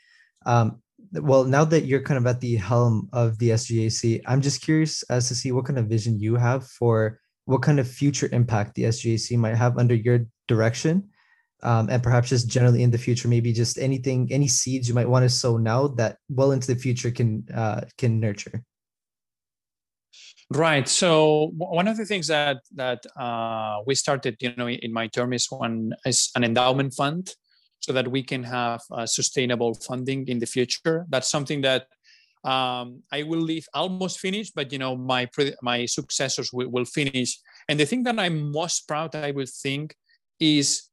Um, 0.45 0.83
well, 1.12 1.45
now 1.45 1.64
that 1.64 1.87
you're 1.87 2.03
kind 2.03 2.19
of 2.19 2.27
at 2.27 2.40
the 2.40 2.57
helm 2.57 3.09
of 3.12 3.38
the 3.38 3.51
SGAC, 3.51 4.21
I'm 4.27 4.42
just 4.42 4.61
curious 4.61 5.03
as 5.05 5.29
to 5.29 5.35
see 5.35 5.53
what 5.53 5.64
kind 5.64 5.79
of 5.79 5.87
vision 5.87 6.21
you 6.21 6.37
have 6.37 6.66
for 6.66 7.21
what 7.47 7.62
kind 7.62 7.81
of 7.81 7.88
future 7.88 8.29
impact 8.33 8.75
the 8.75 8.85
SGAC 8.85 9.38
might 9.38 9.55
have 9.55 9.79
under 9.79 9.95
your 9.95 10.27
direction 10.49 11.09
um, 11.62 11.88
and 11.88 12.03
perhaps 12.03 12.29
just 12.29 12.49
generally 12.49 12.83
in 12.83 12.90
the 12.90 12.99
future, 12.99 13.29
maybe 13.29 13.53
just 13.53 13.79
anything, 13.79 14.29
any 14.31 14.49
seeds 14.49 14.88
you 14.88 14.95
might 14.95 15.09
want 15.09 15.25
to 15.25 15.29
sow 15.29 15.57
now 15.57 15.88
that 15.88 16.19
well 16.29 16.53
into 16.53 16.66
the 16.66 16.79
future 16.79 17.11
can 17.11 17.47
uh, 17.55 17.83
can 17.97 18.21
nurture. 18.21 18.62
Right. 20.51 20.87
So 20.88 21.51
one 21.57 21.88
of 21.88 21.97
the 21.97 22.05
things 22.05 22.29
that 22.29 22.59
that 22.75 23.05
uh, 23.16 23.79
we 23.87 23.95
started, 23.95 24.37
you 24.40 24.55
know, 24.57 24.69
in 24.69 24.92
my 24.92 25.09
term 25.09 25.33
is 25.33 25.51
one 25.51 25.92
is 26.05 26.31
an 26.37 26.45
endowment 26.45 26.95
fund, 26.95 27.35
so 27.81 27.92
that 27.92 28.09
we 28.09 28.23
can 28.23 28.45
have 28.45 28.81
uh, 28.92 29.07
sustainable 29.07 29.75
funding 29.75 30.29
in 30.29 30.38
the 30.38 30.47
future. 30.47 31.05
That's 31.09 31.29
something 31.29 31.62
that 31.62 31.87
um, 32.45 33.03
I 33.11 33.25
will 33.25 33.40
leave 33.40 33.66
almost 33.75 34.21
finished, 34.21 34.55
but 34.55 34.71
you 34.73 34.79
know, 34.79 34.97
my 34.97 35.27
pre- 35.27 35.57
my 35.62 35.87
successors 35.87 36.53
will, 36.53 36.69
will 36.71 36.85
finish. 36.85 37.38
And 37.69 37.81
the 37.81 37.87
thing 37.87 38.05
that 38.05 38.19
I'm 38.19 38.53
most 38.53 38.87
proud, 38.87 39.16
I 39.16 39.33
would 39.33 39.49
think, 39.49 39.97
is 40.38 40.85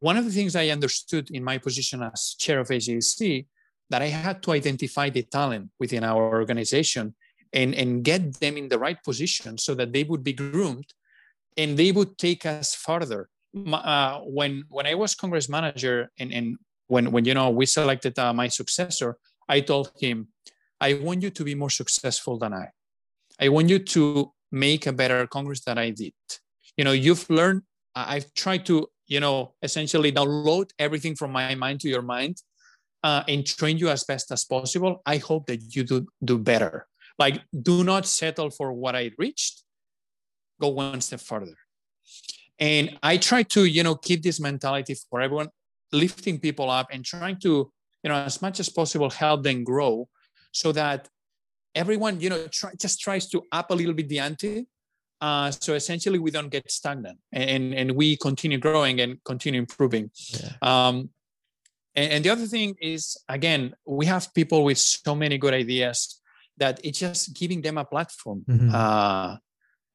one 0.00 0.16
of 0.16 0.24
the 0.24 0.30
things 0.30 0.56
I 0.56 0.68
understood 0.68 1.30
in 1.30 1.42
my 1.44 1.58
position 1.58 2.02
as 2.02 2.34
chair 2.38 2.60
of 2.60 2.68
SGAC 2.68 3.46
that 3.90 4.02
I 4.02 4.06
had 4.06 4.42
to 4.44 4.52
identify 4.52 5.10
the 5.10 5.22
talent 5.22 5.70
within 5.78 6.04
our 6.04 6.22
organization 6.22 7.14
and, 7.52 7.74
and 7.74 8.04
get 8.04 8.38
them 8.40 8.56
in 8.56 8.68
the 8.68 8.78
right 8.78 9.02
position 9.02 9.58
so 9.58 9.74
that 9.74 9.92
they 9.92 10.04
would 10.04 10.22
be 10.22 10.32
groomed 10.32 10.94
and 11.56 11.76
they 11.76 11.92
would 11.92 12.16
take 12.16 12.46
us 12.46 12.74
further. 12.74 13.28
Uh, 13.72 14.20
when 14.20 14.62
when 14.68 14.86
I 14.86 14.94
was 14.94 15.16
Congress 15.16 15.48
manager 15.48 16.08
and, 16.20 16.32
and 16.32 16.56
when, 16.86 17.10
when 17.10 17.24
you 17.24 17.34
know 17.34 17.50
we 17.50 17.66
selected 17.66 18.16
uh, 18.16 18.32
my 18.32 18.46
successor, 18.46 19.16
I 19.48 19.60
told 19.60 19.90
him, 19.98 20.28
I 20.80 20.94
want 20.94 21.22
you 21.22 21.30
to 21.30 21.44
be 21.44 21.56
more 21.56 21.70
successful 21.70 22.38
than 22.38 22.54
I. 22.54 22.68
I 23.40 23.48
want 23.48 23.68
you 23.68 23.80
to 23.80 24.32
make 24.52 24.86
a 24.86 24.92
better 24.92 25.26
Congress 25.26 25.62
than 25.62 25.78
I 25.78 25.90
did. 25.90 26.12
You 26.76 26.84
know, 26.84 26.92
you've 26.92 27.28
learned. 27.28 27.62
I've 27.96 28.32
tried 28.34 28.66
to 28.66 28.86
you 29.10 29.20
know, 29.20 29.52
essentially 29.62 30.10
download 30.12 30.70
everything 30.78 31.14
from 31.14 31.30
my 31.32 31.54
mind 31.54 31.80
to 31.80 31.88
your 31.88 32.02
mind 32.02 32.36
uh, 33.04 33.22
and 33.28 33.44
train 33.44 33.76
you 33.76 33.90
as 33.90 34.04
best 34.04 34.32
as 34.32 34.44
possible. 34.46 35.02
I 35.04 35.18
hope 35.18 35.44
that 35.46 35.60
you 35.74 35.84
do 35.84 36.06
do 36.24 36.38
better. 36.38 36.86
Like, 37.18 37.42
do 37.52 37.84
not 37.84 38.06
settle 38.06 38.48
for 38.48 38.72
what 38.72 38.96
I 38.96 39.10
reached. 39.18 39.64
Go 40.60 40.68
one 40.68 41.02
step 41.02 41.20
further. 41.20 41.56
And 42.58 42.96
I 43.02 43.18
try 43.18 43.42
to, 43.54 43.64
you 43.64 43.82
know, 43.82 43.96
keep 43.96 44.22
this 44.22 44.40
mentality 44.40 44.94
for 45.10 45.20
everyone. 45.20 45.50
lifting 45.92 46.38
people 46.38 46.70
up 46.70 46.86
and 46.92 47.04
trying 47.04 47.36
to 47.36 47.70
you 48.02 48.08
know 48.08 48.14
as 48.14 48.40
much 48.40 48.60
as 48.60 48.68
possible 48.68 49.10
help 49.10 49.42
them 49.42 49.64
grow 49.64 50.08
so 50.52 50.72
that 50.72 51.08
everyone 51.74 52.20
you 52.20 52.30
know 52.30 52.46
try, 52.46 52.70
just 52.78 53.00
tries 53.00 53.28
to 53.28 53.42
up 53.52 53.70
a 53.70 53.74
little 53.74 53.94
bit 53.94 54.08
the 54.08 54.18
ante 54.18 54.66
uh, 55.20 55.50
so 55.50 55.74
essentially 55.74 56.18
we 56.18 56.30
don't 56.30 56.48
get 56.48 56.70
stagnant 56.70 57.18
and 57.32 57.74
and 57.74 57.92
we 57.92 58.16
continue 58.16 58.58
growing 58.58 59.00
and 59.00 59.22
continue 59.24 59.60
improving. 59.60 60.10
Yeah. 60.30 60.52
um, 60.62 61.10
and, 61.94 62.12
and, 62.12 62.24
the 62.24 62.30
other 62.30 62.46
thing 62.46 62.74
is 62.80 63.16
again 63.28 63.74
we 63.84 64.06
have 64.06 64.32
people 64.32 64.64
with 64.64 64.78
so 64.78 65.14
many 65.14 65.36
good 65.38 65.52
ideas 65.52 66.20
that 66.56 66.80
it's 66.84 66.98
just 66.98 67.34
giving 67.34 67.60
them 67.60 67.78
a 67.78 67.84
platform. 67.84 68.44
Mm-hmm. 68.48 68.70
uh, 68.74 69.36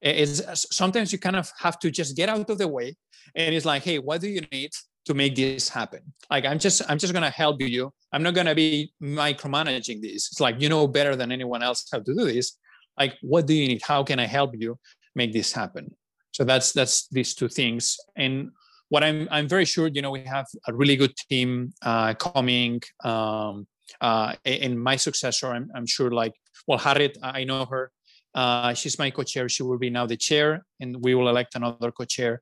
it's 0.02 0.68
sometimes 0.76 1.12
you 1.12 1.18
kind 1.18 1.36
of 1.36 1.52
have 1.58 1.80
to 1.80 1.90
just 1.90 2.16
get 2.16 2.30
out 2.30 2.48
of 2.48 2.58
the 2.60 2.68
way 2.68 2.96
and 3.34 3.56
it's 3.56 3.66
like 3.66 3.84
hey 3.84 3.98
what 3.98 4.22
do 4.22 4.28
you 4.28 4.42
need 4.52 4.72
to 5.06 5.14
make 5.16 5.36
this 5.36 5.70
happen? 5.70 6.02
Like 6.30 6.46
i'm 6.46 6.60
just 6.60 6.84
i'm 6.88 7.00
just 7.00 7.14
going 7.14 7.24
to 7.24 7.32
help 7.32 7.62
you. 7.62 7.92
I'm 8.12 8.22
not 8.22 8.36
going 8.36 8.48
to 8.48 8.56
be 8.56 8.94
micromanaging 9.02 10.02
this. 10.02 10.30
It's 10.32 10.40
like 10.40 10.62
you 10.62 10.70
know 10.70 10.88
better 10.88 11.16
than 11.16 11.32
anyone 11.32 11.64
else 11.64 11.88
how 11.92 12.00
to 12.00 12.14
do 12.14 12.26
this. 12.26 12.58
Like 13.00 13.16
what 13.22 13.48
do 13.48 13.54
you 13.54 13.68
need? 13.68 13.82
How 13.82 14.04
can 14.04 14.20
i 14.20 14.26
help 14.26 14.54
you 14.58 14.78
make 15.16 15.34
this 15.34 15.52
happen. 15.52 15.96
So 16.32 16.44
that's 16.44 16.74
that's 16.74 17.08
these 17.10 17.34
two 17.34 17.48
things. 17.48 17.98
And 18.16 18.52
what 18.90 19.04
i'm 19.04 19.28
i'm 19.32 19.48
very 19.48 19.66
sure 19.66 19.88
you 19.88 20.00
know 20.00 20.12
we 20.12 20.24
have 20.24 20.46
a 20.68 20.74
really 20.74 20.96
good 20.96 21.16
team 21.28 21.74
uh, 21.82 22.14
coming 22.14 22.80
um 23.04 23.66
uh 24.00 24.32
in 24.46 24.78
my 24.78 24.96
successor 24.96 25.48
i'm, 25.48 25.72
I'm 25.74 25.88
sure 25.88 26.12
like 26.12 26.34
well 26.68 26.78
harriet 26.78 27.18
i 27.24 27.44
know 27.44 27.66
her. 27.66 27.92
Uh, 28.36 28.74
she's 28.74 29.00
my 29.00 29.10
co-chair. 29.10 29.48
She 29.48 29.64
will 29.64 29.78
be 29.78 29.90
now 29.90 30.06
the 30.06 30.18
chair 30.18 30.66
and 30.82 31.02
we 31.02 31.16
will 31.16 31.30
elect 31.30 31.56
another 31.56 31.90
co-chair 31.90 32.42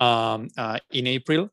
um, 0.00 0.48
uh, 0.56 0.78
in 0.90 1.06
april. 1.06 1.50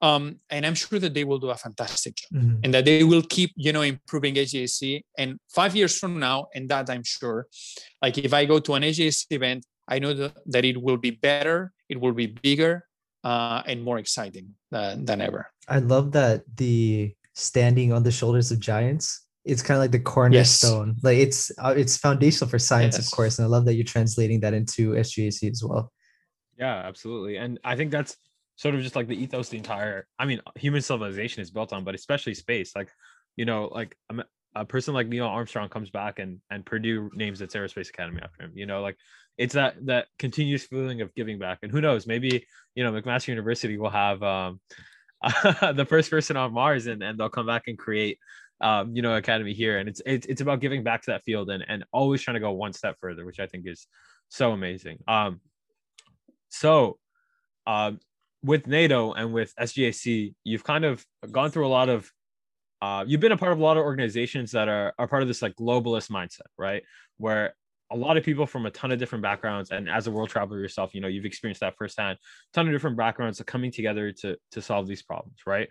Um, 0.00 0.40
and 0.48 0.64
I'm 0.64 0.74
sure 0.74 0.98
that 0.98 1.12
they 1.12 1.24
will 1.24 1.38
do 1.38 1.50
a 1.50 1.56
fantastic 1.56 2.16
job 2.16 2.30
mm-hmm. 2.40 2.60
and 2.62 2.72
that 2.72 2.84
they 2.84 3.04
will 3.04 3.22
keep, 3.22 3.50
you 3.56 3.72
know, 3.72 3.82
improving 3.82 4.34
SGAC. 4.36 5.02
And 5.18 5.38
five 5.50 5.76
years 5.76 5.98
from 5.98 6.18
now, 6.18 6.46
and 6.54 6.68
that 6.70 6.88
I'm 6.88 7.02
sure, 7.02 7.48
like 8.00 8.16
if 8.16 8.32
I 8.32 8.44
go 8.44 8.60
to 8.60 8.74
an 8.74 8.84
SGAC 8.84 9.26
event, 9.30 9.66
I 9.88 9.98
know 9.98 10.14
that, 10.14 10.34
that 10.46 10.64
it 10.64 10.80
will 10.80 10.96
be 10.96 11.10
better, 11.10 11.72
it 11.88 12.00
will 12.00 12.12
be 12.12 12.26
bigger, 12.26 12.84
uh, 13.24 13.62
and 13.66 13.82
more 13.82 13.98
exciting 13.98 14.54
than, 14.70 15.04
than 15.04 15.20
ever. 15.20 15.50
I 15.68 15.78
love 15.78 16.12
that 16.12 16.44
the 16.56 17.14
standing 17.34 17.92
on 17.92 18.02
the 18.02 18.12
shoulders 18.12 18.50
of 18.50 18.60
giants. 18.60 19.26
It's 19.44 19.62
kind 19.62 19.78
of 19.78 19.82
like 19.82 19.92
the 19.92 20.00
cornerstone. 20.00 20.94
Yes. 20.96 21.04
Like 21.04 21.18
it's 21.18 21.50
uh, 21.58 21.74
it's 21.76 21.96
foundational 21.96 22.50
for 22.50 22.58
science, 22.58 22.96
yes. 22.98 23.06
of 23.06 23.16
course, 23.16 23.38
and 23.38 23.46
I 23.46 23.48
love 23.48 23.64
that 23.64 23.74
you're 23.74 23.84
translating 23.84 24.40
that 24.40 24.52
into 24.52 24.92
SGAC 24.92 25.50
as 25.50 25.64
well. 25.64 25.90
Yeah, 26.58 26.74
absolutely, 26.74 27.36
and 27.36 27.58
I 27.64 27.76
think 27.76 27.90
that's 27.90 28.16
sort 28.58 28.74
of 28.74 28.82
just 28.82 28.96
like 28.96 29.06
the 29.06 29.20
ethos 29.20 29.48
the 29.48 29.56
entire 29.56 30.06
i 30.18 30.26
mean 30.26 30.40
human 30.56 30.82
civilization 30.82 31.40
is 31.40 31.50
built 31.50 31.72
on 31.72 31.84
but 31.84 31.94
especially 31.94 32.34
space 32.34 32.74
like 32.76 32.90
you 33.36 33.44
know 33.44 33.70
like 33.72 33.96
a, 34.10 34.16
a 34.56 34.64
person 34.64 34.92
like 34.92 35.06
neil 35.06 35.26
armstrong 35.26 35.68
comes 35.68 35.90
back 35.90 36.18
and 36.18 36.40
and 36.50 36.66
purdue 36.66 37.08
names 37.14 37.40
its 37.40 37.54
aerospace 37.54 37.88
academy 37.88 38.20
after 38.20 38.42
him 38.42 38.52
you 38.54 38.66
know 38.66 38.82
like 38.82 38.96
it's 39.38 39.54
that 39.54 39.74
that 39.86 40.08
continuous 40.18 40.64
feeling 40.64 41.00
of 41.00 41.14
giving 41.14 41.38
back. 41.38 41.60
And 41.62 41.72
who 41.72 41.80
knows 41.80 42.06
maybe 42.06 42.46
you 42.74 42.84
know 42.84 42.92
mcmaster 42.92 43.28
university 43.28 43.78
will 43.78 43.90
have 43.90 44.22
um 44.22 44.60
the 45.22 45.86
first 45.88 46.10
person 46.10 46.36
on 46.36 46.52
mars 46.52 46.86
and 46.86 47.02
and 47.02 47.18
they'll 47.18 47.28
come 47.28 47.46
back 47.46 47.64
and 47.68 47.78
create 47.78 48.18
um 48.60 48.94
you 48.94 49.02
know 49.02 49.14
academy 49.14 49.54
here. 49.54 49.78
And 49.78 49.88
it's 49.88 50.02
it's, 50.04 50.26
it's 50.26 50.40
about 50.40 50.60
giving 50.60 50.82
back 50.82 51.02
to 51.02 51.12
that 51.12 51.24
field 51.24 51.50
and 51.50 51.64
and 51.66 51.84
always 51.92 52.20
trying 52.20 52.34
to 52.34 52.40
go 52.40 52.52
one 52.52 52.72
step 52.72 52.96
further 53.00 53.24
which 53.24 53.40
i 53.40 53.46
think 53.46 53.66
is 53.66 53.86
so 54.28 54.52
amazing. 54.52 54.98
Um 55.06 55.40
so 56.48 56.98
um 57.66 58.00
with 58.42 58.66
NATO 58.66 59.12
and 59.12 59.32
with 59.32 59.52
SGAC, 59.56 60.34
you've 60.44 60.64
kind 60.64 60.84
of 60.84 61.04
gone 61.30 61.50
through 61.50 61.66
a 61.66 61.68
lot 61.68 61.88
of 61.88 62.10
uh, 62.80 63.04
you've 63.06 63.20
been 63.20 63.32
a 63.32 63.36
part 63.36 63.52
of 63.52 63.58
a 63.58 63.62
lot 63.62 63.76
of 63.76 63.82
organizations 63.82 64.52
that 64.52 64.68
are, 64.68 64.94
are 64.98 65.08
part 65.08 65.22
of 65.22 65.28
this 65.28 65.42
like 65.42 65.56
globalist 65.56 66.10
mindset, 66.10 66.46
right? 66.56 66.84
Where 67.16 67.54
a 67.90 67.96
lot 67.96 68.16
of 68.16 68.24
people 68.24 68.46
from 68.46 68.66
a 68.66 68.70
ton 68.70 68.92
of 68.92 68.98
different 68.98 69.22
backgrounds, 69.22 69.70
and 69.70 69.88
as 69.88 70.06
a 70.06 70.10
world 70.10 70.28
traveler 70.28 70.58
yourself, 70.58 70.94
you 70.94 71.00
know, 71.00 71.08
you've 71.08 71.24
experienced 71.24 71.60
that 71.60 71.76
firsthand, 71.76 72.18
a 72.18 72.52
ton 72.52 72.66
of 72.66 72.72
different 72.72 72.96
backgrounds 72.96 73.40
are 73.40 73.44
coming 73.44 73.72
together 73.72 74.12
to 74.12 74.36
to 74.52 74.62
solve 74.62 74.86
these 74.86 75.02
problems, 75.02 75.38
right? 75.46 75.68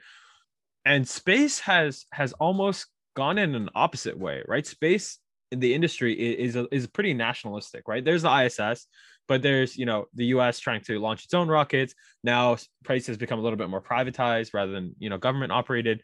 And 0.85 1.07
space 1.07 1.59
has 1.59 2.05
has 2.11 2.33
almost 2.33 2.87
gone 3.15 3.37
in 3.37 3.55
an 3.55 3.69
opposite 3.75 4.17
way, 4.17 4.43
right? 4.47 4.65
Space 4.65 5.19
in 5.51 5.59
the 5.59 5.73
industry 5.73 6.13
is 6.13 6.55
is, 6.55 6.67
is 6.71 6.87
pretty 6.87 7.13
nationalistic, 7.13 7.87
right? 7.87 8.03
There's 8.03 8.23
the 8.23 8.45
ISS, 8.45 8.87
but 9.27 9.41
there's 9.41 9.77
you 9.77 9.85
know 9.85 10.05
the 10.15 10.25
us 10.25 10.59
trying 10.59 10.81
to 10.81 10.99
launch 10.99 11.23
its 11.23 11.33
own 11.33 11.47
rockets 11.47 11.93
now 12.23 12.57
price 12.83 13.07
has 13.07 13.17
become 13.17 13.39
a 13.39 13.41
little 13.41 13.57
bit 13.57 13.69
more 13.69 13.81
privatized 13.81 14.53
rather 14.53 14.71
than 14.71 14.95
you 14.99 15.09
know 15.09 15.17
government 15.17 15.51
operated 15.51 16.01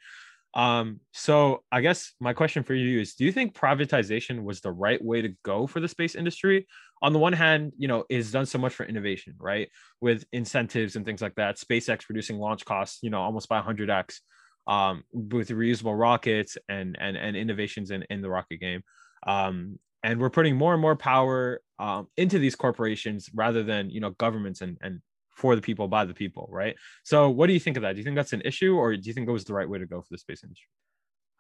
um, 0.56 1.00
so 1.12 1.64
i 1.72 1.82
guess 1.82 2.14
my 2.20 2.34
question 2.34 2.64
for 2.64 2.74
you 2.74 3.00
is 3.00 3.16
do 3.16 3.26
you 3.26 3.32
think 3.32 3.54
privatization 3.54 4.44
was 4.44 4.62
the 4.62 4.72
right 4.72 5.04
way 5.04 5.22
to 5.22 5.30
go 5.44 5.68
for 5.68 5.80
the 5.80 5.88
space 5.88 6.16
industry? 6.16 6.68
On 7.02 7.12
the 7.12 7.20
one 7.20 7.34
hand 7.34 7.74
you 7.78 7.88
know 7.88 8.06
is 8.10 8.32
done 8.32 8.46
so 8.46 8.58
much 8.58 8.74
for 8.74 8.86
innovation 8.86 9.34
right? 9.38 9.70
With 10.00 10.26
incentives 10.32 10.96
and 10.96 11.06
things 11.06 11.22
like 11.22 11.36
that 11.36 11.58
spacex 11.58 12.08
reducing 12.10 12.38
launch 12.38 12.66
costs 12.66 13.00
you 13.02 13.10
know 13.10 13.22
almost 13.22 13.50
by 13.50 13.62
100x 13.62 14.20
um, 14.68 15.04
with 15.12 15.50
reusable 15.50 16.00
rockets 16.00 16.58
and 16.70 16.98
and 17.00 17.18
and 17.18 17.36
innovations 17.36 17.92
in 17.92 18.04
in 18.10 18.22
the 18.22 18.30
rocket 18.30 18.60
game. 18.60 18.84
Um, 19.26 19.80
and 20.04 20.20
we're 20.20 20.30
putting 20.30 20.58
more 20.58 20.74
and 20.74 20.82
more 20.82 20.96
power 20.96 21.62
um, 21.80 22.08
into 22.18 22.38
these 22.40 22.56
corporations 22.56 23.30
rather 23.34 23.64
than 23.64 23.90
you 23.90 24.00
know 24.00 24.12
governments 24.12 24.62
and 24.62 24.78
and 24.82 25.02
for 25.36 25.56
the 25.56 25.62
people 25.62 25.88
by 25.88 26.06
the 26.06 26.14
people 26.14 26.48
right? 26.52 26.76
So 27.04 27.30
what 27.30 27.48
do 27.48 27.54
you 27.54 27.60
think 27.60 27.78
of 27.78 27.84
that? 27.84 27.94
Do 27.94 28.00
you 28.00 28.04
think 28.04 28.16
that's 28.16 28.34
an 28.34 28.42
issue 28.46 28.76
or 28.76 28.96
do 28.96 29.02
you 29.04 29.14
think 29.14 29.28
it 29.28 29.32
was 29.32 29.46
the 29.46 29.54
right 29.54 29.68
way 29.68 29.80
to 29.80 29.86
go 29.86 30.02
for 30.02 30.08
the 30.12 30.18
space 30.18 30.44
industry? 30.44 30.68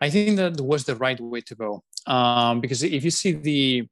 I 0.01 0.09
think 0.09 0.37
that 0.37 0.59
was 0.59 0.83
the 0.85 0.95
right 0.95 1.19
way 1.19 1.41
to 1.41 1.55
go 1.55 1.83
um, 2.07 2.59
because 2.59 2.83
if 2.83 3.03
you 3.03 3.11
see 3.11 3.31
the 3.33 3.87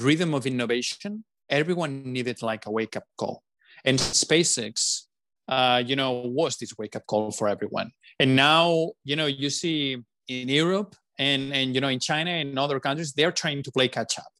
rhythm 0.00 0.32
of 0.34 0.46
innovation 0.46 1.24
everyone 1.52 2.02
needed 2.12 2.42
like 2.42 2.66
a 2.66 2.70
wake 2.70 2.96
up 2.96 3.04
call. 3.16 3.42
And 3.84 3.98
spacex 3.98 5.02
uh, 5.48 5.82
you 5.84 5.96
know 5.96 6.12
was 6.12 6.56
this 6.56 6.76
wake 6.78 6.96
up 6.96 7.06
call 7.06 7.30
for 7.30 7.48
everyone. 7.48 7.90
And 8.18 8.34
now 8.34 8.92
you 9.04 9.16
know 9.16 9.26
you 9.26 9.50
see 9.50 9.98
in 10.28 10.48
europe 10.48 10.94
and 11.18 11.52
and 11.52 11.74
you 11.74 11.80
know 11.80 11.88
in 11.88 12.00
China 12.00 12.30
and 12.30 12.58
other 12.58 12.80
countries 12.80 13.12
they're 13.12 13.32
trying 13.32 13.62
to 13.62 13.72
play 13.72 13.88
catch 13.88 14.18
up. 14.18 14.32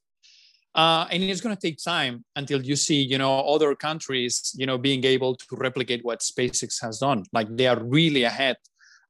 Uh, 0.75 1.05
and 1.11 1.21
it's 1.21 1.41
going 1.41 1.55
to 1.55 1.61
take 1.61 1.77
time 1.77 2.25
until 2.35 2.61
you 2.61 2.75
see 2.75 2.99
you 2.99 3.17
know 3.17 3.41
other 3.41 3.75
countries 3.75 4.51
you 4.55 4.65
know 4.65 4.77
being 4.77 5.03
able 5.05 5.35
to 5.35 5.45
replicate 5.51 6.03
what 6.03 6.19
SpaceX 6.19 6.81
has 6.81 6.99
done. 6.99 7.23
Like 7.31 7.55
they 7.55 7.67
are 7.67 7.81
really 7.83 8.23
ahead. 8.23 8.57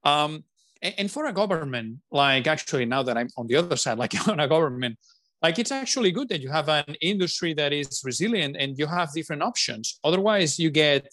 Um, 0.03 0.43
and, 0.81 0.93
and 0.97 1.11
for 1.11 1.25
a 1.25 1.33
government, 1.33 1.99
like 2.11 2.47
actually 2.47 2.85
now 2.85 3.03
that 3.03 3.17
I'm 3.17 3.29
on 3.37 3.47
the 3.47 3.55
other 3.55 3.77
side, 3.83 3.97
like 3.97 4.27
on 4.27 4.39
a 4.39 4.47
government, 4.47 4.97
like 5.41 5.59
it's 5.59 5.71
actually 5.71 6.11
good 6.11 6.29
that 6.29 6.41
you 6.41 6.49
have 6.49 6.69
an 6.69 6.95
industry 7.01 7.53
that 7.55 7.73
is 7.73 8.01
resilient 8.03 8.55
and 8.57 8.77
you 8.79 8.87
have 8.87 9.11
different 9.13 9.43
options. 9.43 9.99
Otherwise, 10.03 10.57
you 10.57 10.69
get 10.69 11.09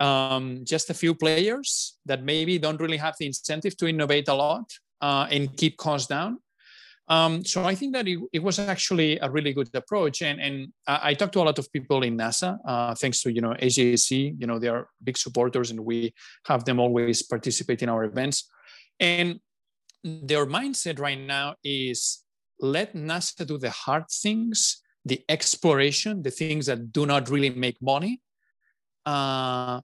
um, 0.00 0.64
just 0.64 0.90
a 0.90 0.94
few 0.94 1.14
players 1.14 1.96
that 2.04 2.24
maybe 2.24 2.58
don't 2.58 2.80
really 2.80 2.96
have 2.96 3.14
the 3.18 3.26
incentive 3.26 3.76
to 3.76 3.86
innovate 3.86 4.26
a 4.28 4.34
lot 4.34 4.64
uh, 5.00 5.28
and 5.30 5.56
keep 5.56 5.76
costs 5.76 6.08
down. 6.08 6.38
Um, 7.08 7.44
so 7.44 7.64
I 7.64 7.74
think 7.74 7.92
that 7.94 8.06
it, 8.06 8.18
it, 8.32 8.42
was 8.42 8.58
actually 8.58 9.18
a 9.18 9.28
really 9.28 9.52
good 9.52 9.68
approach. 9.74 10.22
And, 10.22 10.40
and 10.40 10.72
I, 10.86 11.10
I 11.10 11.14
talked 11.14 11.32
to 11.32 11.40
a 11.40 11.42
lot 11.42 11.58
of 11.58 11.70
people 11.72 12.02
in 12.04 12.16
NASA, 12.16 12.58
uh, 12.64 12.94
thanks 12.94 13.22
to, 13.22 13.32
you 13.32 13.40
know, 13.40 13.54
SGAC, 13.60 14.36
you 14.38 14.46
know, 14.46 14.58
they 14.58 14.68
are 14.68 14.88
big 15.02 15.18
supporters 15.18 15.70
and 15.70 15.80
we 15.80 16.14
have 16.46 16.64
them 16.64 16.78
always 16.78 17.22
participate 17.22 17.82
in 17.82 17.88
our 17.88 18.04
events. 18.04 18.48
And 19.00 19.40
their 20.04 20.46
mindset 20.46 21.00
right 21.00 21.18
now 21.18 21.56
is 21.64 22.22
let 22.60 22.94
NASA 22.94 23.46
do 23.46 23.58
the 23.58 23.70
hard 23.70 24.04
things, 24.08 24.80
the 25.04 25.22
exploration, 25.28 26.22
the 26.22 26.30
things 26.30 26.66
that 26.66 26.92
do 26.92 27.04
not 27.04 27.28
really 27.28 27.50
make 27.50 27.82
money. 27.82 28.20
Uh, 29.04 29.80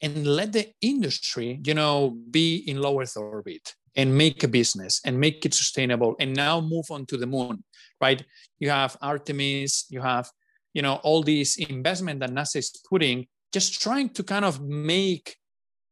and 0.00 0.26
let 0.26 0.52
the 0.52 0.70
industry, 0.80 1.60
you 1.64 1.74
know, 1.74 2.16
be 2.30 2.56
in 2.56 2.80
low 2.80 3.00
Earth 3.00 3.16
orbit 3.16 3.74
and 3.98 4.16
make 4.16 4.42
a 4.42 4.48
business 4.48 5.02
and 5.04 5.20
make 5.20 5.44
it 5.44 5.52
sustainable 5.52 6.16
and 6.20 6.34
now 6.34 6.60
move 6.60 6.86
on 6.90 7.04
to 7.04 7.18
the 7.18 7.26
moon 7.26 7.62
right? 8.00 8.24
You 8.58 8.70
have 8.70 8.96
artemis 9.02 9.86
you 9.90 10.00
have 10.00 10.30
you 10.74 10.82
know 10.82 10.96
all 11.02 11.22
these 11.22 11.56
investment 11.56 12.20
that 12.20 12.30
nasa 12.30 12.56
is 12.56 12.70
putting 12.88 13.26
just 13.52 13.80
trying 13.82 14.10
to 14.10 14.22
kind 14.22 14.44
of 14.44 14.60
make 14.60 15.36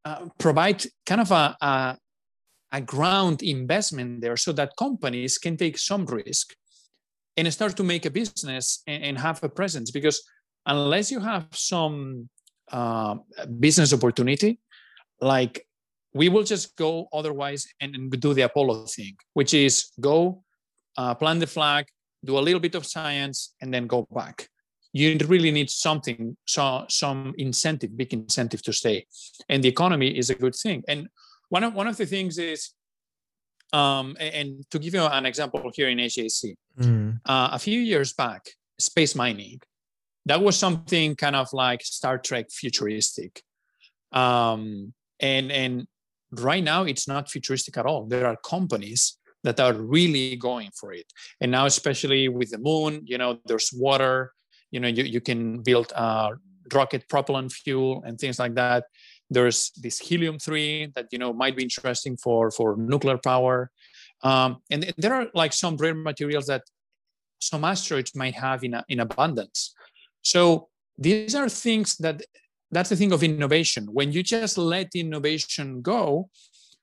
uh, 0.04 0.26
provide 0.38 0.84
kind 1.04 1.20
of 1.20 1.30
a, 1.32 1.56
a, 1.60 1.98
a 2.72 2.80
ground 2.80 3.42
investment 3.42 4.20
there 4.20 4.36
so 4.36 4.52
that 4.52 4.76
companies 4.78 5.38
can 5.38 5.56
take 5.56 5.78
some 5.78 6.04
risk 6.06 6.54
and 7.36 7.52
start 7.52 7.76
to 7.76 7.82
make 7.82 8.06
a 8.06 8.10
business 8.10 8.82
and, 8.86 9.02
and 9.02 9.18
have 9.18 9.42
a 9.42 9.48
presence. 9.48 9.90
Because 9.90 10.22
unless 10.64 11.10
you 11.10 11.18
have 11.20 11.48
some 11.52 12.28
uh, 12.70 13.16
business 13.58 13.92
opportunity 13.92 14.60
like 15.20 15.65
we 16.16 16.28
will 16.28 16.42
just 16.42 16.76
go 16.76 17.08
otherwise 17.12 17.66
and, 17.80 17.94
and 17.94 18.10
do 18.20 18.34
the 18.34 18.42
Apollo 18.42 18.86
thing, 18.86 19.16
which 19.34 19.52
is 19.54 19.92
go 20.00 20.42
uh, 20.96 21.14
plant 21.14 21.40
the 21.40 21.46
flag, 21.46 21.86
do 22.24 22.38
a 22.38 22.40
little 22.40 22.60
bit 22.60 22.74
of 22.74 22.86
science, 22.86 23.54
and 23.60 23.72
then 23.72 23.86
go 23.86 24.06
back. 24.14 24.48
You 24.92 25.18
really 25.26 25.50
need 25.50 25.68
something, 25.68 26.36
so, 26.46 26.86
some 26.88 27.34
incentive, 27.36 27.96
big 27.96 28.14
incentive 28.14 28.62
to 28.62 28.72
stay. 28.72 29.06
And 29.48 29.62
the 29.62 29.68
economy 29.68 30.16
is 30.16 30.30
a 30.30 30.34
good 30.34 30.54
thing. 30.54 30.82
And 30.88 31.08
one 31.50 31.64
of 31.64 31.74
one 31.74 31.86
of 31.86 31.96
the 31.96 32.06
things 32.06 32.38
is 32.38 32.70
um, 33.72 34.16
and 34.18 34.64
to 34.70 34.78
give 34.78 34.94
you 34.94 35.02
an 35.04 35.26
example 35.26 35.70
here 35.74 35.88
in 35.88 35.98
SGAC, 35.98 36.54
mm. 36.78 37.20
uh, 37.24 37.48
a 37.52 37.58
few 37.58 37.80
years 37.80 38.12
back, 38.12 38.46
space 38.78 39.14
mining, 39.14 39.60
that 40.24 40.40
was 40.40 40.56
something 40.56 41.14
kind 41.16 41.36
of 41.36 41.48
like 41.52 41.82
Star 41.82 42.18
Trek 42.18 42.46
futuristic. 42.50 43.42
Um, 44.12 44.94
and, 45.20 45.50
and 45.50 45.86
right 46.40 46.62
now, 46.62 46.84
it's 46.84 47.08
not 47.08 47.30
futuristic 47.30 47.76
at 47.76 47.86
all. 47.86 48.06
There 48.06 48.26
are 48.26 48.36
companies 48.44 49.18
that 49.44 49.60
are 49.60 49.74
really 49.74 50.36
going 50.36 50.70
for 50.78 50.92
it. 50.92 51.06
And 51.40 51.50
now, 51.52 51.66
especially 51.66 52.28
with 52.28 52.50
the 52.50 52.58
moon, 52.58 53.02
you 53.04 53.18
know, 53.18 53.38
there's 53.46 53.70
water, 53.72 54.32
you 54.70 54.80
know, 54.80 54.88
you, 54.88 55.04
you 55.04 55.20
can 55.20 55.62
build 55.62 55.92
uh, 55.94 56.30
rocket 56.72 57.08
propellant 57.08 57.52
fuel 57.52 58.02
and 58.04 58.18
things 58.18 58.38
like 58.38 58.54
that. 58.54 58.84
There's 59.30 59.70
this 59.76 59.98
helium 59.98 60.38
three 60.38 60.86
that 60.94 61.06
you 61.10 61.18
know 61.18 61.32
might 61.32 61.56
be 61.56 61.64
interesting 61.64 62.16
for 62.16 62.50
for 62.50 62.76
nuclear 62.76 63.18
power, 63.18 63.70
um, 64.22 64.58
and 64.70 64.94
there 64.98 65.14
are 65.14 65.26
like 65.34 65.52
some 65.52 65.76
rare 65.76 65.94
materials 65.94 66.46
that 66.46 66.62
some 67.40 67.64
asteroids 67.64 68.14
might 68.14 68.34
have 68.34 68.62
in, 68.62 68.80
in 68.88 69.00
abundance. 69.00 69.74
So 70.22 70.68
these 70.96 71.34
are 71.34 71.48
things 71.48 71.96
that 71.98 72.22
that's 72.76 72.90
the 72.90 72.96
thing 72.96 73.12
of 73.12 73.22
innovation. 73.22 73.86
When 73.90 74.12
you 74.12 74.22
just 74.22 74.58
let 74.58 74.94
innovation 74.94 75.80
go, 75.80 76.28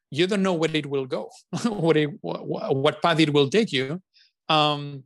you 0.10 0.26
don't 0.26 0.42
know 0.42 0.54
where 0.54 0.76
it 0.76 0.88
will 0.88 1.06
go, 1.06 1.30
what, 1.66 1.98
it, 1.98 2.10
what, 2.22 2.76
what 2.76 3.02
path 3.02 3.20
it 3.20 3.32
will 3.32 3.50
take 3.50 3.72
you. 3.72 4.02
Um, 4.50 5.04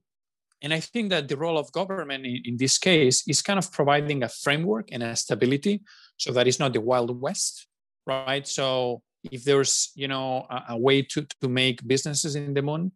and 0.62 0.74
I 0.74 0.80
think 0.80 1.10
that 1.10 1.28
the 1.28 1.38
role 1.38 1.58
of 1.58 1.72
government 1.72 2.26
in, 2.26 2.42
in, 2.46 2.58
this 2.58 2.78
case 2.78 3.28
is 3.28 3.42
kind 3.42 3.60
of 3.60 3.72
providing 3.72 4.24
a 4.24 4.30
framework 4.30 4.90
and 4.92 5.04
a 5.04 5.16
stability 5.16 5.82
so 6.16 6.32
that 6.32 6.48
it's 6.48 6.60
not 6.60 6.74
the 6.74 6.82
wild 6.82 7.22
west 7.22 7.68
right 8.08 8.48
so 8.48 9.02
if 9.32 9.44
there's 9.44 9.92
you 9.94 10.08
know 10.08 10.48
a, 10.50 10.64
a 10.70 10.78
way 10.78 11.04
to, 11.04 11.28
to 11.42 11.48
make 11.48 11.86
businesses 11.88 12.36
in 12.36 12.56
the 12.56 12.62
moon 12.62 12.92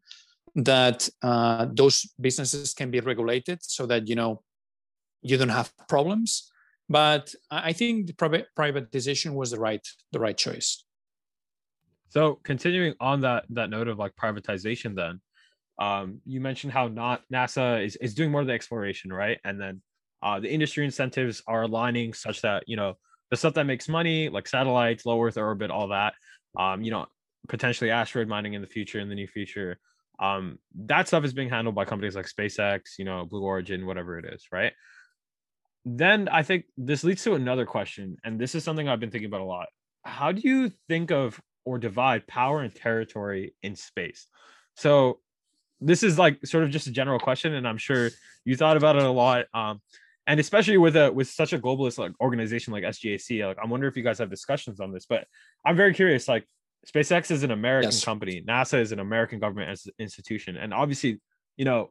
that 0.56 1.08
uh, 1.22 1.68
those 1.72 2.10
businesses 2.20 2.74
can 2.74 2.89
be 2.89 3.00
regulated 3.00 3.60
so 3.62 3.86
that 3.86 4.08
you 4.08 4.16
know 4.16 4.42
you 5.22 5.38
don't 5.38 5.50
have 5.50 5.72
problems 5.88 6.51
but 6.90 7.34
i 7.50 7.74
think 7.74 8.08
the 8.08 8.14
privatization 8.58 9.34
was 9.34 9.52
the 9.52 9.60
right 9.60 9.88
the 10.12 10.20
right 10.20 10.38
choice 10.38 10.84
so 12.10 12.40
continuing 12.44 12.94
on 13.00 13.22
that 13.22 13.46
that 13.50 13.70
note 13.70 13.88
of 13.88 13.98
like 13.98 14.14
privatization 14.16 14.96
then 14.96 15.22
um, 15.80 16.22
you 16.28 16.40
mentioned 16.42 16.72
how 16.72 16.88
not 16.88 17.24
nasa 17.34 17.84
is, 17.84 17.96
is 17.96 18.14
doing 18.14 18.30
more 18.30 18.42
of 18.42 18.48
the 18.48 18.54
exploration 18.54 19.12
right 19.12 19.40
and 19.44 19.60
then 19.60 19.82
uh, 20.24 20.40
the 20.40 20.52
industry 20.52 20.86
incentives 20.86 21.42
are 21.48 21.64
aligning 21.64 22.14
such 22.14 22.42
that 22.42 22.64
you 22.68 22.76
know 22.76 22.96
the 23.32 23.38
stuff 23.38 23.54
that 23.56 23.66
makes 23.66 23.90
money, 23.90 24.30
like 24.30 24.48
satellites, 24.48 25.06
low 25.06 25.24
Earth 25.24 25.38
orbit, 25.38 25.72
all 25.72 25.88
that. 25.88 26.14
Um, 26.60 26.84
you 26.84 26.92
know, 26.92 27.08
potentially 27.48 27.90
asteroid 27.90 28.28
mining 28.28 28.54
in 28.54 28.62
the 28.62 28.68
future, 28.68 29.00
in 29.00 29.10
the 29.10 29.16
near 29.16 29.28
future. 29.28 29.80
Um, 30.20 30.60
that 30.86 31.08
stuff 31.08 31.24
is 31.24 31.34
being 31.34 31.50
handled 31.50 31.74
by 31.74 31.86
companies 31.86 32.16
like 32.16 32.28
SpaceX, 32.28 33.00
you 33.00 33.06
know, 33.06 33.26
Blue 33.26 33.42
Origin, 33.42 33.88
whatever 33.88 34.20
it 34.20 34.26
is, 34.26 34.46
right? 34.52 34.74
Then 35.86 36.28
I 36.30 36.44
think 36.44 36.66
this 36.78 37.04
leads 37.04 37.24
to 37.24 37.34
another 37.34 37.66
question, 37.66 38.18
and 38.24 38.40
this 38.40 38.56
is 38.56 38.64
something 38.64 38.88
I've 38.88 39.00
been 39.00 39.12
thinking 39.12 39.28
about 39.28 39.42
a 39.42 39.46
lot. 39.46 39.68
How 40.04 40.32
do 40.32 40.42
you 40.44 40.72
think 40.88 41.12
of 41.12 41.40
or 41.66 41.78
divide 41.78 42.28
power 42.28 42.62
and 42.62 42.74
territory 42.74 43.56
in 43.64 43.76
space? 43.76 44.28
So 44.76 45.20
this 45.80 46.04
is 46.04 46.20
like 46.20 46.46
sort 46.46 46.64
of 46.64 46.70
just 46.70 46.88
a 46.88 46.92
general 46.92 47.20
question, 47.20 47.54
and 47.56 47.68
I'm 47.68 47.78
sure 47.78 48.10
you 48.46 48.56
thought 48.56 48.78
about 48.78 48.96
it 48.96 49.04
a 49.04 49.10
lot. 49.10 49.46
Um, 49.54 49.82
and 50.28 50.40
especially 50.40 50.78
with 50.78 50.96
a 50.96 51.12
with 51.12 51.28
such 51.28 51.52
a 51.54 51.60
globalist 51.60 51.98
like 51.98 52.14
organization 52.22 52.74
like 52.74 52.84
SGAC, 52.84 53.46
like 53.46 53.58
I 53.62 53.66
wonder 53.66 53.88
if 53.88 53.98
you 53.98 54.04
guys 54.04 54.20
have 54.20 54.30
discussions 54.30 54.80
on 54.80 54.92
this. 54.92 55.06
But 55.06 55.26
I'm 55.66 55.76
very 55.76 55.94
curious. 55.94 56.28
Like 56.28 56.46
SpaceX 56.88 57.32
is 57.32 57.44
an 57.44 57.52
American 57.52 57.92
yes. 57.92 58.06
company, 58.06 58.44
NASA 58.48 58.80
is 58.80 58.92
an 58.92 59.00
American 59.00 59.40
government 59.40 59.80
institution, 60.00 60.58
and 60.58 60.74
obviously, 60.74 61.20
you 61.58 61.66
know, 61.66 61.90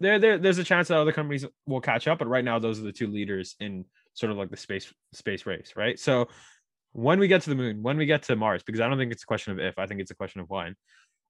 there, 0.00 0.18
there 0.18 0.38
there's 0.38 0.58
a 0.58 0.64
chance 0.64 0.88
that 0.88 0.98
other 0.98 1.12
companies 1.12 1.46
will 1.66 1.80
catch 1.80 2.08
up. 2.08 2.18
But 2.18 2.28
right 2.28 2.44
now, 2.44 2.58
those 2.58 2.78
are 2.80 2.84
the 2.84 2.92
two 2.92 3.08
leaders 3.08 3.56
in 3.60 3.84
sort 4.14 4.32
of 4.32 4.38
like 4.38 4.50
the 4.50 4.56
space 4.56 4.92
space 5.12 5.46
race, 5.46 5.72
right? 5.76 5.98
So 5.98 6.28
when 6.92 7.18
we 7.18 7.28
get 7.28 7.42
to 7.42 7.50
the 7.50 7.56
moon, 7.56 7.82
when 7.82 7.96
we 7.96 8.06
get 8.06 8.22
to 8.24 8.36
Mars, 8.36 8.62
because 8.62 8.80
I 8.80 8.88
don't 8.88 8.98
think 8.98 9.12
it's 9.12 9.24
a 9.24 9.26
question 9.26 9.52
of 9.52 9.58
if, 9.58 9.78
I 9.78 9.86
think 9.86 10.00
it's 10.00 10.10
a 10.10 10.14
question 10.14 10.40
of 10.40 10.48
when. 10.48 10.76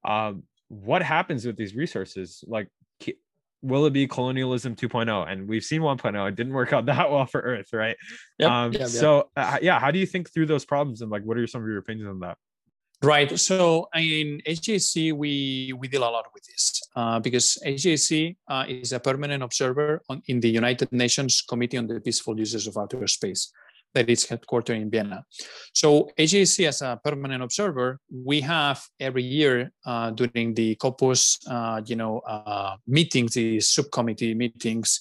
Um, 0.05 0.43
what 0.69 1.03
happens 1.03 1.47
with 1.47 1.57
these 1.57 1.75
resources? 1.75 2.45
Like, 2.47 2.69
will 3.65 3.87
it 3.87 3.93
be 3.95 4.07
colonialism 4.07 4.77
2.0 4.77 5.33
and 5.33 5.49
we've 5.49 5.65
seen 5.65 5.81
1.0 5.81 6.29
it 6.29 6.35
didn't 6.37 6.53
work 6.53 6.73
out 6.75 6.85
that 6.87 7.11
well 7.11 7.25
for 7.25 7.41
earth 7.41 7.73
right 7.73 7.97
yep, 8.39 8.51
um 8.51 8.73
yep, 8.73 8.89
so 8.89 9.31
uh, 9.37 9.59
yeah 9.62 9.81
how 9.81 9.91
do 9.91 9.99
you 9.99 10.05
think 10.05 10.31
through 10.31 10.45
those 10.45 10.67
problems 10.67 11.01
and 11.01 11.11
like 11.11 11.23
what 11.23 11.39
are 11.39 11.47
some 11.47 11.62
of 11.62 11.69
your 11.69 11.79
opinions 11.79 12.09
on 12.09 12.21
that 12.21 12.37
right 13.05 13.39
so 13.39 13.89
in 13.95 14.41
SGAC 14.47 15.13
we 15.13 15.73
we 15.79 15.89
deal 15.89 16.03
a 16.03 16.11
lot 16.11 16.27
with 16.35 16.45
this 16.45 16.83
uh, 16.97 17.21
because 17.21 17.59
SGAC 17.65 18.37
uh, 18.49 18.65
is 18.69 18.93
a 18.93 19.01
permanent 19.01 19.43
observer 19.43 20.03
on, 20.09 20.23
in 20.27 20.41
the 20.41 20.49
united 20.49 20.91
nations 20.93 21.43
committee 21.43 21.77
on 21.77 21.87
the 21.87 22.01
peaceful 22.01 22.39
uses 22.39 22.67
of 22.67 22.77
outer 22.77 23.07
space 23.07 23.53
that 23.95 24.11
is 24.11 24.27
headquartered 24.27 24.81
in 24.81 24.91
Vienna. 24.91 25.25
So 25.73 26.11
SGAC 26.19 26.67
as 26.67 26.83
a 26.83 27.01
permanent 27.03 27.43
observer, 27.43 28.01
we 28.11 28.41
have 28.41 28.83
every 28.99 29.23
year 29.23 29.71
uh, 29.87 30.11
during 30.11 30.53
the 30.53 30.75
COPUOS, 30.77 31.39
uh, 31.49 31.81
you 31.87 31.95
know, 31.95 32.19
uh, 32.27 32.75
meetings, 32.89 33.35
the 33.35 33.61
subcommittee 33.61 34.35
meetings, 34.35 35.01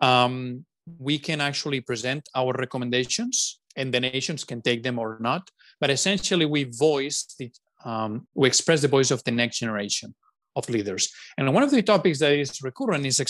um, 0.00 0.64
we 0.98 1.18
can 1.18 1.40
actually 1.40 1.80
present 1.80 2.28
our 2.34 2.52
recommendations 2.52 3.60
and 3.76 3.92
the 3.92 4.00
nations 4.00 4.44
can 4.44 4.62
take 4.62 4.82
them 4.82 4.98
or 4.98 5.18
not. 5.20 5.50
But 5.80 5.90
essentially 5.90 6.46
we 6.46 6.64
voice 6.64 7.34
the, 7.38 7.50
um, 7.84 8.26
we 8.34 8.48
express 8.48 8.82
the 8.82 8.88
voice 8.88 9.10
of 9.10 9.22
the 9.24 9.30
next 9.30 9.58
generation 9.58 10.14
of 10.56 10.68
leaders. 10.68 11.10
And 11.36 11.52
one 11.54 11.62
of 11.62 11.70
the 11.70 11.82
topics 11.82 12.18
that 12.18 12.32
is 12.32 12.60
recurrent 12.62 13.06
is 13.06 13.20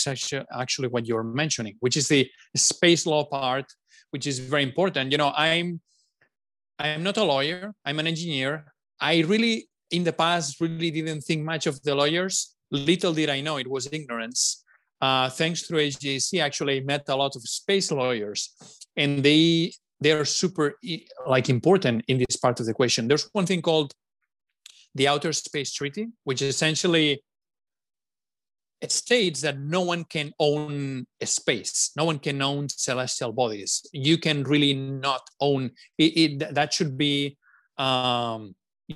actually 0.53 0.87
what 0.87 1.05
you're 1.07 1.23
mentioning, 1.23 1.75
which 1.79 1.95
is 1.95 2.07
the 2.07 2.29
space 2.55 3.05
law 3.05 3.23
part 3.25 3.65
which 4.11 4.27
is 4.27 4.39
very 4.39 4.63
important. 4.63 5.11
You 5.11 5.17
know, 5.17 5.33
I'm 5.35 5.81
I'm 6.77 7.03
not 7.03 7.17
a 7.17 7.23
lawyer. 7.23 7.73
I'm 7.85 7.99
an 7.99 8.07
engineer. 8.07 8.73
I 9.01 9.19
really, 9.19 9.67
in 9.91 10.03
the 10.03 10.13
past, 10.13 10.61
really 10.61 10.91
didn't 10.91 11.21
think 11.21 11.43
much 11.43 11.67
of 11.67 11.81
the 11.83 11.93
lawyers. 11.93 12.55
Little 12.71 13.13
did 13.13 13.29
I 13.29 13.41
know 13.41 13.57
it 13.57 13.69
was 13.69 13.89
ignorance. 13.91 14.63
Uh, 15.01 15.29
thanks 15.29 15.67
to 15.67 15.73
SGAC, 15.73 16.41
actually, 16.41 16.77
I 16.77 16.79
met 16.81 17.03
a 17.07 17.15
lot 17.15 17.35
of 17.35 17.41
space 17.43 17.91
lawyers, 17.91 18.53
and 18.97 19.23
they 19.23 19.71
they 20.01 20.11
are 20.11 20.25
super 20.25 20.75
like 21.27 21.49
important 21.49 22.03
in 22.07 22.17
this 22.17 22.37
part 22.37 22.59
of 22.59 22.65
the 22.65 22.73
question. 22.73 23.07
There's 23.07 23.29
one 23.33 23.45
thing 23.45 23.61
called 23.61 23.93
the 24.95 25.07
Outer 25.07 25.33
Space 25.33 25.73
Treaty, 25.73 26.07
which 26.23 26.41
essentially 26.41 27.23
it 28.81 28.91
states 28.91 29.41
that 29.41 29.59
no 29.59 29.81
one 29.81 30.05
can 30.05 30.31
own 30.39 31.05
a 31.19 31.25
space. 31.25 31.91
No 31.97 32.05
one 32.05 32.19
can 32.19 32.41
own 32.41 32.69
celestial 32.69 33.33
bodies. 33.33 33.85
You 33.91 34.17
can 34.17 34.43
really 34.43 34.73
not 34.73 35.21
own 35.41 35.71
it, 35.97 36.17
it 36.17 36.55
that 36.55 36.73
should 36.73 36.97
be 36.97 37.37
um, 37.77 38.55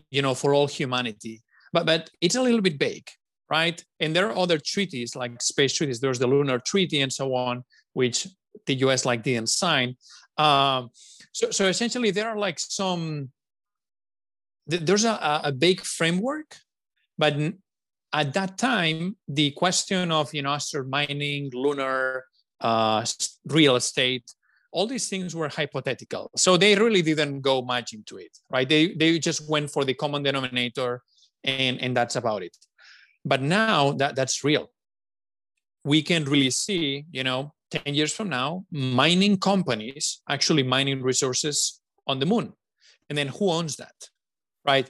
you 0.09 0.21
know 0.21 0.33
for 0.33 0.53
all 0.53 0.67
humanity. 0.67 1.43
But 1.73 1.85
but 1.85 2.09
it's 2.21 2.35
a 2.35 2.41
little 2.41 2.61
bit 2.61 2.79
vague 2.79 3.09
right? 3.49 3.83
And 3.99 4.15
there 4.15 4.27
are 4.29 4.37
other 4.37 4.57
treaties 4.57 5.15
like 5.15 5.39
space 5.39 5.73
treaties. 5.73 5.99
There's 5.99 6.17
the 6.17 6.25
lunar 6.25 6.57
treaty 6.57 7.01
and 7.01 7.13
so 7.13 7.35
on 7.35 7.63
which 7.93 8.27
the 8.65 8.75
us 8.75 9.05
like 9.05 9.23
didn't 9.23 9.49
sign 9.49 9.95
um, 10.37 10.89
so, 11.31 11.51
so 11.51 11.67
essentially 11.67 12.11
there 12.11 12.29
are 12.29 12.37
like 12.37 12.59
some 12.59 13.29
there's 14.65 15.03
a, 15.05 15.41
a 15.43 15.51
big 15.51 15.81
framework 15.81 16.57
but 17.17 17.35
at 18.13 18.33
that 18.33 18.57
time, 18.57 19.17
the 19.27 19.51
question 19.51 20.11
of 20.11 20.33
you 20.33 20.43
know 20.43 20.51
asteroid 20.51 20.89
mining, 20.89 21.49
lunar, 21.53 22.25
uh, 22.61 23.05
real 23.47 23.75
estate, 23.75 24.31
all 24.71 24.85
these 24.85 25.09
things 25.09 25.35
were 25.35 25.49
hypothetical. 25.49 26.31
So 26.37 26.55
they 26.55 26.75
really 26.75 27.01
didn't 27.01 27.41
go 27.41 27.61
much 27.61 27.93
into 27.93 28.17
it, 28.17 28.37
right? 28.49 28.69
They 28.69 28.93
they 28.93 29.19
just 29.19 29.49
went 29.49 29.71
for 29.71 29.83
the 29.83 29.95
common 29.95 30.23
denominator, 30.23 31.01
and 31.43 31.81
and 31.81 31.97
that's 31.97 32.15
about 32.15 32.43
it. 32.43 32.55
But 33.25 33.41
now 33.41 33.91
that 33.93 34.15
that's 34.15 34.43
real. 34.43 34.69
We 35.85 36.01
can 36.01 36.23
really 36.23 36.51
see, 36.51 37.05
you 37.11 37.25
know, 37.25 37.53
10 37.73 37.95
years 37.95 38.13
from 38.13 38.29
now, 38.29 38.65
mining 38.71 39.37
companies 39.37 40.21
actually 40.29 40.63
mining 40.63 41.01
resources 41.01 41.81
on 42.05 42.19
the 42.19 42.25
moon. 42.25 42.53
And 43.09 43.17
then 43.17 43.29
who 43.29 43.49
owns 43.49 43.75
that? 43.77 43.95
Right? 44.65 44.89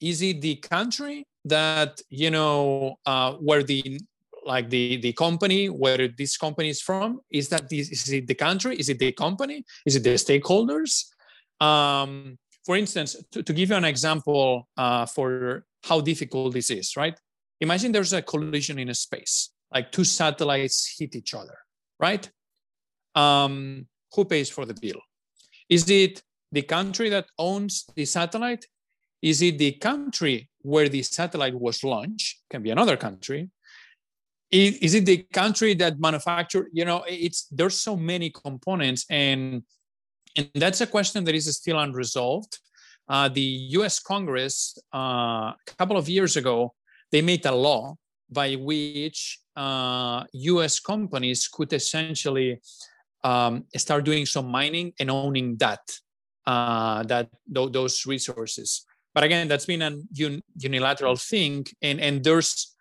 Is 0.00 0.22
it 0.22 0.40
the 0.40 0.56
country 0.56 1.26
that 1.44 2.00
you 2.10 2.30
know 2.30 2.96
uh, 3.06 3.32
where 3.34 3.62
the 3.62 4.00
like 4.44 4.70
the 4.70 4.96
the 4.98 5.12
company 5.12 5.68
where 5.68 6.08
this 6.08 6.36
company 6.36 6.68
is 6.68 6.80
from 6.80 7.20
is 7.30 7.48
that 7.48 7.64
is 7.72 8.12
it 8.12 8.26
the 8.26 8.34
country 8.34 8.76
is 8.76 8.88
it 8.88 8.98
the 8.98 9.12
company 9.12 9.64
is 9.86 9.96
it 9.96 10.04
the 10.04 10.14
stakeholders 10.14 10.92
um, 11.60 12.38
for 12.64 12.76
instance 12.76 13.16
to, 13.32 13.42
to, 13.42 13.52
give 13.52 13.70
you 13.70 13.76
an 13.76 13.84
example 13.84 14.68
uh, 14.76 15.04
for 15.06 15.64
how 15.84 16.00
difficult 16.00 16.54
this 16.54 16.70
is 16.70 16.96
right 16.96 17.18
imagine 17.60 17.92
there's 17.92 18.12
a 18.12 18.22
collision 18.22 18.78
in 18.78 18.88
a 18.88 18.94
space 18.94 19.50
like 19.74 19.90
two 19.90 20.04
satellites 20.04 20.96
hit 20.98 21.14
each 21.16 21.34
other 21.34 21.58
right 21.98 22.30
um, 23.14 23.86
who 24.14 24.24
pays 24.24 24.48
for 24.48 24.64
the 24.64 24.74
bill 24.74 25.00
is 25.68 25.88
it 25.90 26.22
the 26.52 26.62
country 26.62 27.08
that 27.08 27.26
owns 27.38 27.84
the 27.94 28.04
satellite 28.04 28.64
is 29.22 29.42
it 29.42 29.58
the 29.58 29.72
country 29.72 30.48
where 30.62 30.88
the 30.88 31.02
satellite 31.02 31.54
was 31.54 31.82
launched? 31.82 32.40
Can 32.50 32.62
be 32.62 32.70
another 32.70 32.96
country. 32.96 33.50
Is, 34.50 34.76
is 34.78 34.94
it 34.94 35.06
the 35.06 35.26
country 35.32 35.74
that 35.74 35.98
manufactured? 35.98 36.68
You 36.72 36.84
know, 36.84 37.04
it's 37.08 37.46
there's 37.50 37.80
so 37.80 37.96
many 37.96 38.30
components, 38.30 39.04
and 39.10 39.62
and 40.36 40.50
that's 40.54 40.80
a 40.80 40.86
question 40.86 41.24
that 41.24 41.34
is 41.34 41.54
still 41.56 41.78
unresolved. 41.78 42.58
Uh, 43.08 43.28
the 43.28 43.48
U.S. 43.78 43.98
Congress 43.98 44.78
uh, 44.94 44.98
a 44.98 45.74
couple 45.78 45.96
of 45.96 46.08
years 46.08 46.36
ago 46.36 46.74
they 47.10 47.22
made 47.22 47.44
a 47.46 47.54
law 47.54 47.96
by 48.30 48.52
which 48.52 49.40
uh, 49.58 50.24
U.S. 50.32 50.78
companies 50.78 51.48
could 51.48 51.72
essentially 51.72 52.60
um, 53.24 53.64
start 53.76 54.04
doing 54.04 54.24
some 54.24 54.46
mining 54.46 54.92
and 55.00 55.10
owning 55.10 55.56
that 55.56 55.80
uh, 56.46 57.02
that 57.02 57.28
th- 57.52 57.72
those 57.72 58.06
resources. 58.06 58.86
But 59.14 59.24
again, 59.24 59.48
that's 59.48 59.66
been 59.66 59.82
a 59.82 59.92
un- 60.24 60.42
unilateral 60.56 61.16
thing, 61.16 61.66
and 61.82 62.00
and 62.00 62.22
there's 62.22 62.76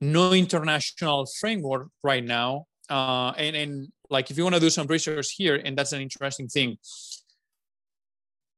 no 0.00 0.32
international 0.32 1.26
framework 1.40 1.88
right 2.04 2.24
now. 2.24 2.66
Uh, 2.90 3.32
and 3.36 3.56
and 3.56 3.88
like 4.10 4.30
if 4.30 4.36
you 4.36 4.44
want 4.44 4.54
to 4.54 4.60
do 4.60 4.70
some 4.70 4.86
research 4.86 5.32
here, 5.36 5.56
and 5.56 5.76
that's 5.76 5.92
an 5.92 6.02
interesting 6.02 6.48
thing. 6.48 6.76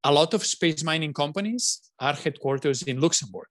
A 0.03 0.13
lot 0.13 0.35
of 0.35 0.45
space 0.45 0.83
mining 0.83 1.13
companies 1.13 1.93
are 2.01 2.15
headquarters 2.15 2.83
in 2.83 3.01
Luxembourg. 3.01 3.49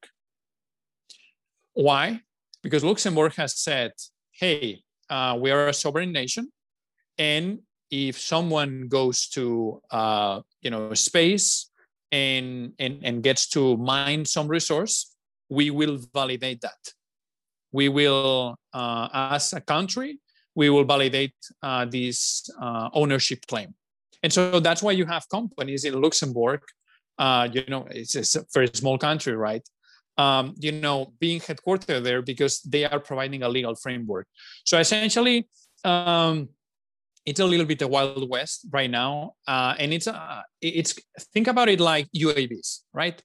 Why? 1.73 2.21
Because 2.63 2.83
Luxembourg 2.83 3.33
has 3.35 3.57
said, 3.57 3.91
"Hey, 4.31 4.83
uh, 5.09 5.37
we 5.39 5.51
are 5.51 5.67
a 5.67 5.73
sovereign 5.73 6.11
nation, 6.11 6.51
and 7.17 7.59
if 7.91 8.19
someone 8.19 8.87
goes 8.87 9.27
to 9.29 9.81
uh, 9.91 10.41
you 10.61 10.69
know 10.69 10.93
space 10.93 11.69
and, 12.11 12.73
and 12.79 12.99
and 13.03 13.23
gets 13.23 13.47
to 13.49 13.77
mine 13.77 14.25
some 14.25 14.47
resource 14.47 15.15
we 15.49 15.71
will 15.71 15.99
validate 16.13 16.61
that. 16.61 16.77
We 17.71 17.89
will 17.89 18.55
uh, 18.73 19.09
as 19.11 19.53
a 19.53 19.61
country 19.61 20.19
we 20.55 20.69
will 20.69 20.83
validate 20.83 21.35
uh, 21.63 21.85
this 21.85 22.49
uh, 22.61 22.89
ownership 22.93 23.45
claim. 23.47 23.73
And 24.23 24.33
so 24.33 24.59
that's 24.59 24.83
why 24.83 24.91
you 24.91 25.05
have 25.05 25.23
companies 25.29 25.85
in 25.85 25.99
luxembourg 26.01 26.61
uh, 27.17 27.47
you 27.51 27.63
know 27.67 27.87
it's, 27.89 28.15
it's, 28.15 28.35
a 28.35 28.45
very 28.53 28.67
small 28.73 28.97
country 28.97 29.35
right 29.35 29.67
um, 30.19 30.53
you 30.59 30.71
know 30.73 31.13
being 31.19 31.39
headquartered 31.39 32.03
there 32.03 32.21
because 32.21 32.61
they 32.61 32.83
are 32.85 32.99
providing 32.99 33.41
a 33.43 33.49
legal 33.49 33.75
framework. 33.75 34.27
So 34.65 34.77
essentially 34.77 35.47
um, 35.85 36.49
it's 37.25 37.39
a 37.39 37.45
little 37.45 37.65
bit 37.65 37.79
the 37.79 37.87
wild 37.87 38.29
west 38.29 38.67
right 38.69 38.91
now 38.91 39.33
uh, 39.47 39.73
and 39.79 39.93
it's 39.93 40.07
uh, 40.07 40.41
it's 40.61 40.93
think 41.33 41.47
about 41.47 41.69
it 41.69 41.79
like 41.79 42.07
uavs 42.15 42.79
right? 42.93 43.21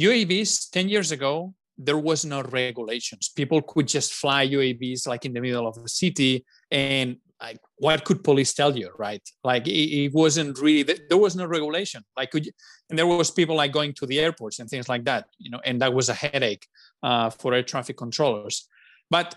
Uavs 0.00 0.70
10 0.70 0.88
years 0.88 1.12
ago 1.12 1.54
there 1.76 1.98
was 1.98 2.24
no 2.24 2.42
regulations. 2.42 3.32
People 3.34 3.60
could 3.62 3.88
just 3.88 4.12
fly 4.12 4.46
uavs 4.46 5.06
like 5.06 5.24
in 5.24 5.32
the 5.32 5.40
middle 5.40 5.66
of 5.66 5.80
the 5.80 5.88
city 5.88 6.44
and 6.70 7.16
like 7.40 7.58
what 7.76 8.04
could 8.04 8.22
police 8.22 8.54
tell 8.54 8.76
you 8.76 8.90
right 8.98 9.22
like 9.42 9.66
it, 9.66 9.72
it 9.72 10.12
wasn't 10.12 10.58
really 10.58 10.82
there 10.82 11.18
was 11.18 11.34
no 11.36 11.44
regulation 11.44 12.02
like 12.16 12.30
could 12.30 12.46
you, 12.46 12.52
and 12.88 12.98
there 12.98 13.06
was 13.06 13.30
people 13.30 13.56
like 13.56 13.72
going 13.72 13.92
to 13.92 14.06
the 14.06 14.20
airports 14.20 14.58
and 14.58 14.68
things 14.70 14.88
like 14.88 15.04
that 15.04 15.26
you 15.38 15.50
know 15.50 15.60
and 15.64 15.80
that 15.82 15.92
was 15.92 16.08
a 16.08 16.14
headache 16.14 16.66
uh, 17.02 17.28
for 17.30 17.52
air 17.54 17.62
traffic 17.62 17.96
controllers 17.96 18.68
but 19.10 19.34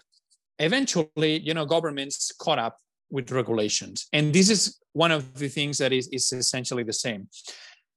eventually 0.59 1.39
you 1.39 1.53
know 1.53 1.65
governments 1.65 2.31
caught 2.39 2.59
up 2.59 2.77
with 3.09 3.31
regulations. 3.31 4.07
And 4.13 4.33
this 4.33 4.49
is 4.49 4.79
one 4.93 5.11
of 5.11 5.33
the 5.35 5.47
things 5.47 5.77
that 5.77 5.93
is, 5.93 6.07
is 6.09 6.31
essentially 6.31 6.83
the 6.83 6.93
same. 6.93 7.29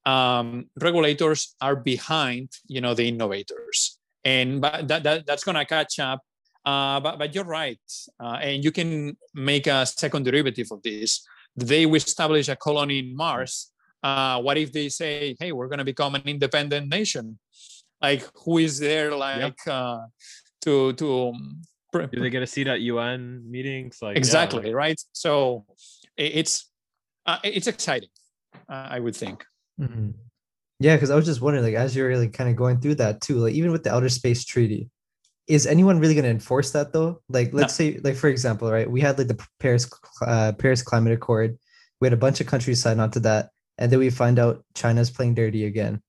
Um, 0.06 0.66
regulators 0.80 1.54
are 1.60 1.76
behind, 1.76 2.50
you 2.66 2.80
know, 2.80 2.94
the 2.94 3.08
innovators, 3.08 3.98
and 4.24 4.60
but 4.60 4.88
that, 4.88 5.02
that 5.02 5.26
that's 5.26 5.44
going 5.44 5.56
to 5.56 5.64
catch 5.64 5.98
up. 5.98 6.20
Uh, 6.64 7.00
but 7.00 7.18
but 7.18 7.34
you're 7.34 7.44
right, 7.44 7.80
uh, 8.22 8.38
and 8.42 8.62
you 8.62 8.70
can 8.70 9.16
make 9.34 9.66
a 9.66 9.86
second 9.86 10.24
derivative 10.24 10.68
of 10.70 10.82
this. 10.82 11.26
The 11.56 11.64
day 11.64 11.86
we 11.86 11.98
establish 11.98 12.48
a 12.48 12.56
colony 12.56 12.98
in 13.00 13.16
Mars, 13.16 13.72
uh, 14.02 14.40
what 14.40 14.58
if 14.58 14.72
they 14.72 14.88
say, 14.88 15.36
"Hey, 15.40 15.52
we're 15.52 15.68
going 15.68 15.78
to 15.78 15.84
become 15.84 16.14
an 16.14 16.22
independent 16.26 16.88
nation"? 16.88 17.38
Like, 18.02 18.26
who 18.44 18.58
is 18.58 18.78
there, 18.78 19.14
like, 19.14 19.56
yep. 19.66 19.66
Uh, 19.66 20.06
to 20.62 20.92
to 20.94 21.28
um, 21.28 21.62
do 21.92 22.20
they 22.20 22.30
get 22.30 22.42
a 22.42 22.46
seat 22.46 22.68
at 22.68 22.80
UN 22.80 23.42
meetings? 23.50 23.98
Like 24.02 24.16
exactly 24.16 24.68
yeah. 24.68 24.74
right. 24.74 25.00
So 25.12 25.64
it's 26.16 26.70
uh, 27.26 27.38
it's 27.44 27.66
exciting, 27.66 28.08
uh, 28.68 28.88
I 28.90 29.00
would 29.00 29.16
think. 29.16 29.44
Mm-hmm. 29.80 30.10
Yeah, 30.80 30.96
because 30.96 31.10
I 31.10 31.16
was 31.16 31.26
just 31.26 31.42
wondering, 31.42 31.64
like, 31.64 31.74
as 31.74 31.94
you're 31.94 32.08
really 32.08 32.28
kind 32.28 32.48
of 32.48 32.56
going 32.56 32.80
through 32.80 32.96
that 32.96 33.20
too, 33.20 33.36
like 33.36 33.54
even 33.54 33.70
with 33.70 33.84
the 33.84 33.92
Outer 33.92 34.08
Space 34.08 34.44
Treaty, 34.44 34.88
is 35.50 35.66
anyone 35.66 35.98
really 35.98 36.14
going 36.14 36.24
to 36.24 36.30
enforce 36.30 36.70
that 36.70 36.92
though? 36.92 37.20
Like, 37.28 37.52
let's 37.52 37.78
no. 37.78 37.84
say, 37.84 38.00
like 38.04 38.14
for 38.14 38.28
example, 38.28 38.70
right, 38.70 38.88
we 38.88 39.00
had 39.00 39.18
like 39.18 39.26
the 39.26 39.46
Paris 39.58 39.90
uh, 40.24 40.52
Paris 40.52 40.80
Climate 40.80 41.12
Accord, 41.12 41.58
we 42.00 42.06
had 42.06 42.12
a 42.12 42.16
bunch 42.16 42.40
of 42.40 42.46
countries 42.46 42.80
sign 42.80 43.00
on 43.00 43.10
to 43.10 43.20
that, 43.20 43.50
and 43.76 43.90
then 43.90 43.98
we 43.98 44.10
find 44.10 44.38
out 44.38 44.64
China's 44.74 45.10
playing 45.10 45.34
dirty 45.34 45.64
again. 45.64 46.00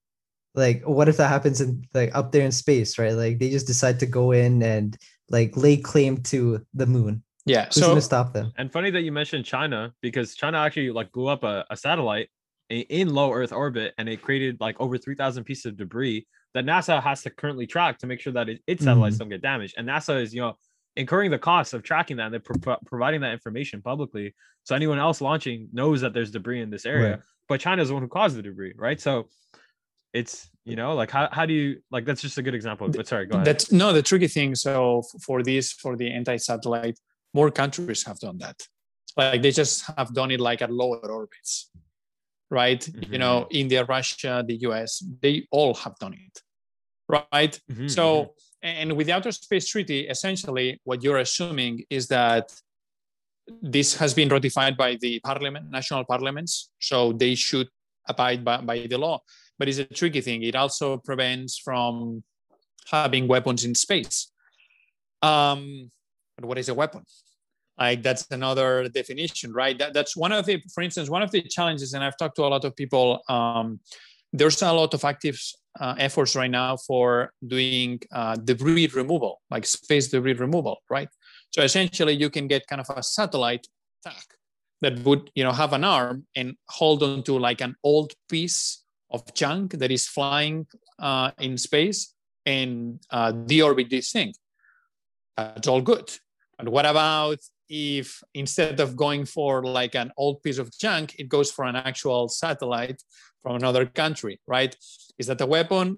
Like, 0.54 0.84
what 0.84 1.10
if 1.10 1.18
that 1.18 1.30
happens 1.30 1.60
in 1.60 1.84
like 1.94 2.16
up 2.16 2.32
there 2.32 2.46
in 2.46 2.52
space, 2.52 3.00
right? 3.00 3.14
Like 3.14 3.39
they 3.39 3.50
just 3.50 3.66
decide 3.68 4.00
to 4.02 4.06
go 4.06 4.32
in 4.32 4.62
and 4.62 4.96
like 5.30 5.58
lay 5.58 5.78
claim 5.78 6.18
to 6.24 6.64
the 6.76 6.86
moon. 6.86 7.24
Yeah. 7.46 7.66
Who's 7.66 7.76
so 7.76 7.88
gonna 7.88 8.02
stop 8.02 8.34
them? 8.34 8.52
And 8.58 8.72
funny 8.72 8.92
that 8.92 9.02
you 9.02 9.12
mentioned 9.12 9.46
China 9.46 9.94
because 10.02 10.36
China 10.36 10.60
actually 10.60 10.92
like 10.92 11.12
blew 11.12 11.28
up 11.28 11.44
a, 11.44 11.66
a 11.72 11.78
satellite 11.78 12.30
in 12.70 13.14
low 13.14 13.34
Earth 13.34 13.52
orbit 13.52 13.94
and 13.98 14.08
it 14.08 14.22
created 14.22 14.58
like 14.60 14.80
over 14.80 14.98
3,000 14.98 15.44
pieces 15.44 15.66
of 15.66 15.78
debris 15.78 16.28
that 16.54 16.66
NASA 16.66 17.02
has 17.02 17.22
to 17.24 17.30
currently 17.30 17.68
track 17.68 17.99
to 17.99 18.08
make 18.08 18.20
sure 18.20 18.34
that 18.34 18.49
it, 18.49 18.62
its 18.68 18.84
satellites 18.84 19.16
mm-hmm. 19.16 19.24
don't 19.24 19.30
get 19.30 19.41
damaged. 19.41 19.76
And 19.78 19.88
NASA 19.88 20.22
is, 20.22 20.34
you 20.34 20.41
know, 20.41 20.58
incurring 20.95 21.32
the 21.32 21.39
cost 21.39 21.74
of 21.74 21.84
tracking 21.84 22.18
that 22.18 22.26
and 22.26 22.34
they're 22.34 22.39
pro- 22.39 22.78
providing 22.86 23.22
that 23.22 23.32
information 23.32 23.82
publicly. 23.82 24.36
So 24.64 24.76
anyone 24.76 24.99
else 24.99 25.22
launching 25.22 25.70
knows 25.72 26.02
that 26.02 26.14
there's 26.14 26.32
debris 26.32 26.62
in 26.62 26.70
this 26.70 26.86
area. 26.86 27.12
Right. 27.12 27.20
But 27.47 27.60
China 27.62 27.82
is 27.82 27.88
the 27.88 27.93
one 27.93 28.04
who 28.04 28.10
caused 28.10 28.36
the 28.36 28.41
debris, 28.41 28.74
right? 28.78 28.99
So 28.99 29.30
it's 30.14 30.49
you 30.66 30.76
know 30.76 30.93
like 30.93 31.10
how, 31.10 31.30
how 31.32 31.45
do 31.45 31.54
you 31.54 31.82
like 31.89 32.06
that's 32.06 32.22
just 32.22 32.38
a 32.38 32.41
good 32.41 32.54
example 32.54 32.88
but 32.89 33.08
sorry 33.08 33.26
go 33.26 33.36
ahead 33.36 33.45
that's 33.45 33.72
no 33.72 33.93
the 33.93 34.02
tricky 34.02 34.28
thing 34.28 34.56
so 34.56 35.02
for 35.22 35.41
this 35.41 35.72
for 35.72 35.95
the 35.95 36.12
anti-satellite 36.12 36.99
more 37.34 37.49
countries 37.49 38.04
have 38.06 38.20
done 38.20 38.38
that 38.38 38.62
like 39.16 39.41
they 39.41 39.52
just 39.52 39.89
have 39.97 40.14
done 40.14 40.32
it 40.32 40.39
like 40.39 40.62
at 40.62 40.72
lower 40.72 40.97
orbits 40.97 41.70
right 42.52 42.82
mm-hmm. 42.82 43.14
you 43.14 43.20
know 43.20 43.47
india 43.49 43.84
russia 43.86 44.43
the 44.47 44.56
us 44.56 45.04
they 45.22 45.47
all 45.52 45.74
have 45.74 45.95
done 45.99 46.14
it 46.14 46.39
right 47.10 47.60
mm-hmm, 47.72 47.88
so 47.88 48.06
mm-hmm. 48.06 48.80
and 48.82 48.93
with 48.93 49.08
the 49.08 49.14
outer 49.14 49.32
space 49.32 49.68
treaty 49.68 50.02
essentially 50.08 50.80
what 50.84 51.04
you're 51.04 51.18
assuming 51.20 51.84
is 51.89 52.08
that 52.08 52.54
this 53.62 53.95
has 53.95 54.14
been 54.14 54.30
ratified 54.30 54.78
by 54.78 54.95
the 55.02 55.20
parliament 55.22 55.66
national 55.72 56.04
parliaments 56.06 56.70
so 56.80 57.12
they 57.14 57.34
should 57.34 57.68
abide 58.08 58.43
by, 58.45 58.58
by 58.58 58.78
the 58.88 58.97
law 58.97 59.20
but 59.62 59.70
it's 59.70 59.78
a 59.78 59.86
tricky 59.86 60.22
thing. 60.22 60.41
It 60.41 60.56
also 60.56 60.97
prevents 60.97 61.56
from 61.56 62.24
having 62.89 63.28
weapons 63.28 63.64
in 63.64 63.76
space. 63.76 64.32
Um, 65.22 65.91
but 66.36 66.45
what 66.45 66.58
is 66.58 66.68
a 66.68 66.74
weapon? 66.74 67.04
Like 67.82 68.03
that's 68.03 68.27
another 68.29 68.88
definition, 68.89 69.51
right? 69.53 69.75
That, 69.79 69.93
that's 69.95 70.15
one 70.15 70.32
of 70.32 70.45
the, 70.45 70.61
for 70.73 70.84
instance, 70.84 71.09
one 71.09 71.23
of 71.23 71.32
the 71.32 71.41
challenges, 71.41 71.93
and 71.93 72.03
I've 72.03 72.15
talked 72.15 72.36
to 72.36 72.43
a 72.43 72.51
lot 72.55 72.63
of 72.63 72.75
people. 72.75 73.07
Um, 73.27 73.79
there's 74.32 74.61
a 74.61 74.71
lot 74.71 74.93
of 74.93 75.03
active 75.03 75.39
uh, 75.79 75.95
efforts 75.97 76.36
right 76.36 76.51
now 76.51 76.77
for 76.77 77.34
doing 77.55 77.99
uh, 78.13 78.36
debris 78.36 78.91
removal, 78.93 79.41
like 79.49 79.65
space 79.65 80.09
debris 80.09 80.34
removal, 80.34 80.77
right? 80.91 81.09
So 81.49 81.63
essentially, 81.63 82.13
you 82.13 82.29
can 82.29 82.45
get 82.47 82.67
kind 82.67 82.82
of 82.82 82.89
a 82.95 83.01
satellite 83.01 83.65
attack 84.05 84.27
that 84.82 84.99
would, 84.99 85.32
you 85.34 85.43
know, 85.43 85.51
have 85.51 85.73
an 85.73 85.84
arm 85.84 86.27
and 86.36 86.55
hold 86.69 87.01
on 87.01 87.23
to 87.23 87.39
like 87.39 87.61
an 87.61 87.75
old 87.84 88.13
piece 88.29 88.84
of 89.09 89.34
junk 89.34 89.71
that 89.79 89.89
is 89.89 90.05
flying 90.07 90.67
uh, 90.99 91.32
in 91.39 91.57
space 91.57 92.13
and 92.45 92.99
uh, 93.09 93.32
deorbit 93.32 93.89
this 93.89 94.11
thing. 94.11 94.34
That's 95.36 95.67
all 95.67 95.82
good. 95.82 96.11
But 96.57 96.69
what 96.69 96.86
about 96.86 97.39
if 97.72 98.22
instead 98.34 98.82
of 98.82 98.97
going 98.97 99.24
for 99.24 99.63
like 99.63 99.95
an 99.95 100.11
old 100.17 100.43
piece 100.43 100.57
of 100.57 100.69
junk, 100.78 101.15
it 101.17 101.30
goes 101.30 101.49
for 101.49 101.63
an 101.63 101.78
actual 101.78 102.28
satellite 102.28 103.01
from 103.41 103.55
another 103.55 103.86
country, 103.86 104.41
right? 104.45 104.76
Is 105.17 105.28
that 105.28 105.39
a 105.39 105.45
weapon? 105.45 105.97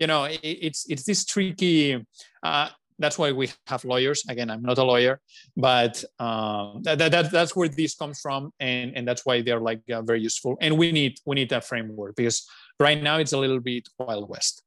You 0.00 0.08
know, 0.08 0.24
it, 0.24 0.40
it's 0.42 0.84
it's 0.88 1.04
this 1.04 1.24
tricky. 1.24 2.04
Uh, 2.42 2.68
that's 2.98 3.18
why 3.18 3.30
we 3.30 3.50
have 3.68 3.84
lawyers. 3.84 4.24
Again, 4.28 4.50
I'm 4.50 4.62
not 4.62 4.78
a 4.78 4.82
lawyer, 4.82 5.20
but 5.56 6.02
um, 6.18 6.80
that, 6.82 6.98
that, 6.98 7.30
that's 7.30 7.54
where 7.54 7.68
this 7.68 7.94
comes 7.94 8.20
from, 8.20 8.52
and 8.58 8.96
and 8.96 9.06
that's 9.06 9.24
why 9.24 9.42
they're 9.42 9.60
like 9.60 9.82
uh, 9.92 10.02
very 10.02 10.20
useful. 10.20 10.56
And 10.60 10.76
we 10.76 10.90
need 10.90 11.20
we 11.24 11.36
need 11.36 11.52
a 11.52 11.60
framework 11.60 12.16
because 12.16 12.48
right 12.80 13.00
now 13.00 13.18
it's 13.18 13.32
a 13.32 13.38
little 13.38 13.60
bit 13.60 13.88
wild 13.98 14.28
west, 14.28 14.64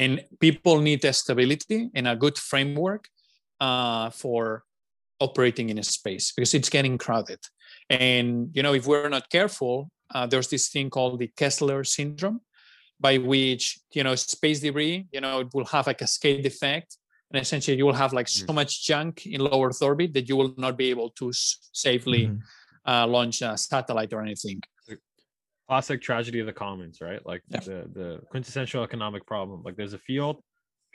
and 0.00 0.24
people 0.40 0.80
need 0.80 1.04
a 1.04 1.12
stability 1.12 1.90
and 1.94 2.08
a 2.08 2.16
good 2.16 2.38
framework 2.38 3.06
uh, 3.60 4.10
for 4.10 4.64
operating 5.20 5.70
in 5.70 5.78
a 5.78 5.82
space 5.82 6.32
because 6.32 6.54
it's 6.54 6.68
getting 6.68 6.98
crowded. 6.98 7.40
And 7.90 8.50
you 8.54 8.62
know, 8.62 8.74
if 8.74 8.86
we're 8.86 9.08
not 9.08 9.30
careful, 9.30 9.90
uh, 10.14 10.26
there's 10.26 10.48
this 10.48 10.68
thing 10.68 10.90
called 10.90 11.18
the 11.18 11.30
Kessler 11.36 11.84
syndrome, 11.84 12.40
by 13.00 13.18
which 13.18 13.78
you 13.92 14.02
know 14.02 14.14
space 14.14 14.60
debris 14.60 15.06
you 15.12 15.20
know 15.20 15.40
it 15.40 15.48
will 15.52 15.64
have 15.66 15.88
a 15.88 15.94
cascade 15.94 16.46
effect 16.46 16.96
and 17.30 17.40
essentially 17.40 17.76
you 17.76 17.84
will 17.84 18.00
have 18.04 18.12
like 18.12 18.28
so 18.28 18.46
mm. 18.46 18.54
much 18.54 18.84
junk 18.84 19.26
in 19.26 19.40
low 19.40 19.62
earth 19.64 19.82
orbit 19.82 20.14
that 20.14 20.28
you 20.28 20.36
will 20.36 20.54
not 20.56 20.76
be 20.76 20.90
able 20.90 21.10
to 21.10 21.30
safely 21.32 22.26
mm-hmm. 22.26 22.90
uh, 22.90 23.06
launch 23.06 23.42
a 23.42 23.56
satellite 23.56 24.12
or 24.12 24.22
anything 24.22 24.60
classic 25.68 26.00
tragedy 26.02 26.40
of 26.40 26.46
the 26.46 26.52
commons 26.52 27.00
right 27.00 27.24
like 27.26 27.42
yeah. 27.48 27.60
the 27.60 27.78
the 27.92 28.20
quintessential 28.30 28.82
economic 28.82 29.26
problem 29.26 29.62
like 29.64 29.76
there's 29.76 29.94
a 29.94 29.98
field 29.98 30.36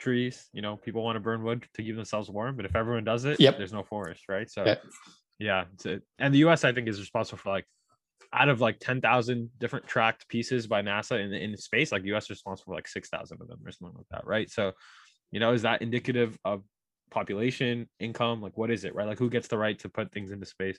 trees 0.00 0.48
you 0.52 0.62
know 0.62 0.76
people 0.76 1.02
want 1.02 1.16
to 1.16 1.20
burn 1.20 1.42
wood 1.42 1.66
to 1.74 1.82
keep 1.82 1.94
themselves 1.94 2.28
warm 2.28 2.56
but 2.56 2.64
if 2.64 2.74
everyone 2.74 3.04
does 3.04 3.24
it 3.24 3.38
yep. 3.38 3.56
there's 3.58 3.72
no 3.72 3.82
forest 3.82 4.24
right 4.28 4.50
so 4.50 4.64
yep. 4.64 4.82
yeah 5.38 5.64
and 6.18 6.34
the 6.34 6.38
us 6.38 6.64
i 6.64 6.72
think 6.72 6.88
is 6.88 6.98
responsible 6.98 7.38
for 7.38 7.50
like 7.50 7.66
out 8.32 8.48
of 8.48 8.60
like 8.60 8.78
10,000 8.78 9.50
different 9.58 9.86
tracked 9.86 10.28
pieces 10.28 10.66
by 10.66 10.82
NASA 10.82 11.20
in 11.20 11.32
in 11.32 11.56
space, 11.56 11.90
like 11.90 12.04
US 12.04 12.24
is 12.24 12.30
responsible 12.30 12.72
for 12.72 12.76
like 12.76 12.88
6,000 12.88 13.40
of 13.40 13.48
them 13.48 13.58
or 13.64 13.72
something 13.72 13.96
like 13.96 14.06
that, 14.10 14.26
right? 14.26 14.50
So, 14.50 14.72
you 15.30 15.40
know, 15.40 15.52
is 15.52 15.62
that 15.62 15.82
indicative 15.82 16.38
of 16.44 16.62
population, 17.10 17.88
income? 17.98 18.40
Like, 18.40 18.56
what 18.56 18.70
is 18.70 18.84
it, 18.84 18.94
right? 18.94 19.06
Like, 19.06 19.18
who 19.18 19.30
gets 19.30 19.48
the 19.48 19.58
right 19.58 19.78
to 19.80 19.88
put 19.88 20.12
things 20.12 20.30
into 20.30 20.46
space? 20.46 20.78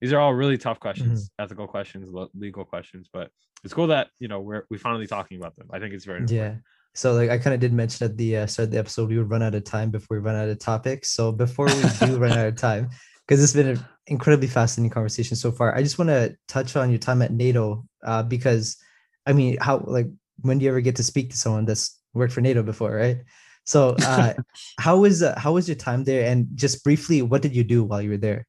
These 0.00 0.12
are 0.12 0.20
all 0.20 0.34
really 0.34 0.58
tough 0.58 0.80
questions, 0.80 1.24
mm-hmm. 1.24 1.44
ethical 1.44 1.66
questions, 1.66 2.10
legal 2.34 2.64
questions, 2.64 3.08
but 3.12 3.30
it's 3.64 3.72
cool 3.72 3.86
that 3.86 4.08
you 4.20 4.28
know 4.28 4.40
we're 4.40 4.64
we 4.70 4.78
finally 4.78 5.06
talking 5.06 5.38
about 5.38 5.56
them. 5.56 5.68
I 5.72 5.78
think 5.78 5.94
it's 5.94 6.04
very 6.04 6.20
important. 6.20 6.64
yeah. 6.64 6.75
So 6.96 7.12
like 7.12 7.28
I 7.28 7.36
kind 7.36 7.52
of 7.52 7.60
did 7.60 7.74
mention 7.74 8.06
at 8.06 8.16
the 8.16 8.38
uh, 8.38 8.46
start 8.46 8.68
of 8.68 8.70
the 8.72 8.78
episode, 8.78 9.10
we 9.10 9.18
would 9.18 9.28
run 9.28 9.42
out 9.42 9.54
of 9.54 9.64
time 9.64 9.90
before 9.90 10.16
we 10.16 10.22
run 10.22 10.34
out 10.34 10.48
of 10.48 10.58
topics. 10.58 11.10
So 11.10 11.30
before 11.30 11.66
we 11.66 11.82
do 12.00 12.16
run 12.16 12.32
out 12.32 12.46
of 12.46 12.56
time, 12.56 12.88
because 13.26 13.44
it's 13.44 13.52
been 13.52 13.68
an 13.68 13.84
incredibly 14.06 14.48
fascinating 14.48 14.90
conversation 14.90 15.36
so 15.36 15.52
far. 15.52 15.76
I 15.76 15.82
just 15.82 15.98
want 15.98 16.08
to 16.08 16.34
touch 16.48 16.74
on 16.74 16.90
your 16.90 16.98
time 16.98 17.20
at 17.20 17.32
NATO 17.32 17.84
uh, 18.02 18.22
because, 18.22 18.78
I 19.26 19.34
mean, 19.34 19.58
how 19.60 19.84
like 19.86 20.06
when 20.40 20.58
do 20.58 20.64
you 20.64 20.70
ever 20.70 20.80
get 20.80 20.96
to 20.96 21.02
speak 21.02 21.30
to 21.30 21.36
someone 21.36 21.66
that's 21.66 22.00
worked 22.14 22.32
for 22.32 22.40
NATO 22.40 22.62
before, 22.62 22.94
right? 22.94 23.18
So, 23.64 23.96
uh, 24.02 24.32
how 24.80 24.96
was 24.98 25.22
uh, 25.22 25.38
how 25.38 25.52
was 25.52 25.68
your 25.68 25.76
time 25.76 26.04
there? 26.04 26.30
And 26.30 26.48
just 26.54 26.82
briefly, 26.82 27.20
what 27.20 27.42
did 27.42 27.54
you 27.54 27.64
do 27.64 27.84
while 27.84 28.00
you 28.00 28.10
were 28.10 28.16
there? 28.16 28.46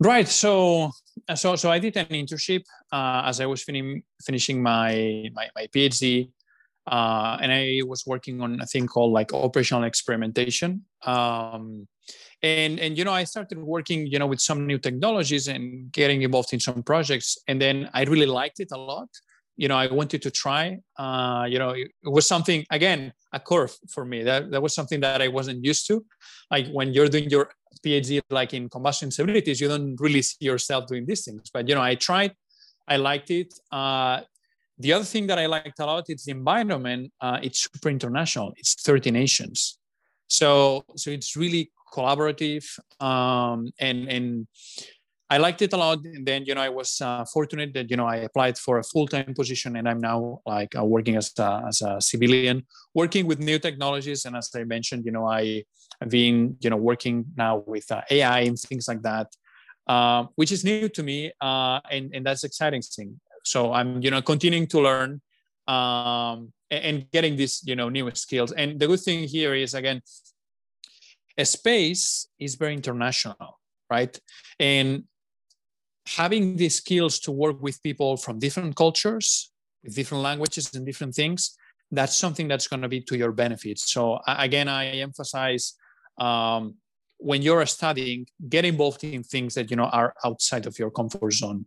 Right. 0.00 0.26
So, 0.26 0.90
so, 1.36 1.54
so 1.54 1.70
I 1.70 1.78
did 1.78 1.96
an 1.96 2.06
internship 2.06 2.64
uh, 2.90 3.22
as 3.26 3.40
I 3.40 3.46
was 3.46 3.62
fin- 3.62 4.02
finishing 4.24 4.60
my, 4.60 5.30
my 5.32 5.48
my 5.54 5.66
PhD, 5.68 6.30
uh, 6.86 7.38
and 7.40 7.52
I 7.52 7.80
was 7.86 8.04
working 8.06 8.40
on 8.40 8.60
a 8.60 8.66
thing 8.66 8.86
called 8.86 9.12
like 9.12 9.32
operational 9.32 9.84
experimentation. 9.84 10.84
Um, 11.04 11.88
and 12.42 12.78
and 12.78 12.98
you 12.98 13.04
know 13.04 13.12
i 13.12 13.24
started 13.24 13.58
working 13.58 14.06
you 14.06 14.18
know 14.18 14.26
with 14.26 14.40
some 14.40 14.66
new 14.66 14.78
technologies 14.78 15.48
and 15.48 15.90
getting 15.92 16.22
involved 16.22 16.52
in 16.52 16.60
some 16.60 16.82
projects. 16.82 17.38
And 17.48 17.60
then 17.60 17.88
i 17.94 18.04
really 18.04 18.26
liked 18.26 18.60
it 18.60 18.68
a 18.72 18.78
lot. 18.78 19.08
You 19.56 19.68
know 19.68 19.76
i 19.76 19.86
wanted 19.86 20.20
to 20.22 20.30
try 20.30 20.78
uh, 20.98 21.46
you 21.48 21.58
know 21.58 21.70
it, 21.70 21.90
was 22.02 22.26
something 22.26 22.66
again 22.70 23.12
a 23.32 23.40
curve 23.40 23.74
for 23.88 24.04
me. 24.04 24.22
That, 24.22 24.50
that 24.50 24.62
was 24.62 24.74
something 24.74 25.00
that 25.00 25.22
i 25.22 25.28
wasn't 25.28 25.64
used 25.64 25.86
to. 25.88 26.04
Like 26.50 26.66
when 26.68 26.92
you're 26.92 27.08
doing 27.08 27.30
your 27.30 27.50
phd 27.84 28.20
like 28.30 28.54
in 28.54 28.68
combustion 28.68 29.10
stabilities 29.10 29.60
you 29.60 29.68
don't 29.68 29.96
really 30.00 30.22
see 30.22 30.44
yourself 30.44 30.86
doing 30.86 31.06
these 31.06 31.24
things. 31.24 31.50
But 31.54 31.68
you 31.68 31.74
know 31.74 31.82
i 31.82 31.94
tried 31.94 32.32
i 32.86 32.96
liked 32.96 33.30
it. 33.30 33.54
Uh, 33.72 34.20
the 34.78 34.92
other 34.92 35.04
thing 35.04 35.26
that 35.26 35.38
i 35.38 35.46
liked 35.46 35.78
a 35.78 35.86
lot 35.86 36.04
is 36.08 36.24
the 36.24 36.32
environment 36.32 37.12
uh, 37.20 37.38
it's 37.42 37.62
super 37.62 37.90
international 37.90 38.52
it's 38.56 38.74
30 38.82 39.10
nations 39.10 39.78
so 40.26 40.84
so 40.96 41.10
it's 41.10 41.36
really 41.36 41.70
collaborative 41.92 42.64
um, 43.00 43.70
and 43.78 44.08
and 44.08 44.46
I 45.30 45.38
liked 45.38 45.62
it 45.62 45.72
a 45.72 45.76
lot. 45.76 45.98
And 46.04 46.26
then 46.26 46.44
you 46.44 46.54
know 46.54 46.60
I 46.60 46.68
was 46.68 47.00
uh, 47.00 47.24
fortunate 47.32 47.72
that 47.74 47.90
you 47.90 47.96
know 47.96 48.06
I 48.06 48.16
applied 48.28 48.58
for 48.58 48.78
a 48.78 48.84
full 48.84 49.08
time 49.08 49.34
position, 49.34 49.76
and 49.76 49.88
I'm 49.88 49.98
now 49.98 50.40
like 50.46 50.76
uh, 50.76 50.84
working 50.84 51.16
as 51.16 51.32
a, 51.38 51.64
as 51.66 51.82
a 51.82 52.00
civilian, 52.00 52.66
working 52.94 53.26
with 53.26 53.38
new 53.40 53.58
technologies. 53.58 54.24
And 54.26 54.36
as 54.36 54.50
I 54.54 54.64
mentioned, 54.64 55.04
you 55.06 55.12
know 55.12 55.26
I 55.26 55.64
have 56.00 56.10
been 56.10 56.56
you 56.60 56.70
know 56.70 56.76
working 56.76 57.24
now 57.36 57.64
with 57.66 57.90
uh, 57.90 58.02
AI 58.10 58.40
and 58.40 58.58
things 58.58 58.86
like 58.86 59.02
that, 59.02 59.28
uh, 59.86 60.26
which 60.36 60.52
is 60.52 60.62
new 60.62 60.88
to 60.90 61.02
me, 61.02 61.32
uh, 61.40 61.80
and 61.90 62.14
and 62.14 62.26
that's 62.26 62.44
exciting 62.44 62.82
thing. 62.82 63.20
So 63.44 63.72
I'm 63.72 64.02
you 64.02 64.10
know 64.10 64.22
continuing 64.22 64.66
to 64.68 64.80
learn 64.80 65.20
um, 65.68 66.52
and 66.70 67.06
getting 67.12 67.36
these 67.36 67.62
you 67.64 67.76
know 67.76 67.88
new 67.88 68.10
skills. 68.14 68.52
And 68.52 68.78
the 68.80 68.86
good 68.86 69.00
thing 69.00 69.28
here 69.28 69.54
is 69.54 69.74
again 69.74 70.02
a 71.36 71.44
space 71.44 72.28
is 72.38 72.54
very 72.54 72.74
international, 72.74 73.58
right? 73.90 74.18
And 74.58 75.04
having 76.06 76.56
the 76.56 76.68
skills 76.68 77.18
to 77.20 77.32
work 77.32 77.60
with 77.62 77.82
people 77.82 78.16
from 78.16 78.38
different 78.38 78.76
cultures, 78.76 79.50
with 79.82 79.94
different 79.94 80.22
languages 80.22 80.74
and 80.74 80.86
different 80.86 81.14
things, 81.14 81.56
that's 81.90 82.16
something 82.16 82.48
that's 82.48 82.68
going 82.68 82.82
to 82.82 82.88
be 82.88 83.00
to 83.00 83.16
your 83.16 83.32
benefit. 83.32 83.78
So 83.78 84.20
again, 84.26 84.68
I 84.68 84.86
emphasize 84.98 85.74
um, 86.18 86.74
when 87.18 87.42
you're 87.42 87.64
studying, 87.66 88.26
get 88.48 88.64
involved 88.64 89.04
in 89.04 89.22
things 89.22 89.54
that 89.54 89.70
you 89.70 89.76
know 89.76 89.84
are 89.84 90.14
outside 90.24 90.66
of 90.66 90.78
your 90.78 90.90
comfort 90.90 91.32
zone. 91.32 91.66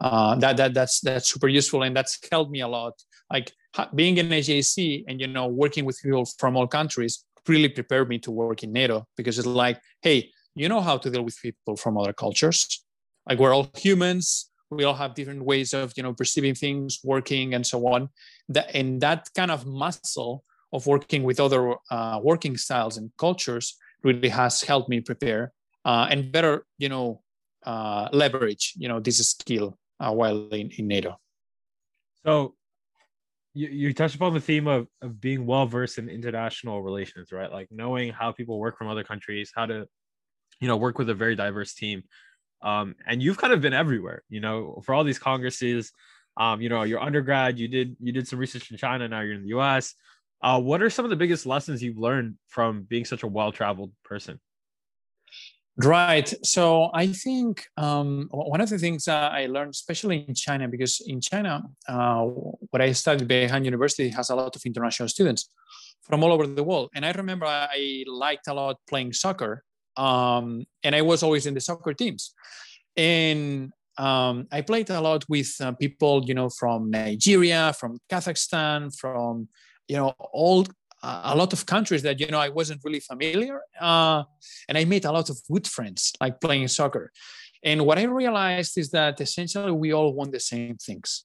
Uh, 0.00 0.36
that 0.36 0.56
that 0.56 0.74
that's 0.74 1.00
that's 1.00 1.28
super 1.28 1.48
useful, 1.48 1.82
and 1.82 1.96
that's 1.96 2.18
helped 2.30 2.50
me 2.50 2.60
a 2.60 2.68
lot. 2.68 2.94
Like 3.30 3.52
being 3.94 4.16
in 4.18 4.28
SGAC 4.28 5.04
and 5.08 5.20
you 5.20 5.26
know 5.26 5.46
working 5.46 5.84
with 5.84 6.00
people 6.02 6.24
from 6.38 6.56
all 6.56 6.66
countries 6.66 7.24
really 7.46 7.68
prepared 7.68 8.08
me 8.08 8.18
to 8.18 8.30
work 8.30 8.62
in 8.62 8.72
NATO 8.72 9.06
because 9.16 9.38
it's 9.38 9.46
like, 9.46 9.80
hey, 10.02 10.30
you 10.54 10.68
know 10.68 10.80
how 10.80 10.98
to 10.98 11.10
deal 11.10 11.22
with 11.22 11.40
people 11.40 11.76
from 11.76 11.96
other 11.96 12.12
cultures. 12.12 12.84
Like 13.28 13.38
we're 13.38 13.54
all 13.54 13.70
humans. 13.76 14.50
We 14.70 14.84
all 14.84 14.94
have 14.94 15.14
different 15.14 15.44
ways 15.44 15.72
of, 15.72 15.94
you 15.96 16.02
know, 16.02 16.12
perceiving 16.12 16.54
things, 16.54 17.00
working, 17.02 17.54
and 17.54 17.66
so 17.66 17.86
on. 17.86 18.10
That 18.50 18.74
and 18.74 19.00
that 19.00 19.28
kind 19.34 19.50
of 19.50 19.66
muscle 19.66 20.44
of 20.72 20.86
working 20.86 21.22
with 21.22 21.40
other 21.40 21.74
uh, 21.90 22.20
working 22.22 22.56
styles 22.56 22.98
and 22.98 23.10
cultures 23.18 23.76
really 24.02 24.28
has 24.28 24.60
helped 24.60 24.88
me 24.88 25.00
prepare 25.00 25.52
uh, 25.84 26.06
and 26.10 26.30
better, 26.30 26.66
you 26.76 26.88
know, 26.88 27.22
uh, 27.64 28.08
leverage, 28.12 28.74
you 28.76 28.88
know, 28.88 29.00
this 29.00 29.18
skill 29.26 29.78
uh, 30.00 30.12
while 30.12 30.48
in, 30.48 30.70
in 30.76 30.88
NATO. 30.88 31.18
So 32.24 32.54
you, 33.54 33.68
you 33.68 33.94
touched 33.94 34.14
upon 34.14 34.34
the 34.34 34.40
theme 34.40 34.66
of, 34.66 34.86
of 35.02 35.20
being 35.20 35.46
well 35.46 35.66
versed 35.66 35.98
in 35.98 36.08
international 36.08 36.82
relations, 36.82 37.32
right? 37.32 37.50
Like 37.50 37.68
knowing 37.70 38.12
how 38.12 38.32
people 38.32 38.58
work 38.58 38.78
from 38.78 38.88
other 38.88 39.04
countries, 39.04 39.52
how 39.54 39.66
to, 39.66 39.86
you 40.60 40.68
know, 40.68 40.76
work 40.76 40.98
with 40.98 41.10
a 41.10 41.14
very 41.14 41.36
diverse 41.36 41.74
team. 41.74 42.02
Um, 42.62 42.94
and 43.06 43.22
you've 43.22 43.38
kind 43.38 43.52
of 43.52 43.60
been 43.60 43.72
everywhere, 43.72 44.22
you 44.28 44.40
know, 44.40 44.82
for 44.84 44.94
all 44.94 45.04
these 45.04 45.18
congresses. 45.18 45.92
Um, 46.36 46.60
you 46.60 46.68
know, 46.68 46.82
your 46.82 47.00
undergrad, 47.00 47.58
you 47.58 47.66
did 47.66 47.96
you 48.00 48.12
did 48.12 48.28
some 48.28 48.38
research 48.38 48.70
in 48.70 48.76
China. 48.76 49.08
Now 49.08 49.20
you're 49.20 49.34
in 49.34 49.42
the 49.42 49.48
U.S. 49.48 49.94
Uh, 50.40 50.60
what 50.60 50.82
are 50.82 50.90
some 50.90 51.04
of 51.04 51.10
the 51.10 51.16
biggest 51.16 51.46
lessons 51.46 51.82
you've 51.82 51.98
learned 51.98 52.36
from 52.46 52.82
being 52.82 53.04
such 53.04 53.24
a 53.24 53.26
well-traveled 53.26 53.92
person? 54.04 54.38
Right. 55.80 56.32
So 56.42 56.90
I 56.92 57.06
think 57.06 57.64
um, 57.76 58.28
one 58.32 58.60
of 58.60 58.68
the 58.68 58.78
things 58.78 59.06
I 59.06 59.46
learned, 59.46 59.70
especially 59.70 60.24
in 60.26 60.34
China, 60.34 60.66
because 60.66 61.00
in 61.06 61.20
China, 61.20 61.62
uh, 61.88 62.22
what 62.70 62.82
I 62.82 62.90
studied, 62.90 63.28
Beihang 63.28 63.64
University 63.64 64.08
has 64.08 64.30
a 64.30 64.34
lot 64.34 64.56
of 64.56 64.62
international 64.66 65.08
students 65.08 65.48
from 66.02 66.24
all 66.24 66.32
over 66.32 66.48
the 66.48 66.64
world. 66.64 66.90
And 66.96 67.06
I 67.06 67.12
remember 67.12 67.46
I 67.46 68.02
liked 68.08 68.48
a 68.48 68.54
lot 68.54 68.78
playing 68.88 69.12
soccer, 69.12 69.62
um, 69.96 70.64
and 70.82 70.96
I 70.96 71.02
was 71.02 71.22
always 71.22 71.46
in 71.46 71.54
the 71.54 71.60
soccer 71.60 71.94
teams. 71.94 72.34
And 72.96 73.70
um, 73.98 74.48
I 74.50 74.62
played 74.62 74.90
a 74.90 75.00
lot 75.00 75.24
with 75.28 75.54
uh, 75.60 75.72
people, 75.72 76.24
you 76.24 76.34
know, 76.34 76.48
from 76.48 76.90
Nigeria, 76.90 77.72
from 77.78 77.98
Kazakhstan, 78.10 78.92
from 78.96 79.48
you 79.86 79.96
know 79.96 80.14
all 80.32 80.66
a 81.02 81.36
lot 81.36 81.52
of 81.52 81.66
countries 81.66 82.02
that 82.02 82.18
you 82.20 82.26
know 82.26 82.40
I 82.40 82.48
wasn't 82.48 82.80
really 82.84 83.00
familiar, 83.00 83.60
uh, 83.80 84.24
and 84.68 84.76
I 84.76 84.84
made 84.84 85.04
a 85.04 85.12
lot 85.12 85.30
of 85.30 85.38
good 85.50 85.66
friends, 85.66 86.12
like 86.20 86.40
playing 86.40 86.68
soccer. 86.68 87.12
And 87.64 87.84
what 87.86 87.98
I 87.98 88.04
realized 88.04 88.78
is 88.78 88.90
that 88.90 89.20
essentially 89.20 89.72
we 89.72 89.92
all 89.92 90.12
want 90.12 90.32
the 90.32 90.40
same 90.40 90.76
things. 90.76 91.24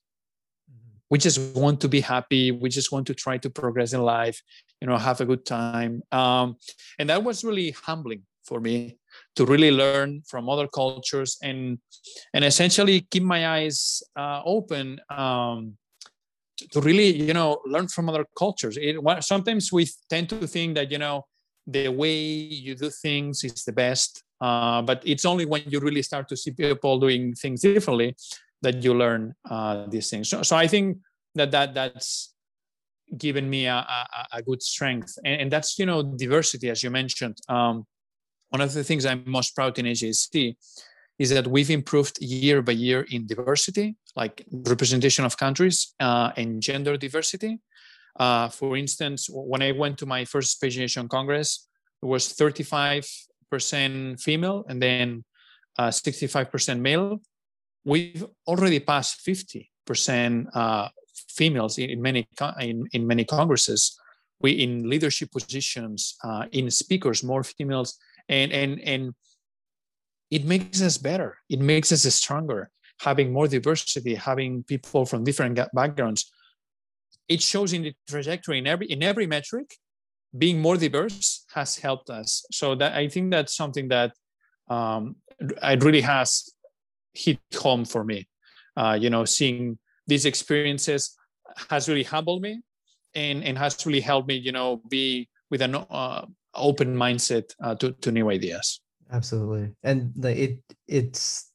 Mm-hmm. 0.70 0.98
We 1.10 1.18
just 1.18 1.56
want 1.56 1.80
to 1.82 1.88
be 1.88 2.00
happy. 2.00 2.50
We 2.50 2.68
just 2.68 2.92
want 2.92 3.06
to 3.06 3.14
try 3.14 3.38
to 3.38 3.50
progress 3.50 3.92
in 3.92 4.02
life, 4.02 4.42
you 4.80 4.86
know, 4.86 4.96
have 4.96 5.20
a 5.20 5.24
good 5.24 5.46
time. 5.46 6.02
Um, 6.10 6.56
and 6.98 7.08
that 7.08 7.22
was 7.22 7.44
really 7.44 7.70
humbling 7.70 8.22
for 8.44 8.60
me 8.60 8.98
to 9.36 9.46
really 9.46 9.70
learn 9.70 10.22
from 10.26 10.48
other 10.48 10.68
cultures 10.68 11.38
and 11.42 11.78
and 12.34 12.44
essentially 12.44 13.00
keep 13.10 13.22
my 13.22 13.48
eyes 13.48 14.02
uh, 14.16 14.42
open 14.44 15.00
um, 15.08 15.76
to 16.72 16.80
really 16.80 17.14
you 17.14 17.34
know 17.34 17.60
learn 17.66 17.88
from 17.88 18.08
other 18.08 18.24
cultures. 18.36 18.76
It, 18.80 18.96
sometimes 19.20 19.72
we 19.72 19.88
tend 20.08 20.28
to 20.30 20.46
think 20.46 20.74
that 20.76 20.90
you 20.90 20.98
know 20.98 21.26
the 21.66 21.88
way 21.88 22.16
you 22.16 22.74
do 22.74 22.90
things 22.90 23.42
is 23.42 23.64
the 23.64 23.72
best 23.72 24.22
uh, 24.40 24.82
but 24.82 25.02
it's 25.06 25.24
only 25.24 25.46
when 25.46 25.62
you 25.66 25.80
really 25.80 26.02
start 26.02 26.28
to 26.28 26.36
see 26.36 26.50
people 26.50 26.98
doing 26.98 27.34
things 27.34 27.62
differently 27.62 28.14
that 28.60 28.82
you 28.82 28.92
learn 28.92 29.34
uh, 29.48 29.86
these 29.86 30.10
things. 30.10 30.28
So, 30.28 30.42
so 30.42 30.56
i 30.56 30.66
think 30.66 30.98
that 31.34 31.50
that 31.50 31.74
that's 31.74 32.34
given 33.16 33.48
me 33.48 33.66
a, 33.66 33.74
a, 33.76 34.38
a 34.38 34.42
good 34.42 34.62
strength. 34.62 35.18
And, 35.24 35.40
and, 35.42 35.52
that's 35.52 35.78
you 35.78 35.86
know 35.86 36.02
diversity 36.02 36.68
as 36.70 36.82
you 36.82 36.90
mentioned. 36.90 37.38
Um, 37.48 37.86
one 38.50 38.60
of 38.60 38.72
the 38.72 38.84
things 38.84 39.04
i'm 39.04 39.22
most 39.26 39.54
proud 39.54 39.78
in 39.78 39.86
SGAC 39.86 40.56
is 41.18 41.30
that 41.30 41.46
we've 41.46 41.70
improved 41.70 42.20
year 42.20 42.62
by 42.62 42.72
year 42.72 43.06
in 43.10 43.26
diversity, 43.26 43.96
like 44.16 44.44
representation 44.50 45.24
of 45.24 45.36
countries 45.36 45.94
uh, 46.00 46.32
and 46.36 46.60
gender 46.60 46.96
diversity. 46.96 47.60
Uh, 48.18 48.48
for 48.48 48.76
instance, 48.76 49.28
when 49.30 49.62
I 49.62 49.72
went 49.72 49.98
to 49.98 50.06
my 50.06 50.24
first 50.24 50.52
Space 50.52 50.74
Generation 50.74 51.08
Congress, 51.08 51.68
it 52.02 52.06
was 52.06 52.32
35% 52.34 54.20
female 54.20 54.64
and 54.68 54.82
then 54.82 55.24
uh, 55.78 55.88
65% 55.88 56.80
male. 56.80 57.20
We've 57.84 58.24
already 58.46 58.80
passed 58.80 59.24
50% 59.26 60.46
uh, 60.54 60.88
females 61.28 61.78
in, 61.78 61.90
in, 61.90 62.02
many 62.02 62.28
in, 62.60 62.86
in 62.92 63.06
many 63.06 63.24
congresses. 63.24 63.98
We 64.40 64.52
in 64.52 64.88
leadership 64.88 65.30
positions, 65.30 66.16
uh, 66.24 66.46
in 66.52 66.70
speakers, 66.70 67.22
more 67.22 67.44
females, 67.44 67.98
and 68.28 68.52
and 68.52 68.80
and 68.80 69.14
it 70.34 70.44
makes 70.44 70.82
us 70.82 70.98
better. 70.98 71.38
It 71.48 71.60
makes 71.60 71.92
us 71.92 72.02
stronger. 72.12 72.68
Having 73.00 73.32
more 73.32 73.46
diversity, 73.46 74.16
having 74.16 74.64
people 74.64 75.06
from 75.06 75.22
different 75.22 75.58
backgrounds, 75.72 76.30
it 77.28 77.40
shows 77.40 77.72
in 77.72 77.82
the 77.82 77.94
trajectory 78.08 78.58
in 78.58 78.66
every 78.66 78.86
in 78.86 79.02
every 79.02 79.26
metric. 79.26 79.68
Being 80.36 80.60
more 80.60 80.76
diverse 80.76 81.44
has 81.54 81.76
helped 81.76 82.10
us. 82.10 82.44
So 82.50 82.74
that 82.74 82.92
I 82.94 83.08
think 83.08 83.30
that's 83.30 83.54
something 83.54 83.86
that 83.88 84.10
um, 84.68 85.16
it 85.38 85.84
really 85.84 86.00
has 86.00 86.50
hit 87.12 87.38
home 87.54 87.84
for 87.84 88.02
me. 88.02 88.26
Uh, 88.76 88.98
you 89.00 89.10
know, 89.10 89.24
seeing 89.24 89.78
these 90.08 90.24
experiences 90.26 91.16
has 91.70 91.88
really 91.88 92.02
humbled 92.14 92.42
me, 92.42 92.60
and 93.14 93.44
and 93.44 93.56
has 93.56 93.86
really 93.86 94.00
helped 94.10 94.26
me. 94.26 94.34
You 94.34 94.50
know, 94.50 94.82
be 94.88 95.28
with 95.50 95.62
an 95.62 95.76
uh, 95.76 96.26
open 96.54 96.96
mindset 96.96 97.54
uh, 97.62 97.76
to 97.76 97.92
to 98.02 98.10
new 98.10 98.30
ideas. 98.30 98.80
Absolutely. 99.14 99.70
And 99.84 100.12
it 100.24 100.58
it's 100.88 101.50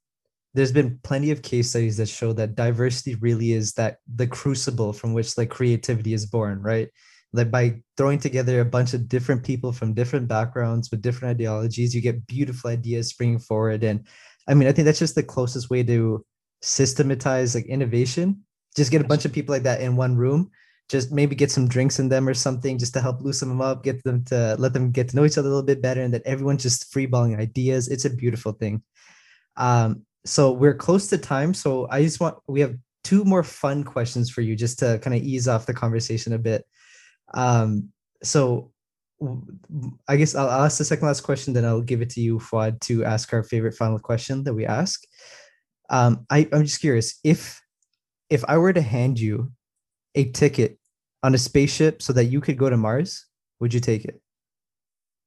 there's 0.53 0.71
been 0.71 0.99
plenty 1.03 1.31
of 1.31 1.41
case 1.43 1.69
studies 1.69 1.97
that 1.97 2.09
show 2.09 2.33
that 2.33 2.55
diversity 2.55 3.15
really 3.15 3.51
is 3.53 3.73
that 3.73 3.97
the 4.15 4.27
crucible 4.27 4.93
from 4.93 5.13
which 5.13 5.37
like 5.37 5.49
creativity 5.49 6.13
is 6.13 6.25
born, 6.25 6.61
right? 6.61 6.89
Like 7.33 7.51
by 7.51 7.81
throwing 7.97 8.19
together 8.19 8.61
a 8.61 8.65
bunch 8.65 8.93
of 8.93 9.09
different 9.09 9.43
people 9.43 9.73
from 9.73 9.93
different 9.93 10.27
backgrounds 10.27 10.89
with 10.89 11.01
different 11.01 11.33
ideologies, 11.35 11.93
you 11.93 12.01
get 12.01 12.27
beautiful 12.27 12.71
ideas 12.71 13.09
springing 13.09 13.39
forward. 13.39 13.83
And 13.83 14.07
I 14.47 14.55
mean, 14.55 14.67
I 14.67 14.73
think 14.73 14.85
that's 14.85 14.99
just 14.99 15.15
the 15.15 15.23
closest 15.23 15.69
way 15.69 15.83
to 15.83 16.25
systematize 16.63 17.55
like 17.55 17.67
innovation. 17.67 18.43
Just 18.77 18.91
get 18.91 19.01
a 19.01 19.07
bunch 19.07 19.25
of 19.25 19.33
people 19.33 19.53
like 19.53 19.63
that 19.63 19.81
in 19.81 19.97
one 19.97 20.15
room 20.17 20.49
just 20.89 21.11
maybe 21.11 21.35
get 21.35 21.51
some 21.51 21.67
drinks 21.67 21.99
in 21.99 22.09
them 22.09 22.27
or 22.27 22.33
something 22.33 22.77
just 22.77 22.93
to 22.93 23.01
help 23.01 23.21
loosen 23.21 23.47
them 23.47 23.61
up, 23.61 23.83
get 23.83 24.03
them 24.03 24.23
to 24.25 24.55
let 24.57 24.73
them 24.73 24.91
get 24.91 25.09
to 25.09 25.15
know 25.15 25.25
each 25.25 25.37
other 25.37 25.47
a 25.47 25.51
little 25.51 25.65
bit 25.65 25.81
better, 25.81 26.01
and 26.01 26.13
that 26.13 26.25
everyone's 26.25 26.63
just 26.63 26.91
freeballing 26.91 27.39
ideas. 27.39 27.87
It's 27.87 28.05
a 28.05 28.09
beautiful 28.09 28.53
thing. 28.53 28.81
Um, 29.55 30.03
so 30.25 30.51
we're 30.51 30.73
close 30.73 31.07
to 31.07 31.17
time. 31.17 31.53
So 31.53 31.87
I 31.89 32.01
just 32.01 32.19
want 32.19 32.37
we 32.47 32.59
have 32.61 32.75
two 33.03 33.23
more 33.23 33.43
fun 33.43 33.83
questions 33.83 34.29
for 34.29 34.41
you 34.41 34.55
just 34.55 34.79
to 34.79 34.99
kind 34.99 35.15
of 35.15 35.21
ease 35.21 35.47
off 35.47 35.65
the 35.65 35.73
conversation 35.73 36.33
a 36.33 36.39
bit. 36.39 36.65
Um, 37.33 37.89
so 38.23 38.71
I 40.07 40.17
guess 40.17 40.33
I'll 40.33 40.49
ask 40.49 40.77
the 40.77 40.85
second 40.85 41.07
last 41.07 41.21
question, 41.21 41.53
then 41.53 41.65
I'll 41.65 41.81
give 41.81 42.01
it 42.01 42.09
to 42.11 42.21
you, 42.21 42.39
Fuad, 42.39 42.79
to 42.81 43.03
ask 43.03 43.31
our 43.33 43.43
favorite 43.43 43.75
final 43.75 43.99
question 43.99 44.43
that 44.45 44.53
we 44.53 44.65
ask. 44.65 45.03
Um, 45.89 46.25
I, 46.29 46.47
I'm 46.51 46.63
just 46.63 46.81
curious 46.81 47.19
if 47.23 47.61
if 48.29 48.43
I 48.47 48.57
were 48.57 48.73
to 48.73 48.81
hand 48.81 49.19
you 49.19 49.51
a 50.15 50.25
ticket 50.31 50.78
on 51.23 51.33
a 51.33 51.37
spaceship 51.37 52.01
so 52.01 52.13
that 52.13 52.25
you 52.25 52.41
could 52.41 52.57
go 52.57 52.69
to 52.69 52.77
Mars, 52.77 53.25
would 53.59 53.73
you 53.73 53.79
take 53.79 54.05
it? 54.05 54.21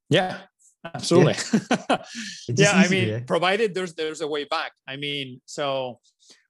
Yeah, 0.09 0.37
absolutely. 0.83 1.35
Yeah, 1.89 2.03
yeah 2.49 2.71
I 2.73 2.87
mean, 2.87 3.07
yeah. 3.09 3.19
provided 3.25 3.73
there's 3.73 3.93
there's 3.93 4.21
a 4.21 4.27
way 4.27 4.43
back. 4.45 4.73
I 4.87 4.95
mean, 4.95 5.41
so 5.45 5.99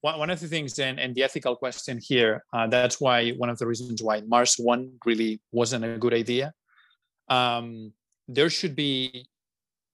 one, 0.02 0.20
one 0.20 0.30
of 0.30 0.40
the 0.40 0.48
things 0.48 0.78
and, 0.80 1.00
and 1.00 1.16
the 1.16 1.24
ethical 1.24 1.56
question 1.56 2.00
here, 2.02 2.44
uh, 2.54 2.68
that's 2.68 3.00
why 3.00 3.32
one 3.32 3.50
of 3.50 3.58
the 3.58 3.68
reasons 3.68 4.04
why 4.04 4.22
Mars 4.22 4.56
One 4.58 4.94
really 5.06 5.42
wasn't 5.52 5.86
a 5.86 5.98
good 5.98 6.14
idea. 6.14 6.54
Um, 7.30 7.94
there 8.28 8.50
should 8.50 8.76
be, 8.76 9.28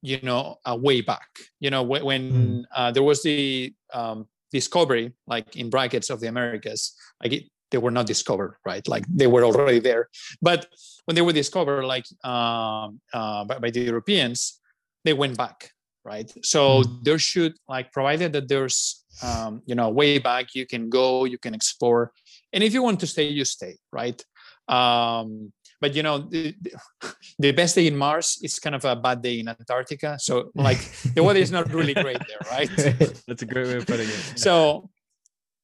you 0.02 0.20
know, 0.22 0.58
a 0.66 0.76
way 0.76 1.02
back. 1.02 1.30
You 1.60 1.70
know, 1.70 1.84
when, 1.84 2.04
when 2.04 2.32
mm. 2.32 2.64
uh, 2.76 2.92
there 2.92 3.04
was 3.04 3.24
the 3.24 3.74
um, 3.94 4.28
discovery, 4.52 5.14
like 5.28 5.56
in 5.56 5.70
brackets 5.70 6.10
of 6.10 6.20
the 6.20 6.28
Americas, 6.28 6.96
like 7.22 7.34
it, 7.34 7.44
they 7.72 7.78
were 7.78 7.92
not 7.92 8.08
discovered, 8.08 8.56
right? 8.66 8.86
Like 8.88 9.06
they 9.08 9.28
were 9.28 9.44
already 9.44 9.80
there. 9.80 10.10
But 10.42 10.68
when 11.06 11.16
they 11.16 11.22
were 11.22 11.34
discovered, 11.34 11.86
like 11.86 12.06
um, 12.24 13.00
uh, 13.14 13.46
by, 13.46 13.60
by, 13.60 13.70
the 13.72 13.82
Europeans, 13.82 14.60
they 15.04 15.14
went 15.14 15.38
back, 15.38 15.72
right? 16.04 16.32
So 16.44 16.82
mm-hmm. 16.82 17.04
there 17.04 17.20
should 17.20 17.54
like 17.68 17.92
provided 17.92 18.34
that 18.34 18.48
there's 18.48 19.04
um, 19.24 19.62
you 19.66 19.76
know 19.76 19.90
way 19.90 20.18
back, 20.20 20.56
you 20.56 20.66
can 20.66 20.90
go, 20.90 21.26
you 21.26 21.38
can 21.38 21.54
explore, 21.54 22.12
and 22.54 22.64
if 22.64 22.74
you 22.74 22.84
want 22.84 23.00
to 23.02 23.08
stay, 23.08 23.28
you 23.28 23.46
stay, 23.46 23.76
right? 23.92 24.24
Um, 24.68 25.52
but 25.82 25.96
you 25.96 26.04
know 26.04 26.20
the, 26.20 26.54
the, 27.40 27.52
best 27.54 27.76
day 27.76 27.88
in 27.88 27.96
mars 27.96 28.38
is 28.44 28.60
kind 28.60 28.76
of 28.76 28.86
a 28.86 28.96
bad 28.96 29.22
day 29.22 29.40
in 29.40 29.48
antarctica 29.48 30.18
so 30.20 30.52
like 30.56 30.80
the 31.16 31.24
weather 31.24 31.40
is 31.40 31.52
not 31.52 31.72
really 31.74 31.94
great 31.94 32.20
there 32.28 32.52
right 32.52 32.70
that's 33.28 33.42
a 33.42 33.46
great 33.46 33.68
way 33.68 33.78
of 33.78 33.88
putting 33.88 34.08
it 34.08 34.34
so 34.36 34.90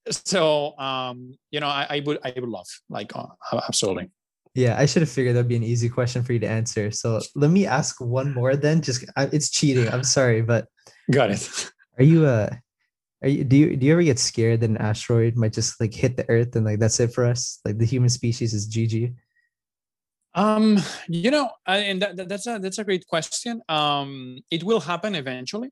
so 0.09 0.77
um 0.77 1.33
you 1.51 1.59
know 1.59 1.67
i, 1.67 1.87
I 1.89 2.03
would 2.05 2.19
i 2.23 2.33
would 2.35 2.49
love 2.49 2.67
like 2.89 3.15
uh, 3.15 3.25
absolutely. 3.67 4.09
Yeah 4.53 4.79
i 4.79 4.85
should 4.85 5.01
have 5.01 5.09
figured 5.09 5.35
that'd 5.35 5.47
be 5.47 5.55
an 5.55 5.63
easy 5.63 5.89
question 5.89 6.23
for 6.23 6.33
you 6.33 6.39
to 6.39 6.47
answer. 6.47 6.91
So 6.91 7.19
let 7.35 7.51
me 7.51 7.65
ask 7.65 7.99
one 7.99 8.33
more 8.33 8.55
then 8.55 8.81
just 8.81 9.05
it's 9.17 9.49
cheating 9.49 9.89
i'm 9.89 10.03
sorry 10.03 10.41
but 10.41 10.67
got 11.11 11.31
it. 11.31 11.71
are 11.97 12.03
you 12.03 12.25
uh 12.25 12.49
are 13.21 13.29
you 13.29 13.43
do 13.43 13.57
you 13.57 13.75
do 13.75 13.85
you 13.85 13.91
ever 13.91 14.03
get 14.03 14.19
scared 14.19 14.61
that 14.61 14.69
an 14.69 14.77
asteroid 14.77 15.35
might 15.35 15.53
just 15.53 15.79
like 15.81 15.93
hit 15.93 16.15
the 16.15 16.29
earth 16.29 16.55
and 16.55 16.65
like 16.65 16.79
that's 16.79 16.99
it 16.99 17.13
for 17.13 17.25
us? 17.25 17.59
Like 17.65 17.77
the 17.77 17.85
human 17.85 18.09
species 18.09 18.53
is 18.53 18.69
gg 18.69 19.15
um 20.35 20.77
you 21.07 21.31
know 21.31 21.49
and 21.65 22.01
that, 22.01 22.27
that's 22.27 22.45
a 22.45 22.59
that's 22.59 22.77
a 22.77 22.83
great 22.83 23.07
question. 23.07 23.61
Um 23.67 24.37
it 24.51 24.63
will 24.63 24.79
happen 24.79 25.15
eventually. 25.15 25.71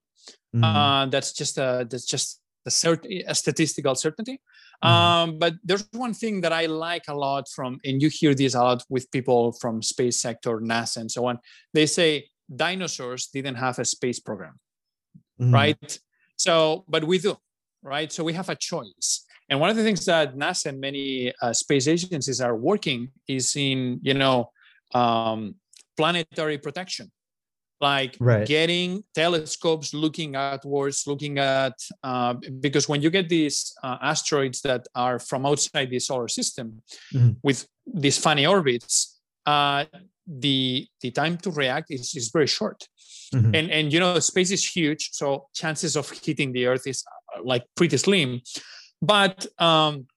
Mm-hmm. 0.55 0.63
uh 0.63 1.05
that's 1.07 1.33
just 1.33 1.57
a 1.57 1.85
that's 1.89 2.05
just 2.05 2.39
the 2.65 2.71
cert- 2.71 3.23
a 3.27 3.35
statistical 3.35 3.95
certainty. 3.95 4.39
Mm-hmm. 4.83 4.89
Um, 4.89 5.39
but 5.39 5.55
there's 5.63 5.87
one 5.91 6.13
thing 6.13 6.41
that 6.41 6.53
I 6.53 6.65
like 6.65 7.03
a 7.07 7.15
lot 7.15 7.47
from, 7.49 7.79
and 7.83 8.01
you 8.01 8.09
hear 8.09 8.33
this 8.33 8.55
a 8.55 8.61
lot 8.61 8.83
with 8.89 9.09
people 9.11 9.51
from 9.53 9.81
space 9.81 10.19
sector, 10.19 10.59
NASA, 10.59 10.97
and 10.97 11.11
so 11.11 11.25
on. 11.25 11.39
They 11.73 11.85
say 11.85 12.27
dinosaurs 12.53 13.27
didn't 13.27 13.55
have 13.55 13.79
a 13.79 13.85
space 13.85 14.19
program, 14.19 14.59
mm-hmm. 15.39 15.53
right? 15.53 15.99
So, 16.37 16.85
but 16.87 17.03
we 17.03 17.19
do, 17.19 17.37
right? 17.81 18.11
So 18.11 18.23
we 18.23 18.33
have 18.33 18.49
a 18.49 18.55
choice. 18.55 19.25
And 19.49 19.59
one 19.59 19.69
of 19.69 19.75
the 19.75 19.83
things 19.83 20.05
that 20.05 20.35
NASA 20.35 20.67
and 20.67 20.79
many 20.79 21.33
uh, 21.41 21.53
space 21.53 21.87
agencies 21.87 22.41
are 22.41 22.55
working 22.55 23.09
is 23.27 23.55
in, 23.55 23.99
you 24.01 24.13
know, 24.13 24.49
um, 24.93 25.55
planetary 25.97 26.57
protection 26.57 27.11
like 27.83 28.15
right. 28.19 28.47
getting 28.47 29.03
telescopes 29.13 29.93
looking 29.93 30.31
outwards 30.35 31.03
looking 31.05 31.37
at 31.37 31.75
uh, 32.09 32.33
because 32.65 32.87
when 32.87 33.01
you 33.03 33.09
get 33.17 33.27
these 33.27 33.57
uh, 33.83 33.97
asteroids 34.01 34.61
that 34.61 34.83
are 34.95 35.19
from 35.19 35.45
outside 35.45 35.89
the 35.89 35.99
solar 35.99 36.29
system 36.39 36.81
mm-hmm. 37.13 37.31
with 37.43 37.67
these 38.03 38.17
funny 38.17 38.45
orbits 38.45 39.19
uh, 39.45 39.83
the 40.45 40.87
the 41.01 41.11
time 41.11 41.35
to 41.37 41.49
react 41.51 41.87
is, 41.91 42.15
is 42.15 42.29
very 42.37 42.47
short 42.47 42.79
mm-hmm. 43.35 43.53
and 43.57 43.67
and 43.77 43.85
you 43.93 43.99
know 43.99 44.17
space 44.19 44.51
is 44.57 44.63
huge 44.77 45.09
so 45.11 45.47
chances 45.53 45.93
of 45.99 46.05
hitting 46.25 46.53
the 46.53 46.65
earth 46.65 46.85
is 46.87 47.03
uh, 47.35 47.41
like 47.43 47.63
pretty 47.75 47.97
slim 47.97 48.39
but 49.01 49.45
um, 49.59 50.07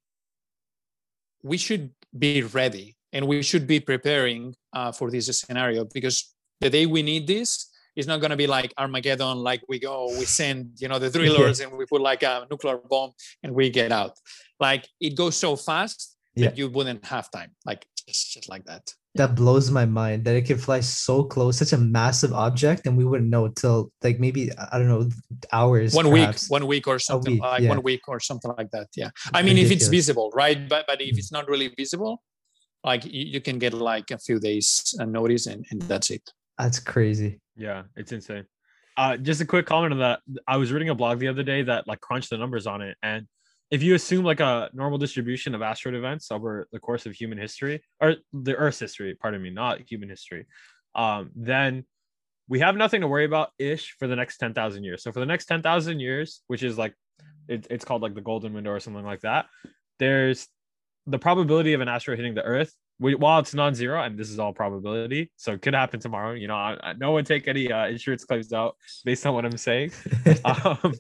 we 1.43 1.57
should 1.57 1.91
be 2.17 2.43
ready 2.61 2.97
and 3.13 3.27
we 3.27 3.43
should 3.43 3.67
be 3.67 3.81
preparing 3.81 4.55
uh, 4.73 4.93
for 4.93 5.11
this 5.11 5.27
scenario 5.41 5.85
because 5.99 6.36
the 6.61 6.71
day 6.71 6.87
we 6.87 7.03
need 7.03 7.27
this 7.27 7.71
it's 7.97 8.07
not 8.07 8.21
going 8.21 8.31
to 8.31 8.37
be 8.37 8.47
like 8.47 8.73
armageddon 8.79 9.39
like 9.39 9.63
we 9.69 9.79
go 9.79 10.07
we 10.19 10.25
send 10.25 10.71
you 10.79 10.89
know 10.89 10.99
the 10.99 11.11
drillers 11.11 11.61
yeah. 11.61 11.67
and 11.67 11.77
we 11.77 11.87
put 11.87 12.01
like 12.01 12.23
a 12.23 12.47
nuclear 12.51 12.79
bomb 12.89 13.13
and 13.43 13.55
we 13.55 13.71
get 13.71 13.91
out 13.91 14.13
like 14.61 14.87
it 15.01 15.17
goes 15.17 15.37
so 15.37 15.57
fast 15.57 16.17
yeah. 16.35 16.49
that 16.49 16.59
you 16.59 16.69
wouldn't 16.69 17.05
have 17.05 17.31
time 17.31 17.51
like 17.65 17.87
just, 18.07 18.33
just 18.33 18.49
like 18.49 18.65
that 18.67 18.93
that 19.15 19.35
blows 19.35 19.71
my 19.71 19.87
mind 19.87 20.25
that 20.25 20.37
it 20.37 20.43
can 20.43 20.59
fly 20.59 20.79
so 20.81 21.25
close 21.25 21.57
such 21.57 21.73
a 21.73 21.79
massive 21.79 22.33
object 22.35 22.87
and 22.87 22.97
we 22.97 23.05
wouldn't 23.05 23.31
know 23.31 23.49
till 23.49 23.91
like 24.03 24.21
maybe 24.21 24.51
i 24.73 24.79
don't 24.79 24.89
know 24.89 25.09
hours 25.53 25.95
one 25.95 26.09
perhaps. 26.11 26.45
week 26.45 26.51
one 26.51 26.67
week 26.67 26.87
or 26.87 26.99
something 26.99 27.35
week, 27.35 27.43
like 27.43 27.63
yeah. 27.63 27.69
one 27.71 27.83
week 27.83 28.03
or 28.09 28.21
something 28.21 28.53
like 28.59 28.71
that 28.71 28.89
yeah 28.95 29.11
i 29.33 29.41
mean 29.41 29.57
Ridiculous. 29.57 29.71
if 29.71 29.77
it's 29.77 29.89
visible 29.89 30.31
right 30.35 30.69
but 30.69 30.87
but 30.87 31.01
if 31.01 31.15
mm. 31.15 31.19
it's 31.19 31.33
not 31.33 31.49
really 31.49 31.73
visible 31.77 32.23
like 32.85 33.05
you, 33.07 33.25
you 33.25 33.41
can 33.41 33.59
get 33.59 33.73
like 33.73 34.11
a 34.11 34.19
few 34.19 34.39
days 34.39 34.95
notice 34.99 35.47
and, 35.47 35.65
and 35.71 35.83
that's 35.83 36.11
it 36.11 36.31
that's 36.59 36.79
crazy. 36.79 37.41
Yeah, 37.57 37.85
it's 37.97 38.13
insane. 38.13 38.47
Uh, 38.97 39.17
just 39.17 39.41
a 39.41 39.47
quick 39.47 39.67
comment 39.67 39.93
on 39.93 39.99
that. 39.99 40.21
I 40.49 40.57
was 40.57 40.73
reading 40.73 40.89
a 40.89 40.95
blog 40.95 41.19
the 41.19 41.29
other 41.29 41.43
day 41.43 41.63
that 41.63 41.87
like 41.87 42.01
crunched 42.01 42.31
the 42.31 42.39
numbers 42.39 42.67
on 42.67 42.81
it, 42.83 42.97
and 43.03 43.27
if 43.71 43.83
you 43.83 43.95
assume 43.95 44.25
like 44.25 44.41
a 44.41 44.71
normal 44.73 44.99
distribution 44.99 45.55
of 45.55 45.63
asteroid 45.63 45.97
events 45.97 46.31
over 46.31 46.69
the 46.73 46.79
course 46.79 47.05
of 47.05 47.13
human 47.13 47.37
history 47.37 47.83
or 48.01 48.15
the 48.33 48.55
Earth's 48.55 48.79
history, 48.79 49.15
pardon 49.15 49.43
me, 49.43 49.51
not 49.51 49.81
human 49.81 50.09
history, 50.09 50.47
um, 50.95 51.31
then 51.35 51.85
we 52.49 52.61
have 52.61 52.77
nothing 52.77 53.01
to 53.01 53.09
worry 53.09 53.25
about 53.25 53.51
ish 53.59 53.97
for 53.99 54.07
the 54.07 54.15
next 54.15 54.39
10,000 54.39 54.85
years. 54.85 55.03
So 55.03 55.11
for 55.11 55.19
the 55.19 55.27
next 55.27 55.47
10,000 55.47 55.99
years, 55.99 56.43
which 56.47 56.63
is 56.63 56.79
like 56.79 56.95
it, 57.49 57.67
it's 57.69 57.85
called 57.85 58.03
like 58.03 58.15
the 58.15 58.21
golden 58.21 58.53
window 58.55 58.71
or 58.71 58.81
something 58.81 59.05
like 59.05 59.23
that, 59.23 59.47
there's 59.99 60.47
the 61.07 61.19
probability 61.19 61.73
of 61.73 61.81
an 61.81 61.89
asteroid 61.89 62.19
hitting 62.19 62.35
the 62.35 62.43
Earth. 62.43 62.73
While 62.99 63.41
it's 63.41 63.53
non-zero, 63.53 64.03
and 64.03 64.19
this 64.19 64.31
is 64.31 64.39
all 64.39 64.55
probability, 64.55 65.31
so 65.37 65.53
it 65.53 65.61
could 65.61 65.75
happen 65.75 66.01
tomorrow. 66.01 66.33
You 66.33 66.49
know, 66.49 66.55
I, 66.55 66.79
I, 66.83 66.93
no 66.95 67.11
one 67.11 67.25
take 67.25 67.47
any 67.47 67.71
uh, 67.71 67.89
insurance 67.89 68.25
claims 68.25 68.53
out 68.55 68.77
based 69.05 69.27
on 69.27 69.35
what 69.35 69.45
I'm 69.45 69.59
saying. 69.59 69.93
um, 70.45 70.95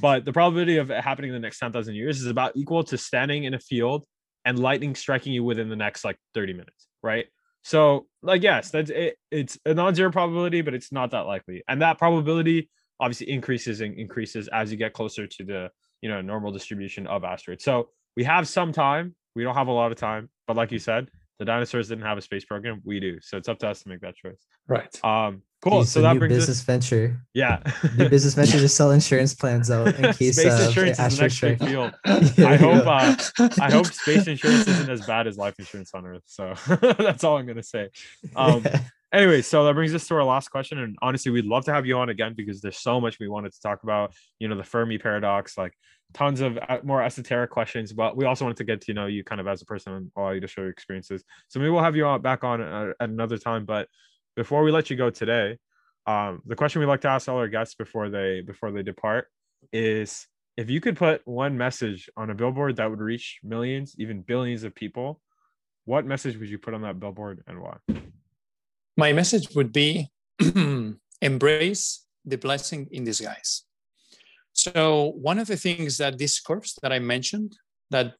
but 0.00 0.24
the 0.24 0.32
probability 0.32 0.78
of 0.78 0.90
it 0.90 1.02
happening 1.04 1.30
in 1.30 1.34
the 1.34 1.40
next 1.40 1.60
ten 1.60 1.72
thousand 1.72 1.94
years 1.94 2.20
is 2.20 2.26
about 2.26 2.52
equal 2.56 2.82
to 2.84 2.98
standing 2.98 3.44
in 3.44 3.54
a 3.54 3.60
field 3.60 4.04
and 4.44 4.58
lightning 4.58 4.96
striking 4.96 5.32
you 5.32 5.44
within 5.44 5.68
the 5.68 5.76
next 5.76 6.04
like 6.04 6.18
thirty 6.34 6.52
minutes, 6.52 6.88
right? 7.02 7.26
So, 7.62 8.06
like, 8.22 8.42
yes, 8.42 8.70
that's 8.70 8.90
it. 8.90 9.16
It's 9.30 9.58
a 9.64 9.74
non-zero 9.74 10.10
probability, 10.10 10.62
but 10.62 10.74
it's 10.74 10.92
not 10.92 11.12
that 11.12 11.26
likely, 11.26 11.62
and 11.68 11.80
that 11.82 11.98
probability 11.98 12.70
obviously 12.98 13.30
increases 13.30 13.80
and 13.80 13.98
increases 13.98 14.48
as 14.48 14.70
you 14.70 14.76
get 14.76 14.92
closer 14.92 15.26
to 15.26 15.44
the 15.44 15.70
you 16.00 16.08
know 16.08 16.20
normal 16.20 16.50
distribution 16.50 17.06
of 17.06 17.24
asteroids. 17.24 17.64
So 17.64 17.90
we 18.16 18.24
have 18.24 18.48
some 18.48 18.72
time. 18.72 19.14
We 19.34 19.44
don't 19.44 19.54
have 19.54 19.68
a 19.68 19.72
lot 19.72 19.92
of 19.92 19.98
time, 19.98 20.30
but 20.46 20.56
like 20.56 20.72
you 20.72 20.78
said, 20.78 21.08
the 21.38 21.44
dinosaurs 21.44 21.88
didn't 21.88 22.04
have 22.04 22.18
a 22.18 22.22
space 22.22 22.44
program. 22.44 22.80
We 22.84 23.00
do, 23.00 23.20
so 23.20 23.36
it's 23.36 23.48
up 23.48 23.58
to 23.60 23.68
us 23.68 23.82
to 23.82 23.88
make 23.88 24.00
that 24.00 24.16
choice. 24.16 24.44
Right. 24.68 25.04
Um. 25.04 25.42
Cool. 25.62 25.84
so 25.84 26.00
that 26.02 26.18
brings 26.18 26.34
business 26.34 26.60
us, 26.60 26.64
venture. 26.64 27.20
Yeah. 27.34 27.60
new 27.96 28.08
business 28.08 28.34
venture 28.34 28.58
to 28.58 28.68
sell 28.68 28.92
insurance 28.92 29.34
plans 29.34 29.70
out 29.70 29.88
in 29.98 30.12
case 30.14 30.36
space 30.36 30.52
uh, 30.52 30.66
insurance 30.66 30.98
is 30.98 31.16
the 31.16 31.22
next 31.22 31.40
big 31.40 31.58
field. 31.58 31.92
yeah, 32.36 32.48
I 32.48 32.56
hope. 32.56 32.86
Uh, 32.86 33.16
I 33.60 33.70
hope 33.70 33.86
space 33.86 34.26
insurance 34.26 34.68
isn't 34.68 34.90
as 34.90 35.04
bad 35.06 35.26
as 35.26 35.36
life 35.36 35.54
insurance 35.58 35.92
on 35.94 36.06
Earth. 36.06 36.22
So 36.26 36.54
that's 36.98 37.24
all 37.24 37.38
I'm 37.38 37.46
gonna 37.46 37.62
say. 37.62 37.88
Um. 38.36 38.62
Yeah. 38.64 38.80
Anyway, 39.12 39.40
so 39.40 39.64
that 39.64 39.74
brings 39.74 39.94
us 39.94 40.06
to 40.08 40.14
our 40.14 40.24
last 40.24 40.48
question. 40.50 40.78
And 40.78 40.96
honestly, 41.00 41.30
we'd 41.30 41.46
love 41.46 41.64
to 41.66 41.72
have 41.72 41.86
you 41.86 41.96
on 41.96 42.08
again 42.08 42.34
because 42.36 42.60
there's 42.60 42.78
so 42.78 43.00
much 43.00 43.18
we 43.18 43.28
wanted 43.28 43.52
to 43.52 43.60
talk 43.60 43.82
about. 43.82 44.12
You 44.38 44.48
know, 44.48 44.56
the 44.56 44.64
Fermi 44.64 44.98
paradox, 44.98 45.56
like 45.56 45.72
tons 46.14 46.40
of 46.40 46.58
uh, 46.68 46.78
more 46.82 47.02
esoteric 47.02 47.50
questions, 47.50 47.92
but 47.92 48.16
we 48.16 48.24
also 48.24 48.44
wanted 48.44 48.58
to 48.58 48.64
get 48.64 48.80
to 48.82 48.94
know 48.94 49.06
you 49.06 49.24
kind 49.24 49.40
of 49.40 49.46
as 49.46 49.62
a 49.62 49.66
person 49.66 49.92
and 49.92 50.10
allow 50.16 50.30
you 50.30 50.40
to 50.40 50.46
share 50.46 50.64
your 50.64 50.72
experiences. 50.72 51.24
So 51.48 51.58
maybe 51.58 51.70
we'll 51.70 51.82
have 51.82 51.96
you 51.96 52.18
back 52.18 52.44
on 52.44 52.60
uh, 52.60 52.92
at 53.00 53.08
another 53.08 53.38
time. 53.38 53.64
But 53.64 53.88
before 54.34 54.62
we 54.62 54.70
let 54.70 54.90
you 54.90 54.96
go 54.96 55.10
today, 55.10 55.58
um, 56.06 56.40
the 56.46 56.56
question 56.56 56.80
we 56.80 56.86
like 56.86 57.00
to 57.02 57.08
ask 57.08 57.28
all 57.28 57.38
our 57.38 57.48
guests 57.48 57.74
before 57.74 58.08
they 58.08 58.40
before 58.40 58.70
they 58.70 58.82
depart 58.82 59.26
is 59.72 60.26
if 60.56 60.70
you 60.70 60.80
could 60.80 60.96
put 60.96 61.20
one 61.26 61.58
message 61.58 62.08
on 62.16 62.30
a 62.30 62.34
billboard 62.34 62.76
that 62.76 62.88
would 62.88 63.00
reach 63.00 63.40
millions, 63.42 63.94
even 63.98 64.22
billions 64.22 64.62
of 64.62 64.74
people, 64.74 65.20
what 65.84 66.06
message 66.06 66.36
would 66.38 66.48
you 66.48 66.58
put 66.58 66.74
on 66.74 66.82
that 66.82 66.98
billboard 66.98 67.42
and 67.46 67.60
why? 67.60 67.76
My 68.96 69.12
message 69.12 69.54
would 69.54 69.72
be 69.72 70.10
embrace 71.20 72.06
the 72.24 72.38
blessing 72.38 72.88
in 72.90 73.04
disguise. 73.04 73.65
So 74.56 75.12
one 75.20 75.38
of 75.38 75.48
the 75.48 75.56
things 75.56 75.98
that 75.98 76.18
this 76.18 76.40
course 76.40 76.78
that 76.82 76.90
I 76.90 76.98
mentioned, 76.98 77.56
that 77.90 78.14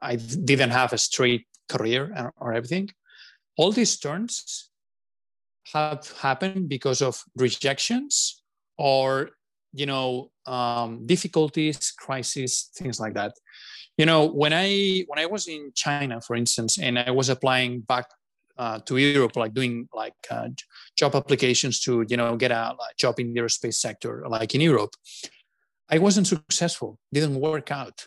I 0.00 0.16
didn't 0.16 0.70
have 0.70 0.92
a 0.92 0.98
straight 0.98 1.46
career 1.68 2.32
or 2.36 2.52
everything, 2.52 2.90
all 3.58 3.72
these 3.72 3.98
turns 3.98 4.70
have 5.74 6.10
happened 6.20 6.68
because 6.68 7.02
of 7.02 7.22
rejections 7.36 8.42
or 8.78 9.30
you 9.72 9.86
know 9.86 10.30
um, 10.46 11.06
difficulties, 11.06 11.92
crises, 11.98 12.70
things 12.74 13.00
like 13.00 13.14
that. 13.14 13.32
You 13.98 14.06
know, 14.06 14.26
when 14.26 14.52
I 14.52 15.04
when 15.08 15.18
I 15.18 15.26
was 15.26 15.48
in 15.48 15.72
China, 15.74 16.20
for 16.20 16.36
instance, 16.36 16.78
and 16.78 16.98
I 16.98 17.10
was 17.10 17.28
applying 17.28 17.80
back 17.80 18.06
uh, 18.56 18.78
to 18.86 18.96
Europe, 18.96 19.36
like 19.36 19.54
doing 19.54 19.88
like 19.92 20.14
uh, 20.30 20.48
job 20.96 21.16
applications 21.16 21.80
to 21.80 22.04
you 22.08 22.16
know 22.16 22.36
get 22.36 22.52
a 22.52 22.76
like, 22.78 22.96
job 22.96 23.18
in 23.18 23.34
the 23.34 23.40
aerospace 23.40 23.74
sector, 23.74 24.24
like 24.28 24.54
in 24.54 24.60
Europe. 24.60 24.94
I 25.90 25.98
wasn't 25.98 26.26
successful, 26.26 26.98
didn't 27.12 27.40
work 27.40 27.70
out. 27.70 28.06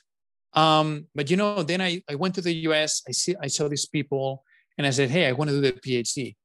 Um, 0.53 1.07
but 1.15 1.29
you 1.29 1.37
know, 1.37 1.63
then 1.63 1.81
I, 1.81 2.01
I 2.09 2.15
went 2.15 2.35
to 2.35 2.41
the 2.41 2.53
US, 2.67 3.01
I 3.07 3.11
see 3.11 3.35
I 3.41 3.47
saw 3.47 3.67
these 3.67 3.85
people 3.85 4.43
and 4.77 4.87
I 4.87 4.91
said, 4.91 5.09
Hey, 5.09 5.27
I 5.27 5.31
want 5.31 5.49
to 5.49 5.55
do 5.55 5.61
the 5.61 5.73
PhD. 5.73 6.35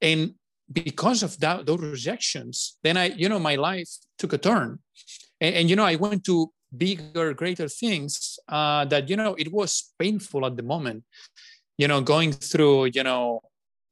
And 0.00 0.34
because 0.72 1.22
of 1.22 1.38
that, 1.40 1.66
those 1.66 1.80
rejections, 1.80 2.78
then 2.82 2.96
I, 2.96 3.06
you 3.06 3.28
know, 3.28 3.38
my 3.38 3.54
life 3.54 3.88
took 4.18 4.32
a 4.32 4.38
turn. 4.38 4.78
And, 5.40 5.54
and 5.54 5.70
you 5.70 5.76
know, 5.76 5.84
I 5.84 5.96
went 5.96 6.24
to 6.24 6.50
bigger, 6.76 7.32
greater 7.34 7.68
things 7.68 8.38
uh, 8.48 8.84
that, 8.86 9.08
you 9.08 9.16
know, 9.16 9.34
it 9.34 9.52
was 9.52 9.92
painful 9.98 10.44
at 10.46 10.56
the 10.56 10.62
moment, 10.62 11.04
you 11.78 11.88
know, 11.88 12.00
going 12.00 12.32
through, 12.32 12.86
you 12.86 13.02
know, 13.02 13.40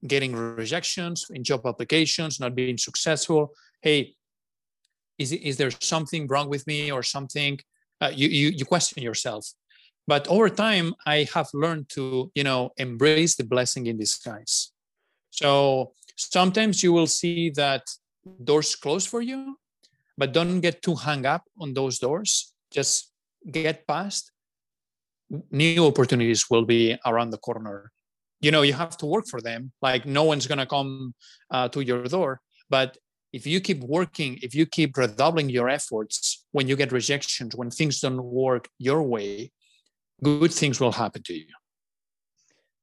getting 0.07 0.35
rejections 0.35 1.27
in 1.31 1.45
job 1.45 1.65
applications, 1.67 2.41
not 2.41 2.55
being 2.55 2.77
successful. 2.77 3.53
Hey, 3.81 4.15
is, 5.19 5.33
is 5.33 5.57
there 5.57 5.71
something 5.71 6.27
wrong 6.27 6.49
with 6.49 6.67
me 6.67 6.91
or 6.91 7.03
something 7.03 7.59
uh, 8.01 8.11
you, 8.13 8.29
you 8.29 8.49
you 8.49 8.65
question 8.65 9.03
yourself. 9.03 9.47
But 10.07 10.27
over 10.27 10.49
time 10.49 10.95
i 11.07 11.29
have 11.35 11.49
learned 11.55 11.89
to 11.91 12.31
you 12.35 12.45
know 12.45 12.71
embrace 12.77 13.37
the 13.37 13.45
blessing 13.45 13.87
in 13.87 13.97
disguise. 13.99 14.73
So 15.31 15.93
sometimes 16.17 16.83
you 16.83 16.93
will 16.93 17.07
see 17.07 17.51
that 17.51 17.83
doors 18.45 18.75
close 18.77 19.07
for 19.07 19.23
you 19.23 19.57
but 20.19 20.33
don't 20.33 20.61
get 20.61 20.83
too 20.83 20.95
hung 20.95 21.25
up 21.27 21.43
on 21.59 21.75
those 21.75 21.99
doors. 21.99 22.53
Just 22.71 23.11
get 23.51 23.87
past. 23.87 24.31
New 25.51 25.87
opportunities 25.87 26.51
will 26.51 26.67
be 26.67 26.99
around 27.07 27.31
the 27.31 27.39
corner. 27.39 27.91
You 28.41 28.51
know 28.51 28.63
you 28.63 28.75
have 28.75 28.97
to 28.99 29.07
work 29.07 29.27
for 29.27 29.41
them. 29.41 29.73
Like 29.81 30.05
no 30.05 30.25
one's 30.25 30.47
to 30.47 30.67
come 30.67 31.15
uh, 31.51 31.69
to 31.69 31.81
your 31.81 32.05
door 32.05 32.41
but 32.73 32.97
if 33.33 33.47
you 33.47 33.61
keep 33.61 33.81
working, 33.81 34.39
if 34.43 34.55
you 34.55 34.67
keep 34.67 34.97
redoubling 34.97 35.49
your 35.49 35.69
efforts, 35.69 36.45
when 36.53 36.69
you 36.69 36.77
get 36.77 36.93
rejections, 36.93 37.57
when 37.57 37.71
things 37.71 38.01
don't 38.01 38.23
work 38.23 38.69
your 38.79 39.03
way, 39.03 39.53
good 40.23 40.53
things 40.53 40.81
will 40.81 40.93
happen 40.93 41.23
to 41.25 41.35
you. 41.35 41.47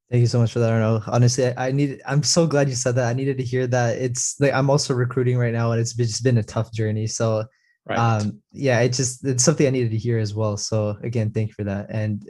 Thank 0.09 0.21
you 0.21 0.27
so 0.27 0.39
much 0.39 0.51
for 0.51 0.59
that, 0.59 0.71
Arnau. 0.71 1.07
Honestly, 1.07 1.45
I, 1.45 1.67
I 1.67 1.71
need. 1.71 2.01
I'm 2.07 2.23
so 2.23 2.47
glad 2.47 2.67
you 2.67 2.73
said 2.73 2.95
that. 2.95 3.09
I 3.09 3.13
needed 3.13 3.37
to 3.37 3.43
hear 3.43 3.67
that. 3.67 3.97
It's 3.97 4.39
like 4.39 4.53
I'm 4.53 4.71
also 4.71 4.95
recruiting 4.95 5.37
right 5.37 5.53
now, 5.53 5.71
and 5.71 5.79
it's 5.79 5.93
just 5.93 6.23
been 6.23 6.39
a 6.39 6.43
tough 6.43 6.73
journey. 6.73 7.05
So, 7.05 7.45
right. 7.87 7.99
um, 7.99 8.41
yeah, 8.51 8.79
it 8.79 8.89
just 8.89 9.23
it's 9.23 9.43
something 9.43 9.67
I 9.67 9.69
needed 9.69 9.91
to 9.91 9.97
hear 9.97 10.17
as 10.17 10.33
well. 10.33 10.57
So 10.57 10.97
again, 11.03 11.29
thank 11.29 11.49
you 11.49 11.53
for 11.53 11.63
that. 11.65 11.87
And 11.91 12.27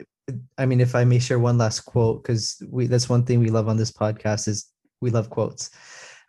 I 0.58 0.66
mean, 0.66 0.82
if 0.82 0.94
I 0.94 1.06
may 1.06 1.20
share 1.20 1.40
one 1.40 1.58
last 1.58 1.82
quote, 1.82 2.22
because 2.22 2.62
we 2.70 2.88
that's 2.88 3.08
one 3.08 3.24
thing 3.24 3.40
we 3.40 3.50
love 3.50 3.70
on 3.70 3.78
this 3.78 3.94
podcast 3.94 4.50
is 4.50 4.70
we 5.00 5.10
love 5.10 5.30
quotes. 5.30 5.72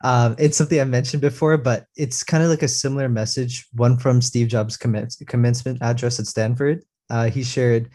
Um, 0.03 0.35
it's 0.39 0.57
something 0.57 0.81
I 0.81 0.85
mentioned 0.85 1.21
before, 1.21 1.59
but 1.59 1.85
it's 1.97 2.23
kind 2.23 2.43
of 2.43 2.49
like 2.49 2.63
a 2.63 2.69
similar 2.69 3.09
message. 3.09 3.67
One 3.75 3.99
from 3.99 4.23
Steve 4.23 4.49
Jobs' 4.49 4.77
commence, 4.77 5.17
commencement 5.27 5.79
address 5.83 6.19
at 6.19 6.27
Stanford. 6.27 6.83
Uh, 7.11 7.29
he 7.29 7.43
shared, 7.43 7.91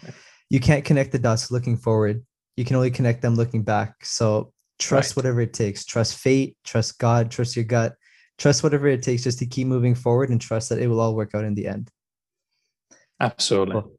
"You 0.50 0.60
can't 0.60 0.86
connect 0.86 1.12
the 1.12 1.20
dots 1.20 1.50
looking 1.52 1.78
forward. 1.78 2.24
You 2.58 2.66
can 2.66 2.76
only 2.76 2.92
connect 2.92 3.22
them 3.22 3.36
looking 3.36 3.64
back. 3.64 4.06
So 4.06 4.54
trust 4.78 5.12
right. 5.12 5.16
whatever 5.18 5.42
it 5.42 5.54
takes. 5.54 5.84
Trust 5.84 6.18
fate. 6.18 6.58
Trust 6.64 7.00
God. 7.00 7.32
Trust 7.32 7.56
your 7.56 7.66
gut. 7.66 7.96
Trust 8.38 8.64
whatever 8.64 8.88
it 8.88 9.02
takes 9.02 9.24
just 9.24 9.40
to 9.40 9.46
keep 9.46 9.68
moving 9.68 9.96
forward 9.96 10.30
and 10.30 10.40
trust 10.40 10.70
that 10.70 10.80
it 10.80 10.88
will 10.88 11.00
all 11.00 11.16
work 11.16 11.32
out 11.34 11.44
in 11.44 11.56
the 11.56 11.68
end." 11.68 11.90
Absolutely. 13.20 13.82
Cool. 13.82 13.98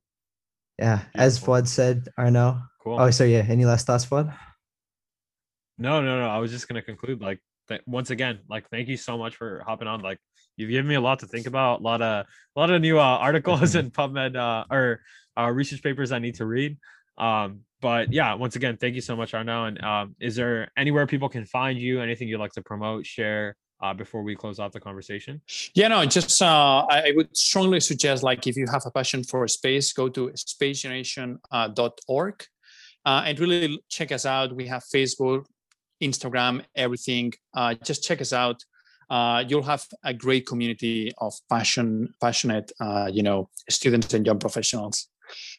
Yeah, 0.79 0.97
Beautiful. 0.97 1.21
as 1.21 1.39
Fuad 1.39 1.69
said, 1.69 2.09
Arnau. 2.19 2.63
Cool. 2.83 3.01
Oh, 3.01 3.11
so 3.11 3.25
yeah. 3.25 3.45
Any 3.49 3.65
last 3.65 3.87
thoughts, 3.87 4.05
Fuad? 4.05 4.33
No, 5.79 6.03
no, 6.03 6.21
no. 6.21 6.29
I 6.29 6.39
was 6.39 6.51
just 6.51 6.69
gonna 6.69 6.83
conclude 6.83 7.21
like 7.21 7.41
th- 7.69 7.83
once 7.87 8.11
again, 8.11 8.41
like 8.49 8.69
thank 8.71 8.89
you 8.89 8.97
so 8.97 9.19
much 9.19 9.37
for 9.37 9.63
hopping 9.67 9.89
on. 9.89 10.01
Like 10.01 10.19
you've 10.57 10.71
given 10.71 10.89
me 10.89 10.95
a 10.95 11.01
lot 11.01 11.21
to 11.21 11.27
think 11.27 11.47
about, 11.47 11.81
a 11.81 11.83
lot 11.83 12.03
of 12.03 12.27
a 12.57 12.61
lot 12.61 12.71
of 12.71 12.81
new 12.81 12.99
uh, 12.99 13.03
articles 13.21 13.75
and 13.75 13.93
PubMed 13.93 14.37
uh, 14.37 14.65
or 14.71 15.01
uh, 15.39 15.51
research 15.51 15.83
papers 15.83 16.13
I 16.13 16.19
need 16.19 16.37
to 16.37 16.47
read. 16.47 16.79
Um, 17.19 17.61
but 17.81 18.13
yeah, 18.13 18.35
once 18.35 18.57
again, 18.57 18.77
thank 18.77 18.95
you 18.95 19.01
so 19.01 19.17
much, 19.17 19.33
Arnau. 19.33 19.69
And 19.69 19.83
um, 19.85 20.17
is 20.21 20.37
there 20.37 20.71
anywhere 20.77 21.07
people 21.07 21.29
can 21.29 21.45
find 21.45 21.79
you? 21.79 22.01
Anything 22.01 22.29
you'd 22.29 22.41
like 22.41 22.53
to 22.53 22.63
promote, 22.63 23.07
share? 23.07 23.57
Uh, 23.79 23.93
before 23.93 24.23
we 24.23 24.35
close 24.35 24.59
out 24.59 24.73
the 24.73 24.81
conversation? 24.81 25.39
Yeah, 25.75 25.89
no, 25.89 26.03
just 26.07 26.41
uh, 26.41 26.87
I, 26.89 27.09
I, 27.09 27.13
would 27.15 27.37
strongly 27.37 27.79
suggest 27.81 28.23
like 28.23 28.47
if 28.47 28.57
you 28.57 28.65
have 28.73 28.85
a 28.87 28.91
passion 28.91 29.23
for 29.23 29.47
space, 29.49 29.93
go 29.93 30.09
to 30.09 30.31
spacegeneration.org 30.31 32.45
uh, 33.05 33.09
uh, 33.09 33.23
and 33.27 33.39
really 33.39 33.79
check 33.91 34.13
us 34.13 34.25
out. 34.25 34.57
We 34.57 34.67
have 34.69 34.83
Facebook, 34.83 35.45
Instagram, 36.03 36.65
everything. 36.75 37.33
Uh, 37.55 37.75
just 37.85 38.03
check 38.05 38.21
us 38.21 38.33
out. 38.33 38.63
Uh, 39.09 39.45
you'll 39.47 39.63
have 39.63 39.85
a 40.05 40.13
great 40.13 40.47
community 40.47 41.13
of 41.19 41.33
passion, 41.49 42.13
passionate, 42.21 42.73
uh, 42.81 43.09
you 43.13 43.23
know, 43.23 43.49
students 43.71 44.13
and 44.15 44.27
young 44.27 44.39
professionals. 44.39 45.09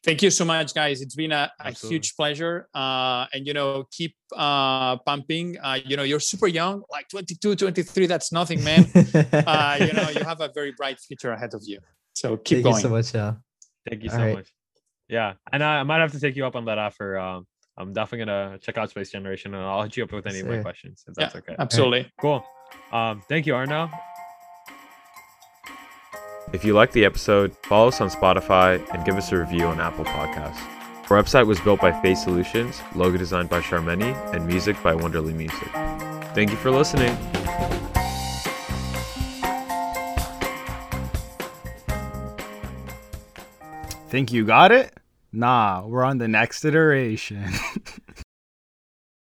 Thank 0.03 0.21
you 0.21 0.29
so 0.29 0.45
much, 0.45 0.73
guys. 0.73 1.01
It's 1.01 1.15
been 1.15 1.31
a, 1.31 1.51
a 1.59 1.71
huge 1.71 2.15
pleasure. 2.15 2.67
Uh, 2.73 3.25
and, 3.33 3.45
you 3.45 3.53
know, 3.53 3.85
keep 3.91 4.15
uh, 4.35 4.97
pumping. 4.97 5.57
Uh, 5.61 5.79
you 5.85 5.97
know, 5.97 6.03
you're 6.03 6.19
super 6.19 6.47
young, 6.47 6.83
like 6.89 7.07
22, 7.09 7.55
23. 7.55 8.05
That's 8.05 8.31
nothing, 8.31 8.63
man. 8.63 8.89
uh, 8.95 9.77
you 9.79 9.93
know, 9.93 10.09
you 10.09 10.23
have 10.23 10.41
a 10.41 10.49
very 10.53 10.71
bright 10.71 10.99
future 10.99 11.31
ahead 11.31 11.53
of 11.53 11.61
you. 11.65 11.79
So 12.13 12.37
keep 12.37 12.57
Thank 12.57 12.63
going. 12.63 12.73
Thank 12.73 12.83
you 12.83 12.89
so 12.89 12.89
much. 12.89 13.13
Yeah. 13.13 13.33
Thank 13.89 14.03
you 14.03 14.09
so 14.09 14.17
right. 14.17 14.35
much. 14.35 14.53
Yeah. 15.09 15.33
And 15.51 15.63
I, 15.63 15.79
I, 15.79 15.83
might 15.83 15.99
have 15.99 16.11
to 16.13 16.19
take 16.19 16.35
you 16.35 16.45
up 16.45 16.55
on 16.55 16.65
that 16.65 16.77
offer. 16.77 17.17
Um, 17.17 17.47
I'm 17.77 17.93
definitely 17.93 18.25
gonna 18.25 18.57
check 18.59 18.77
out 18.77 18.89
Space 18.89 19.11
Generation 19.11 19.53
and 19.53 19.63
I'll 19.63 19.83
hit 19.83 19.97
you 19.97 20.03
up 20.03 20.11
with 20.11 20.25
any 20.25 20.39
of 20.39 20.47
my 20.47 20.61
questions 20.61 21.05
if 21.07 21.13
that's 21.13 21.35
yeah, 21.35 21.39
okay. 21.39 21.55
Absolutely. 21.59 22.11
Cool. 22.19 22.43
Um, 22.91 23.21
thank 23.29 23.45
you, 23.45 23.53
Arnau. 23.53 23.91
If 26.53 26.63
you 26.63 26.73
like 26.73 26.91
the 26.93 27.05
episode, 27.05 27.55
follow 27.63 27.89
us 27.89 28.01
on 28.01 28.09
Spotify 28.09 28.81
and 28.93 29.05
give 29.05 29.15
us 29.15 29.31
a 29.31 29.37
review 29.37 29.65
on 29.65 29.79
Apple 29.79 30.05
Podcasts. 30.05 30.59
Our 31.09 31.21
website 31.21 31.45
was 31.45 31.59
built 31.59 31.79
by 31.79 31.91
Face 32.01 32.23
Solutions, 32.23 32.81
logo 32.95 33.17
designed 33.17 33.49
by 33.49 33.61
Charmeni, 33.61 34.13
and 34.33 34.45
music 34.47 34.81
by 34.81 34.95
Wonderly 34.95 35.33
Music. 35.33 35.69
Thank 36.33 36.51
you 36.51 36.57
for 36.57 36.71
listening. 36.71 37.15
Think 44.09 44.31
you 44.31 44.45
got 44.45 44.71
it? 44.71 44.93
Nah, 45.37 45.85
we're 45.85 46.03
on 46.03 46.17
the 46.17 46.27
next 46.27 46.65
iteration. 46.65 47.53